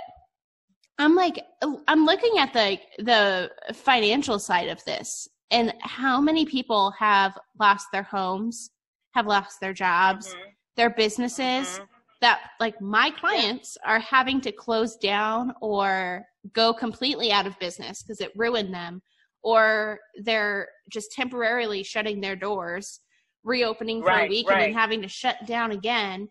I'm 0.99 1.15
like 1.15 1.43
I'm 1.89 2.05
looking 2.05 2.39
at 2.39 2.53
the 2.53 2.79
the 2.99 3.51
financial 3.75 4.39
side 4.39 4.69
of 4.69 4.85
this 4.85 5.29
and 5.51 5.75
how 5.81 6.21
many 6.21 6.47
people 6.47 6.93
have 6.93 7.37
lost 7.59 7.89
their 7.93 8.03
homes, 8.03 8.71
have 9.15 9.27
lost 9.27 9.61
their 9.61 9.73
jobs. 9.73 10.29
Mm-hmm 10.29 10.51
their 10.77 10.91
businesses 10.91 11.67
mm-hmm. 11.67 11.85
that 12.21 12.51
like 12.61 12.81
my 12.81 13.11
clients 13.11 13.77
yeah. 13.83 13.93
are 13.93 14.01
having 14.01 14.41
to 14.41 14.53
close 14.53 14.97
down 14.97 15.53
or 15.61 16.25
go 16.53 16.73
completely 16.73 17.33
out 17.33 17.47
of 17.47 17.59
business 17.59 18.03
because 18.03 18.21
it 18.21 18.33
ruined 18.37 18.73
them 18.73 19.01
or 19.43 19.99
they're 20.23 20.69
just 20.91 21.13
temporarily 21.13 21.83
shutting 21.83 22.21
their 22.21 22.37
doors 22.37 23.01
reopening 23.45 24.01
for 24.01 24.09
right, 24.09 24.29
a 24.29 24.31
week 24.31 24.49
right. 24.49 24.57
and 24.57 24.65
then 24.67 24.79
having 24.79 25.03
to 25.03 25.09
shut 25.09 25.37
down 25.47 25.71
again 25.71 26.29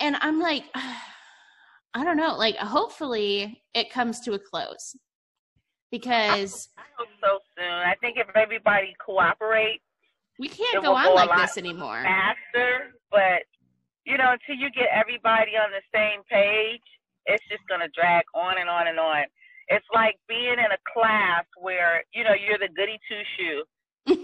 and 0.00 0.16
i'm 0.20 0.40
like 0.40 0.64
i 1.94 2.04
don't 2.04 2.16
know 2.16 2.36
like 2.36 2.56
hopefully 2.56 3.62
it 3.74 3.90
comes 3.90 4.20
to 4.20 4.32
a 4.32 4.38
close 4.38 4.96
because 5.90 6.70
I 6.78 6.88
hope 6.96 7.08
so 7.20 7.38
soon. 7.54 7.68
I 7.68 7.94
think 8.00 8.16
if 8.16 8.26
everybody 8.34 8.96
cooperates 9.04 9.84
we 10.38 10.48
can't 10.48 10.82
go 10.82 10.94
on 10.94 11.04
go 11.04 11.14
like 11.14 11.36
this 11.38 11.58
anymore. 11.58 12.02
Faster, 12.02 12.96
but 13.10 13.44
you 14.04 14.18
know, 14.18 14.34
until 14.34 14.58
you 14.58 14.70
get 14.74 14.88
everybody 14.90 15.54
on 15.54 15.70
the 15.70 15.84
same 15.94 16.24
page, 16.26 16.82
it's 17.26 17.44
just 17.46 17.62
going 17.68 17.80
to 17.80 17.92
drag 17.94 18.24
on 18.34 18.58
and 18.58 18.68
on 18.68 18.88
and 18.88 18.98
on. 18.98 19.22
It's 19.68 19.86
like 19.94 20.18
being 20.26 20.58
in 20.58 20.70
a 20.72 20.80
class 20.90 21.44
where 21.60 22.02
you 22.12 22.24
know 22.24 22.34
you're 22.34 22.58
the 22.58 22.72
goody 22.74 22.98
two 23.06 23.22
shoe, 23.38 23.62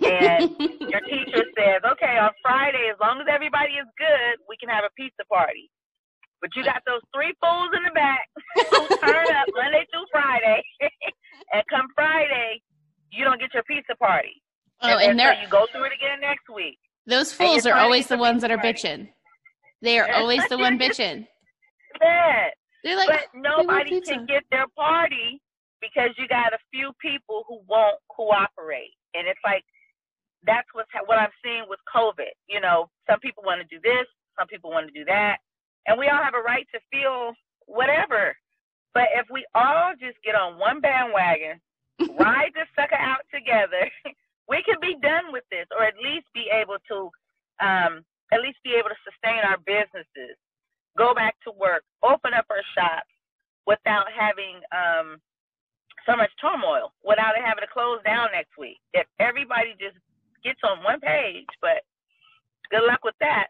and 0.03 0.51
your 0.91 1.05
teacher 1.07 1.45
says, 1.55 1.87
"Okay, 1.87 2.19
on 2.19 2.33
Friday, 2.43 2.91
as 2.91 2.99
long 2.99 3.21
as 3.21 3.29
everybody 3.31 3.79
is 3.79 3.87
good, 3.95 4.43
we 4.49 4.57
can 4.57 4.69
have 4.69 4.83
a 4.83 4.93
pizza 4.97 5.23
party." 5.31 5.71
But 6.41 6.51
you 6.55 6.63
got 6.65 6.83
those 6.87 7.01
three 7.15 7.35
fools 7.43 7.71
in 7.77 7.83
the 7.83 7.91
back 7.95 8.29
who 8.71 8.87
turn 8.99 9.27
up 9.35 9.47
Monday 9.55 9.87
through 9.91 10.07
Friday, 10.13 10.63
and 11.53 11.63
come 11.69 11.87
Friday, 11.95 12.63
you 13.11 13.25
don't 13.25 13.41
get 13.41 13.53
your 13.55 13.65
pizza 13.65 13.97
party. 13.97 14.43
Oh, 14.81 14.97
and, 14.97 15.21
and 15.21 15.37
so 15.37 15.43
you 15.43 15.49
go 15.49 15.67
through 15.73 15.85
it 15.85 15.93
again 15.99 16.21
next 16.21 16.49
week. 16.55 16.79
those 17.07 17.33
fools 17.33 17.67
are 17.67 17.75
always 17.75 18.07
the 18.07 18.17
ones 18.17 18.43
that 18.43 18.51
are 18.53 18.59
bitching. 18.59 19.09
They 19.83 19.99
are 19.99 20.11
always 20.13 20.47
the 20.49 20.59
one 20.59 20.79
bitching. 20.83 21.27
Bad. 21.99 22.53
They're 22.85 22.97
like, 22.97 23.09
but 23.09 23.27
nobody 23.35 23.91
pizza." 23.91 24.15
can 24.15 24.27
get 24.27 24.45
their 24.53 24.67
party 24.77 25.41
because 25.81 26.11
you 26.19 26.29
got 26.29 26.53
a 26.53 26.59
few 26.71 26.93
people 27.03 27.43
who 27.49 27.59
won't 27.69 27.99
cooperate, 28.09 28.95
and 29.15 29.27
it's 29.27 29.41
like 29.45 29.65
that's 30.47 30.69
what's 30.73 30.91
ha- 30.93 31.03
what 31.07 31.19
I'm 31.19 31.35
seeing 31.43 31.65
with 31.69 31.81
COVID. 31.95 32.31
You 32.49 32.61
know, 32.61 32.89
some 33.11 33.19
people 33.19 33.43
want 33.45 33.61
to 33.61 33.67
do 33.67 33.81
this, 33.83 34.07
some 34.39 34.47
people 34.47 34.71
want 34.71 34.87
to 34.87 34.93
do 34.93 35.05
that, 35.07 35.39
and 35.89 35.99
we 35.99 36.07
all 36.09 36.23
have 36.23 36.37
a 36.37 36.45
right 36.45 36.69
to 36.73 36.81
feel 36.93 37.33
whatever. 37.65 38.37
But 38.93 39.09
if 39.17 39.27
we 39.33 39.45
all 39.55 39.97
just 39.99 40.21
get 40.23 40.37
on 40.37 40.61
one 40.61 40.81
bandwagon, 40.81 41.61
ride 42.21 42.53
this 42.55 42.69
sucker 42.77 43.01
out 43.01 43.25
together, 43.33 43.89
we 44.49 44.63
can 44.63 44.77
be 44.81 45.01
done 45.01 45.33
with 45.33 45.45
this, 45.51 45.67
or 45.73 45.85
at 45.85 45.97
least 45.97 46.29
be 46.37 46.53
able 46.53 46.77
to, 46.93 47.09
um, 47.65 48.05
at 48.33 48.45
least 48.45 48.61
be 48.63 48.77
able 48.77 48.93
to 48.93 49.01
sustain 49.09 49.41
our 49.49 49.57
businesses, 49.65 50.37
go 50.97 51.17
back 51.17 51.35
to 51.45 51.51
work, 51.57 51.83
open 52.05 52.37
up 52.37 52.45
our 52.53 52.65
shops 52.77 53.09
without 53.67 54.07
having 54.13 54.61
um, 54.77 55.17
so 56.05 56.17
much 56.17 56.31
turmoil, 56.41 56.93
without 57.05 57.37
it 57.37 57.45
having 57.45 57.65
to 57.65 57.73
close 57.73 58.01
down 58.05 58.29
next 58.33 58.57
week. 58.61 58.77
If 58.93 59.09
everybody 59.21 59.73
just 59.81 59.97
gets 60.45 60.61
on 60.65 60.85
one 60.85 61.01
page, 61.01 61.49
but 61.61 61.81
good 62.71 62.85
luck 62.85 63.01
with 63.05 63.17
that. 63.21 63.49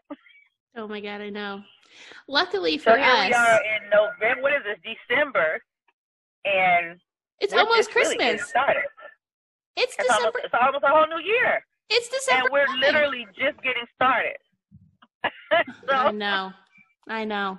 Oh 0.75 0.87
my 0.87 0.99
god, 0.99 1.19
I 1.21 1.29
know. 1.29 1.63
Luckily 2.27 2.77
for 2.77 2.91
So 2.91 2.95
for 2.95 2.97
here 2.99 3.13
we 3.27 3.33
us, 3.33 3.35
are 3.35 3.59
in 3.61 3.89
November. 3.89 4.41
What 4.41 4.53
is 4.53 4.61
this? 4.65 4.95
December, 5.09 5.59
and 6.45 6.99
it's 7.39 7.53
almost 7.53 7.93
really 7.95 8.15
Christmas. 8.17 8.47
started. 8.49 8.83
It's 9.77 9.93
It's 9.97 10.07
December. 10.07 10.25
almost, 10.25 10.45
it's 10.45 10.53
almost 10.61 10.83
a 10.83 10.87
whole 10.89 11.07
new 11.07 11.23
year, 11.25 11.63
It's 11.89 12.09
December. 12.09 12.43
and 12.45 12.49
we're 12.51 12.67
9th. 12.67 12.81
literally 12.81 13.27
just 13.37 13.61
getting 13.63 13.85
started. 13.95 14.35
I 15.89 16.11
know. 16.11 16.51
I 17.09 17.25
know. 17.25 17.57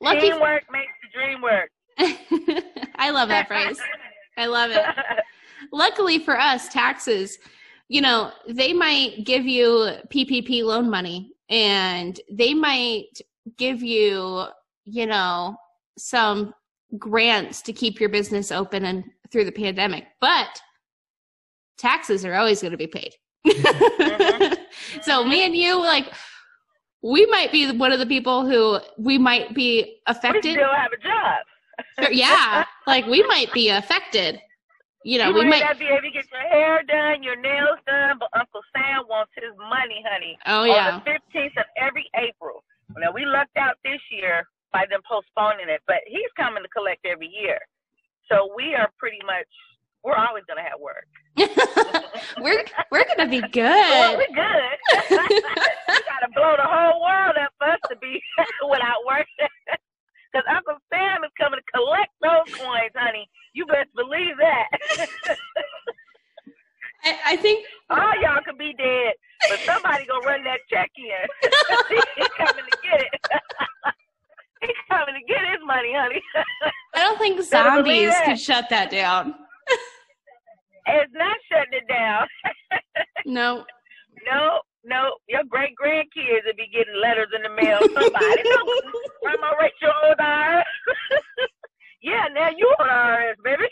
Lucky. 0.00 0.20
teamwork 0.30 0.64
makes 0.72 0.92
the 1.02 1.18
dream 1.18 1.40
work. 1.42 1.70
I 2.96 3.10
love 3.10 3.28
that 3.28 3.46
phrase. 3.48 3.78
I 4.36 4.46
love 4.46 4.70
it. 4.70 4.82
Luckily 5.72 6.18
for 6.18 6.38
us, 6.38 6.68
taxes, 6.68 7.38
you 7.88 8.00
know, 8.00 8.32
they 8.48 8.72
might 8.72 9.24
give 9.24 9.44
you 9.46 9.90
PPP 10.08 10.64
loan 10.64 10.88
money 10.90 11.32
and 11.50 12.18
they 12.30 12.54
might 12.54 13.06
give 13.58 13.82
you, 13.82 14.44
you 14.84 15.06
know, 15.06 15.56
some 15.98 16.54
grants 16.98 17.62
to 17.62 17.72
keep 17.72 18.00
your 18.00 18.08
business 18.08 18.50
open 18.50 18.84
and 18.84 19.04
through 19.30 19.44
the 19.44 19.52
pandemic, 19.52 20.04
but 20.20 20.60
taxes 21.78 22.24
are 22.24 22.34
always 22.34 22.60
going 22.60 22.72
to 22.72 22.76
be 22.76 22.86
paid. 22.86 23.14
so 25.02 25.24
me 25.24 25.44
and 25.44 25.56
you, 25.56 25.78
like, 25.78 26.12
we 27.02 27.24
might 27.26 27.50
be 27.52 27.70
one 27.72 27.92
of 27.92 27.98
the 27.98 28.06
people 28.06 28.46
who 28.46 28.78
we 28.98 29.18
might 29.18 29.54
be 29.54 29.82
we 29.82 30.00
affected. 30.06 30.52
still 30.52 30.74
have 30.74 30.92
a 30.92 31.02
job. 31.02 31.36
Sure, 31.98 32.12
yeah, 32.12 32.64
like 32.86 33.06
we 33.06 33.22
might 33.22 33.50
be 33.54 33.70
affected. 33.70 34.38
You 35.02 35.16
know, 35.16 35.28
you 35.28 35.34
we 35.34 35.44
might 35.46 35.62
not 35.62 35.78
be 35.78 35.86
able 35.86 36.02
to 36.02 36.10
get 36.10 36.26
your 36.30 36.42
hair 36.42 36.82
done, 36.86 37.22
your 37.22 37.40
nails 37.40 37.78
done, 37.86 38.18
but 38.18 38.28
Uncle 38.38 38.60
Sam 38.76 39.04
wants 39.08 39.32
his 39.34 39.56
money, 39.56 40.04
honey. 40.06 40.38
Oh 40.44 40.60
On 40.60 40.68
yeah, 40.68 41.00
the 41.02 41.10
15th 41.10 41.56
of 41.56 41.64
every 41.78 42.10
April. 42.16 42.62
Now 42.98 43.12
we 43.14 43.24
lucked 43.24 43.56
out 43.56 43.76
this 43.84 44.00
year 44.10 44.44
by 44.72 44.84
them 44.90 45.00
postponing 45.08 45.68
it, 45.68 45.80
but 45.86 45.98
he's 46.06 46.30
coming 46.36 46.62
to 46.62 46.68
collect 46.70 47.04
every 47.06 47.28
year. 47.28 47.58
So 48.30 48.50
we 48.56 48.74
are 48.74 48.88
pretty 48.98 49.18
much 49.26 49.46
we're 50.02 50.16
always 50.16 50.44
gonna 50.48 50.62
have 50.64 50.80
work. 50.80 51.06
we're 52.40 52.64
we're 52.90 53.04
gonna 53.16 53.28
be 53.30 53.40
Well, 53.40 53.50
good. 53.52 54.18
we're 54.18 54.34
good. 54.34 54.76
we 55.10 56.00
gotta 56.08 56.30
blow 56.34 56.54
the 56.56 56.64
whole 56.66 57.02
world 57.02 57.36
up 57.40 57.52
for 57.58 57.68
us 57.70 57.80
to 57.90 57.96
be 58.00 58.20
without 58.70 59.04
work. 59.06 59.26
Because 60.32 60.46
Uncle 60.48 60.78
Sam 60.92 61.24
is 61.24 61.30
coming 61.38 61.58
to 61.58 61.66
collect 61.74 62.12
those 62.22 62.54
coins, 62.54 62.94
honey. 62.94 63.28
You 63.52 63.66
best 63.66 63.90
believe 63.96 64.36
that. 64.38 64.68
I, 67.04 67.18
I 67.26 67.36
think 67.36 67.66
All 67.88 67.98
y'all 68.20 68.40
could 68.44 68.58
be 68.58 68.74
dead, 68.76 69.14
but 69.48 69.58
somebody 69.60 70.06
gonna 70.06 70.26
run 70.26 70.44
that 70.44 70.60
check 70.68 70.90
in. 70.96 71.50
He's 72.16 72.28
coming 72.36 72.64
to 72.70 72.78
get 72.82 73.00
it. 73.00 73.20
He's 74.62 74.76
coming 74.90 75.14
to 75.14 75.32
get 75.32 75.40
his 75.48 75.60
money, 75.64 75.92
honey. 75.96 76.20
I 76.94 76.98
don't 76.98 77.18
think 77.18 77.40
zombies 77.44 78.12
could 78.26 78.38
shut 78.38 78.66
that 78.68 78.90
down. 78.90 79.34
it's 80.86 81.12
not 81.14 81.36
shutting 81.50 81.72
it 81.80 81.88
down. 81.88 82.26
No, 83.24 83.64
No, 84.26 84.60
no, 84.84 85.16
your 85.28 85.44
great 85.48 85.74
grandkids 85.82 86.44
will 86.44 86.52
be 86.58 86.68
getting 86.72 86.94
letters 87.00 87.28
in 87.34 87.42
the 87.42 87.48
mail. 87.62 87.78
Somebody, 87.80 88.42
Grandma 89.22 89.52
Rachel 89.58 89.94
Odar. 90.10 90.62
yeah, 92.02 92.26
now 92.34 92.50
you 92.54 92.66
on 92.80 93.12
RS, 93.18 93.36
baby. 93.42 93.64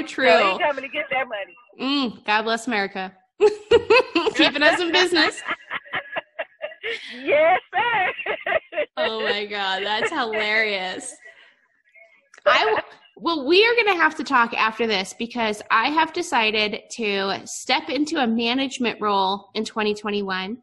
So 0.00 0.06
So 0.06 0.06
true. 0.06 0.58
coming 0.58 0.82
to 0.84 0.88
get 0.88 1.06
that 1.10 1.26
money. 1.28 1.54
Mm, 1.80 2.24
God 2.24 2.42
bless 2.42 2.66
America, 2.66 3.12
keeping 4.34 4.62
us 4.62 4.80
in 4.80 4.92
business. 4.92 5.42
Yes, 7.14 7.60
sir. 7.72 8.84
Oh 8.96 9.22
my 9.22 9.46
God, 9.46 9.84
that's 9.84 10.10
hilarious. 10.18 11.14
I 12.44 12.82
well, 13.16 13.46
we 13.46 13.64
are 13.64 13.74
going 13.74 13.86
to 13.96 14.02
have 14.02 14.16
to 14.16 14.24
talk 14.24 14.52
after 14.54 14.86
this 14.86 15.14
because 15.16 15.62
I 15.70 15.90
have 15.90 16.12
decided 16.12 16.80
to 16.92 17.40
step 17.46 17.88
into 17.88 18.16
a 18.16 18.26
management 18.26 19.00
role 19.00 19.50
in 19.54 19.64
2021 19.64 20.58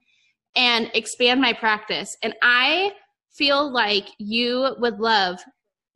and 0.56 0.92
expand 0.94 1.40
my 1.40 1.54
practice. 1.54 2.18
And 2.22 2.36
I 2.42 2.92
feel 3.32 3.72
like 3.72 4.10
you 4.18 4.76
would 4.80 5.00
love 5.00 5.40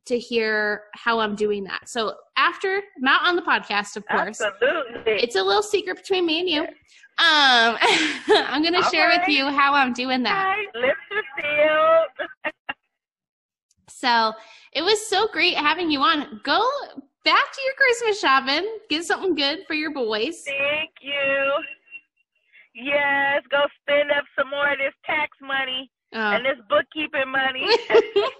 to 0.05 0.17
hear 0.17 0.83
how 0.93 1.19
I'm 1.19 1.35
doing 1.35 1.65
that. 1.65 1.89
So 1.89 2.15
after, 2.43 2.81
not 2.99 3.25
on 3.25 3.35
the 3.35 3.41
podcast, 3.41 3.95
of 3.95 4.05
course. 4.07 4.41
Absolutely. 4.41 5.13
It's 5.13 5.35
a 5.35 5.43
little 5.43 5.63
secret 5.63 5.97
between 5.97 6.25
me 6.25 6.39
and 6.41 6.49
you. 6.49 6.61
Um, 6.61 7.77
I'm 8.27 8.61
going 8.61 8.73
to 8.73 8.83
All 8.83 8.91
share 8.91 9.09
with 9.09 9.27
you 9.27 9.45
how 9.47 9.73
I'm 9.73 9.93
doing 9.93 10.23
that. 10.23 10.55
Right, 10.75 10.93
are 11.11 12.09
sealed. 12.11 12.53
So 13.87 14.33
it 14.73 14.81
was 14.81 15.05
so 15.07 15.27
great 15.31 15.55
having 15.55 15.89
you 15.89 16.01
on. 16.01 16.41
Go 16.43 16.67
back 17.23 17.51
to 17.53 17.61
your 17.61 17.73
Christmas 17.77 18.19
shopping. 18.19 18.67
Get 18.89 19.05
something 19.05 19.35
good 19.35 19.59
for 19.67 19.75
your 19.75 19.93
boys. 19.93 20.43
Thank 20.45 20.91
you. 21.01 21.53
Yes, 22.75 23.43
go 23.51 23.63
spend 23.81 24.11
up 24.11 24.25
some 24.37 24.49
more 24.49 24.71
of 24.71 24.79
this 24.79 24.93
tax 25.05 25.37
money 25.41 25.91
Oh. 26.15 26.19
and 26.19 26.45
this 26.45 26.57
bookkeeping 26.69 27.31
money. 27.31 27.65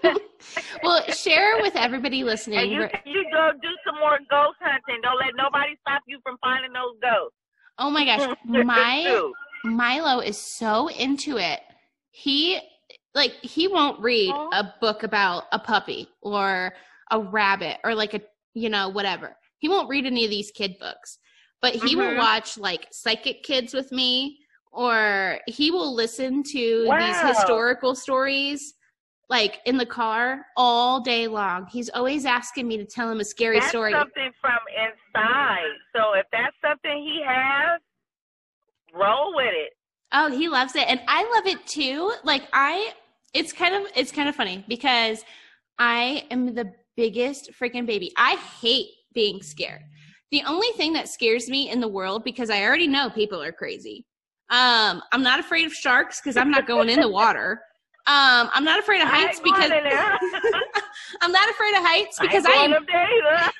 well, 0.82 1.02
share 1.12 1.56
with 1.60 1.74
everybody 1.76 2.20
and 2.20 2.28
listening. 2.28 2.70
you 2.70 2.82
you 3.04 3.24
go 3.32 3.50
do 3.60 3.68
some 3.86 3.98
more 3.98 4.18
ghost 4.30 4.56
hunting. 4.60 5.00
Don't 5.02 5.18
let 5.18 5.34
nobody 5.36 5.76
stop 5.80 6.02
you 6.06 6.18
from 6.22 6.36
finding 6.40 6.72
those 6.72 6.96
ghosts. 7.02 7.36
Oh 7.78 7.90
my 7.90 8.04
gosh, 8.04 8.36
my 8.46 9.30
Milo 9.64 10.20
is 10.20 10.38
so 10.38 10.88
into 10.88 11.38
it. 11.38 11.60
He 12.10 12.60
like 13.14 13.32
he 13.42 13.66
won't 13.66 14.00
read 14.00 14.32
Oh. 14.34 14.50
a 14.52 14.74
book 14.80 15.02
about 15.02 15.44
a 15.52 15.58
puppy 15.58 16.08
or 16.22 16.74
a 17.10 17.20
rabbit 17.20 17.78
or 17.84 17.94
like 17.94 18.14
a 18.14 18.20
you 18.54 18.68
know 18.68 18.88
whatever. 18.88 19.36
He 19.58 19.68
won't 19.68 19.88
read 19.88 20.06
any 20.06 20.24
of 20.24 20.30
these 20.30 20.50
kid 20.52 20.76
books. 20.78 21.18
But 21.62 21.74
he 21.74 21.96
will 21.96 22.10
Mhm. 22.12 22.18
watch 22.18 22.58
like 22.58 22.86
Psychic 22.92 23.42
Kids 23.42 23.72
with 23.72 23.90
me 23.90 24.38
or 24.74 25.38
he 25.46 25.70
will 25.70 25.94
listen 25.94 26.42
to 26.42 26.94
these 26.98 27.20
historical 27.20 27.94
stories 27.94 28.74
like 29.30 29.60
in 29.64 29.78
the 29.78 29.86
car 29.86 30.44
all 30.56 31.00
day 31.00 31.26
long. 31.26 31.66
He's 31.70 31.88
always 31.90 32.26
asking 32.26 32.68
me 32.68 32.76
to 32.76 32.84
tell 32.84 33.10
him 33.10 33.20
a 33.20 33.24
scary 33.24 33.58
That's 33.58 33.70
story. 33.70 33.92
something 33.92 34.30
from 34.40 34.58
inside. 34.76 35.62
So 35.94 36.12
if 36.14 36.26
that's 36.30 36.56
something 36.62 37.02
he 37.02 37.22
has, 37.26 37.80
roll 38.94 39.34
with 39.34 39.52
it. 39.52 39.72
Oh, 40.12 40.30
he 40.30 40.48
loves 40.48 40.76
it. 40.76 40.86
And 40.88 41.00
I 41.08 41.22
love 41.34 41.46
it 41.46 41.66
too. 41.66 42.12
Like 42.22 42.42
I 42.52 42.92
it's 43.32 43.52
kind 43.52 43.74
of 43.74 43.90
it's 43.96 44.12
kind 44.12 44.28
of 44.28 44.36
funny 44.36 44.64
because 44.68 45.24
I 45.78 46.24
am 46.30 46.54
the 46.54 46.72
biggest 46.96 47.50
freaking 47.52 47.86
baby. 47.86 48.12
I 48.16 48.36
hate 48.60 48.90
being 49.12 49.42
scared. 49.42 49.82
The 50.30 50.42
only 50.46 50.68
thing 50.76 50.92
that 50.94 51.08
scares 51.08 51.48
me 51.48 51.70
in 51.70 51.80
the 51.80 51.88
world 51.88 52.24
because 52.24 52.50
I 52.50 52.62
already 52.64 52.88
know 52.88 53.10
people 53.10 53.42
are 53.42 53.52
crazy. 53.52 54.04
Um 54.50 55.02
I'm 55.12 55.22
not 55.22 55.40
afraid 55.40 55.66
of 55.66 55.72
sharks 55.72 56.20
cuz 56.20 56.36
I'm 56.36 56.50
not 56.50 56.66
going 56.66 56.88
in 56.88 57.00
the 57.00 57.08
water. 57.08 57.62
Um, 58.06 58.50
I'm 58.52 58.64
not 58.64 58.78
afraid 58.78 59.00
of 59.00 59.08
heights 59.08 59.40
because 59.40 59.70
I'm 61.22 61.32
not 61.32 61.48
afraid 61.48 61.74
of 61.74 61.82
heights 61.82 62.18
because 62.20 62.44
I, 62.44 62.50
I 62.52 62.64
am. 62.64 62.74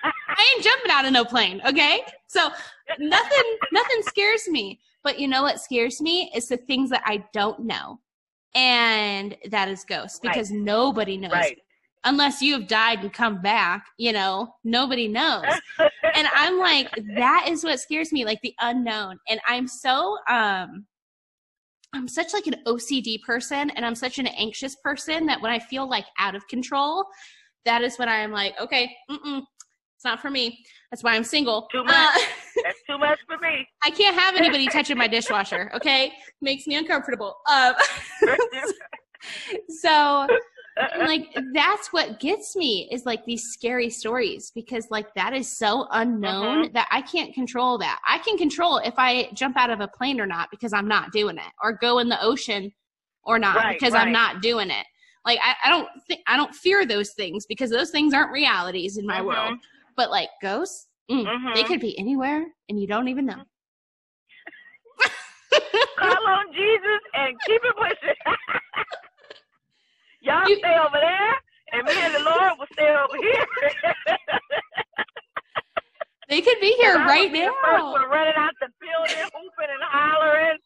I 0.02 0.52
ain't 0.54 0.62
jumping 0.62 0.90
out 0.90 1.06
of 1.06 1.12
no 1.12 1.24
plane. 1.24 1.62
Okay, 1.66 2.02
so 2.26 2.50
nothing 2.98 3.56
nothing 3.72 4.02
scares 4.02 4.46
me. 4.48 4.80
But 5.02 5.18
you 5.18 5.28
know 5.28 5.42
what 5.42 5.60
scares 5.60 6.02
me 6.02 6.30
is 6.34 6.48
the 6.48 6.58
things 6.58 6.90
that 6.90 7.02
I 7.06 7.24
don't 7.32 7.60
know, 7.60 8.00
and 8.54 9.34
that 9.50 9.68
is 9.68 9.82
ghosts 9.82 10.20
because 10.20 10.50
right. 10.50 10.60
nobody 10.60 11.16
knows. 11.16 11.32
Right. 11.32 11.58
Unless 12.04 12.42
you 12.42 12.52
have 12.54 12.68
died 12.68 13.00
and 13.00 13.12
come 13.12 13.40
back, 13.40 13.86
you 13.98 14.12
know, 14.12 14.54
nobody 14.62 15.08
knows. 15.08 15.44
and 15.78 16.28
I'm 16.34 16.58
like, 16.58 16.90
that 17.16 17.46
is 17.48 17.64
what 17.64 17.80
scares 17.80 18.12
me, 18.12 18.24
like 18.24 18.40
the 18.42 18.54
unknown. 18.60 19.18
And 19.28 19.40
I'm 19.46 19.66
so 19.66 20.18
um 20.28 20.86
I'm 21.94 22.08
such 22.08 22.32
like 22.34 22.46
an 22.48 22.56
OCD 22.66 23.22
person 23.22 23.70
and 23.70 23.86
I'm 23.86 23.94
such 23.94 24.18
an 24.18 24.26
anxious 24.26 24.76
person 24.82 25.26
that 25.26 25.40
when 25.40 25.52
I 25.52 25.60
feel 25.60 25.88
like 25.88 26.06
out 26.18 26.34
of 26.34 26.46
control, 26.48 27.04
that 27.64 27.82
is 27.82 27.96
when 27.98 28.08
I'm 28.08 28.32
like, 28.32 28.60
okay, 28.60 28.94
mm-mm, 29.08 29.42
it's 29.96 30.04
not 30.04 30.20
for 30.20 30.28
me. 30.28 30.58
That's 30.90 31.04
why 31.04 31.14
I'm 31.14 31.24
single. 31.24 31.68
Too 31.72 31.84
much. 31.84 31.94
Uh, 31.94 32.18
That's 32.64 32.78
too 32.88 32.98
much 32.98 33.18
for 33.26 33.38
me. 33.38 33.66
I 33.82 33.90
can't 33.90 34.18
have 34.18 34.36
anybody 34.36 34.66
touching 34.66 34.98
my 34.98 35.06
dishwasher. 35.06 35.70
Okay, 35.74 36.12
makes 36.42 36.66
me 36.66 36.74
uncomfortable. 36.74 37.36
Um, 37.50 37.74
so 39.68 40.26
like 40.98 41.36
that's 41.52 41.92
what 41.92 42.18
gets 42.18 42.56
me 42.56 42.88
is 42.90 43.06
like 43.06 43.24
these 43.24 43.44
scary 43.44 43.88
stories 43.88 44.50
because 44.54 44.90
like 44.90 45.12
that 45.14 45.32
is 45.32 45.48
so 45.48 45.86
unknown 45.92 46.64
mm-hmm. 46.64 46.72
that 46.72 46.88
I 46.90 47.00
can't 47.02 47.32
control 47.32 47.78
that. 47.78 48.00
I 48.06 48.18
can 48.18 48.36
control 48.36 48.78
if 48.78 48.94
I 48.96 49.30
jump 49.34 49.56
out 49.56 49.70
of 49.70 49.80
a 49.80 49.88
plane 49.88 50.20
or 50.20 50.26
not 50.26 50.50
because 50.50 50.72
I'm 50.72 50.88
not 50.88 51.12
doing 51.12 51.38
it, 51.38 51.52
or 51.62 51.74
go 51.74 52.00
in 52.00 52.08
the 52.08 52.20
ocean 52.22 52.72
or 53.22 53.38
not 53.38 53.56
right, 53.56 53.78
because 53.78 53.94
right. 53.94 54.06
I'm 54.06 54.12
not 54.12 54.42
doing 54.42 54.70
it. 54.70 54.86
Like 55.24 55.38
I, 55.42 55.54
I 55.64 55.70
don't 55.70 55.88
think 56.08 56.20
I 56.26 56.36
don't 56.36 56.54
fear 56.54 56.84
those 56.84 57.12
things 57.12 57.46
because 57.46 57.70
those 57.70 57.90
things 57.90 58.12
aren't 58.12 58.32
realities 58.32 58.96
in 58.96 59.06
my 59.06 59.18
mm-hmm. 59.18 59.28
world. 59.28 59.58
But 59.96 60.10
like 60.10 60.28
ghosts, 60.42 60.88
mm, 61.10 61.24
mm-hmm. 61.24 61.54
they 61.54 61.62
could 61.62 61.80
be 61.80 61.96
anywhere 61.98 62.46
and 62.68 62.80
you 62.80 62.88
don't 62.88 63.08
even 63.08 63.26
know. 63.26 63.42
Call 65.98 66.26
on 66.26 66.52
Jesus 66.52 67.00
and 67.14 67.36
keep 67.46 67.62
it 67.64 67.76
pushing. 67.76 68.14
Y'all 70.24 70.48
you, 70.48 70.56
stay 70.56 70.76
over 70.78 70.96
there, 70.98 71.34
and 71.72 71.84
me 71.86 71.92
and 72.00 72.14
the 72.14 72.20
Lord 72.20 72.52
will 72.58 72.66
stay 72.72 72.88
over 72.88 73.16
here. 73.20 73.46
they 76.30 76.40
could 76.40 76.58
be 76.62 76.74
here 76.80 76.96
right 76.96 77.30
now. 77.30 77.92
We're 77.92 78.08
running 78.08 78.32
out 78.36 78.52
the 78.58 78.68
building, 78.80 79.30
hooping 79.34 79.68
and 79.68 79.82
hollering. 79.82 80.58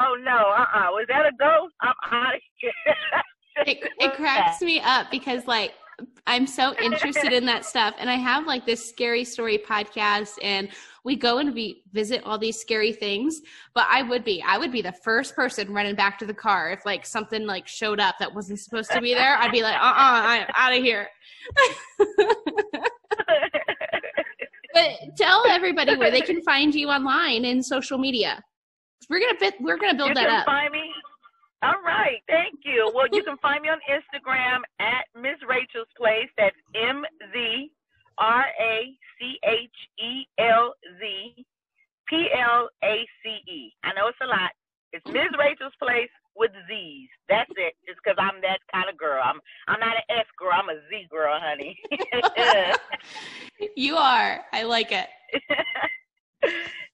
Oh 0.00 0.16
no, 0.20 0.32
uh 0.32 0.62
uh-uh. 0.62 0.88
uh 0.88 0.92
Was 0.92 1.06
that 1.08 1.26
a 1.26 1.32
ghost? 1.38 1.74
I'm 1.80 1.94
out 2.10 2.34
of 2.34 2.40
here. 2.56 2.72
it, 3.66 3.88
it 4.00 4.14
cracks 4.14 4.60
me 4.60 4.80
up 4.80 5.12
because 5.12 5.46
like 5.46 5.74
I'm 6.26 6.46
so 6.46 6.74
interested 6.82 7.32
in 7.32 7.44
that 7.46 7.64
stuff. 7.66 7.94
And 7.98 8.08
I 8.08 8.14
have 8.14 8.46
like 8.46 8.64
this 8.64 8.88
scary 8.88 9.24
story 9.24 9.58
podcast 9.58 10.38
and 10.42 10.70
we 11.04 11.16
go 11.16 11.36
and 11.36 11.52
we 11.52 11.82
visit 11.92 12.22
all 12.24 12.38
these 12.38 12.58
scary 12.58 12.92
things. 12.92 13.42
But 13.74 13.86
I 13.90 14.02
would 14.02 14.24
be, 14.24 14.42
I 14.46 14.56
would 14.56 14.72
be 14.72 14.80
the 14.80 14.94
first 15.04 15.36
person 15.36 15.72
running 15.72 15.94
back 15.94 16.18
to 16.20 16.26
the 16.26 16.32
car 16.32 16.70
if 16.70 16.86
like 16.86 17.04
something 17.04 17.46
like 17.46 17.68
showed 17.68 18.00
up 18.00 18.16
that 18.20 18.34
wasn't 18.34 18.60
supposed 18.60 18.90
to 18.92 19.02
be 19.02 19.12
there. 19.12 19.36
I'd 19.36 19.52
be 19.52 19.62
like, 19.62 19.76
uh 19.76 19.84
uh-uh, 19.84 20.22
I'm 20.24 20.46
out 20.56 20.72
of 20.72 20.82
here. 20.82 21.08
but 24.72 24.90
tell 25.18 25.44
everybody 25.46 25.96
where 25.96 26.10
they 26.10 26.22
can 26.22 26.40
find 26.42 26.74
you 26.74 26.88
online 26.88 27.44
in 27.44 27.62
social 27.62 27.98
media. 27.98 28.42
We're 29.10 29.20
gonna 29.20 29.38
bit, 29.38 29.56
we're 29.60 29.76
gonna 29.76 29.94
build 29.94 30.08
you 30.10 30.14
that 30.14 30.30
up. 30.30 30.46
Find 30.46 30.72
me 30.72 30.93
all 31.64 31.80
right, 31.82 32.20
thank 32.28 32.60
you. 32.64 32.92
Well, 32.94 33.06
you 33.10 33.24
can 33.24 33.38
find 33.38 33.62
me 33.62 33.70
on 33.70 33.78
Instagram 33.88 34.60
at 34.80 35.08
Miss 35.16 35.40
Rachel's 35.48 35.88
Place. 35.96 36.28
That's 36.36 36.56
M 36.74 37.04
Z 37.32 37.70
R 38.18 38.44
A 38.60 38.92
C 39.18 39.38
H 39.42 39.78
E 39.98 40.26
L 40.38 40.74
Z 41.00 41.46
P 42.06 42.28
L 42.36 42.68
A 42.84 43.08
C 43.22 43.40
E. 43.50 43.72
I 43.82 43.94
know 43.94 44.08
it's 44.08 44.18
a 44.22 44.26
lot. 44.26 44.52
It's 44.92 45.06
Miss 45.06 45.32
Rachel's 45.38 45.72
Place 45.80 46.12
with 46.36 46.50
Z's. 46.68 47.08
That's 47.30 47.50
it. 47.56 47.72
Just 47.88 47.98
because 48.04 48.18
I'm 48.20 48.42
that 48.42 48.60
kind 48.70 48.90
of 48.92 48.98
girl. 48.98 49.22
I'm 49.24 49.40
I'm 49.66 49.80
not 49.80 49.96
an 49.96 50.04
S 50.10 50.26
girl. 50.38 50.52
I'm 50.52 50.68
a 50.68 50.78
Z 50.90 51.08
girl, 51.10 51.32
honey. 51.40 51.78
you 53.76 53.96
are. 53.96 54.44
I 54.52 54.64
like 54.64 54.92
it. 54.92 55.08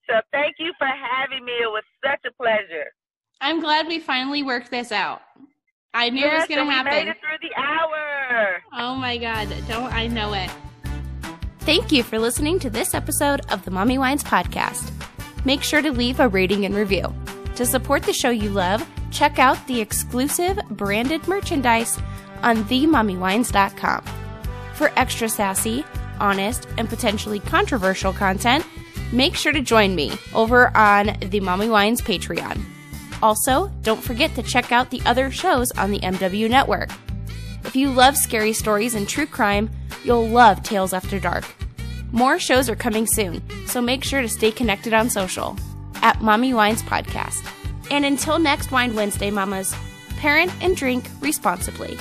so 0.09 0.21
thank 0.31 0.57
you 0.61 0.73
for 0.79 0.87
having 0.87 1.45
me. 1.45 1.59
It 1.59 1.75
was 1.75 1.85
such 2.05 2.21
a 2.25 2.33
pleasure. 2.41 2.95
I'm 3.41 3.61
glad 3.61 3.87
we 3.87 3.99
finally 3.99 4.43
worked 4.43 4.71
this 4.71 4.93
out. 4.93 5.23
I 5.95 6.11
knew 6.11 6.21
yes, 6.21 6.33
it 6.33 6.51
was 6.51 6.57
going 6.57 6.69
to 6.69 6.73
happen. 6.73 6.93
made 6.93 7.09
it 7.09 7.17
through 7.21 7.49
the 7.49 7.55
hour. 7.57 8.63
Oh 8.73 8.95
my 8.95 9.17
god, 9.19 9.49
don't 9.67 9.93
I 9.93 10.07
know 10.07 10.35
it? 10.35 10.51
Thank 11.61 11.91
you 11.91 12.03
for 12.03 12.19
listening 12.19 12.59
to 12.61 12.71
this 12.71 12.95
episode 12.95 13.41
of 13.51 13.65
the 13.65 13.71
Mommy 13.71 13.99
Wines 13.99 14.23
podcast. 14.23 14.91
Make 15.45 15.63
sure 15.63 15.83
to 15.83 15.91
leave 15.91 16.21
a 16.21 16.29
rating 16.29 16.65
and 16.65 16.75
review. 16.75 17.13
To 17.57 17.67
support 17.67 18.03
the 18.03 18.13
show 18.13 18.31
you 18.31 18.51
love, 18.51 18.87
check 19.11 19.39
out 19.39 19.67
the 19.67 19.81
exclusive 19.81 20.59
branded 20.71 21.27
merchandise 21.27 21.99
on 22.43 22.59
themommywines.com. 22.65 24.05
For 24.75 24.93
extra 24.97 25.29
sassy, 25.29 25.85
honest, 26.19 26.67
and 26.79 26.89
potentially 26.89 27.41
controversial 27.41 28.13
content, 28.13 28.65
make 29.13 29.35
sure 29.35 29.53
to 29.53 29.61
join 29.61 29.95
me 29.95 30.13
over 30.35 30.75
on 30.77 31.17
the 31.21 31.41
Mommy 31.41 31.69
Wines 31.69 32.01
Patreon. 32.01 32.63
Also, 33.23 33.69
don't 33.83 34.03
forget 34.03 34.35
to 34.35 34.43
check 34.43 34.73
out 34.73 34.91
the 34.91 35.03
other 35.05 35.31
shows 35.31 35.71
on 35.73 35.91
the 35.91 36.01
MW 36.01 36.49
network. 36.49 36.91
If 37.65 37.77
you 37.77 37.91
love 37.91 38.17
scary 38.17 38.53
stories 38.53 38.95
and 38.95 39.09
true 39.09 39.27
crime, 39.27 39.71
you'll 40.05 40.29
love 40.29 40.63
Tales 40.63 40.93
After 40.93 41.21
Dark. 41.21 41.45
More 42.13 42.39
shows 42.39 42.69
are 42.69 42.77
coming 42.77 43.07
soon, 43.07 43.43
so 43.67 43.81
make 43.81 44.03
sure 44.03 44.23
to 44.23 44.29
stay 44.29 44.51
connected 44.51 44.93
on 44.93 45.11
social 45.11 45.57
at 46.03 46.21
Mommy 46.21 46.55
Wines 46.55 46.83
Podcast. 46.83 47.47
And 47.91 48.05
until 48.05 48.39
next 48.39 48.73
Wine 48.73 48.95
Wednesday, 48.95 49.31
mamas, 49.31 49.75
parent 50.17 50.53
and 50.61 50.77
drink 50.77 51.05
responsibly. 51.21 51.99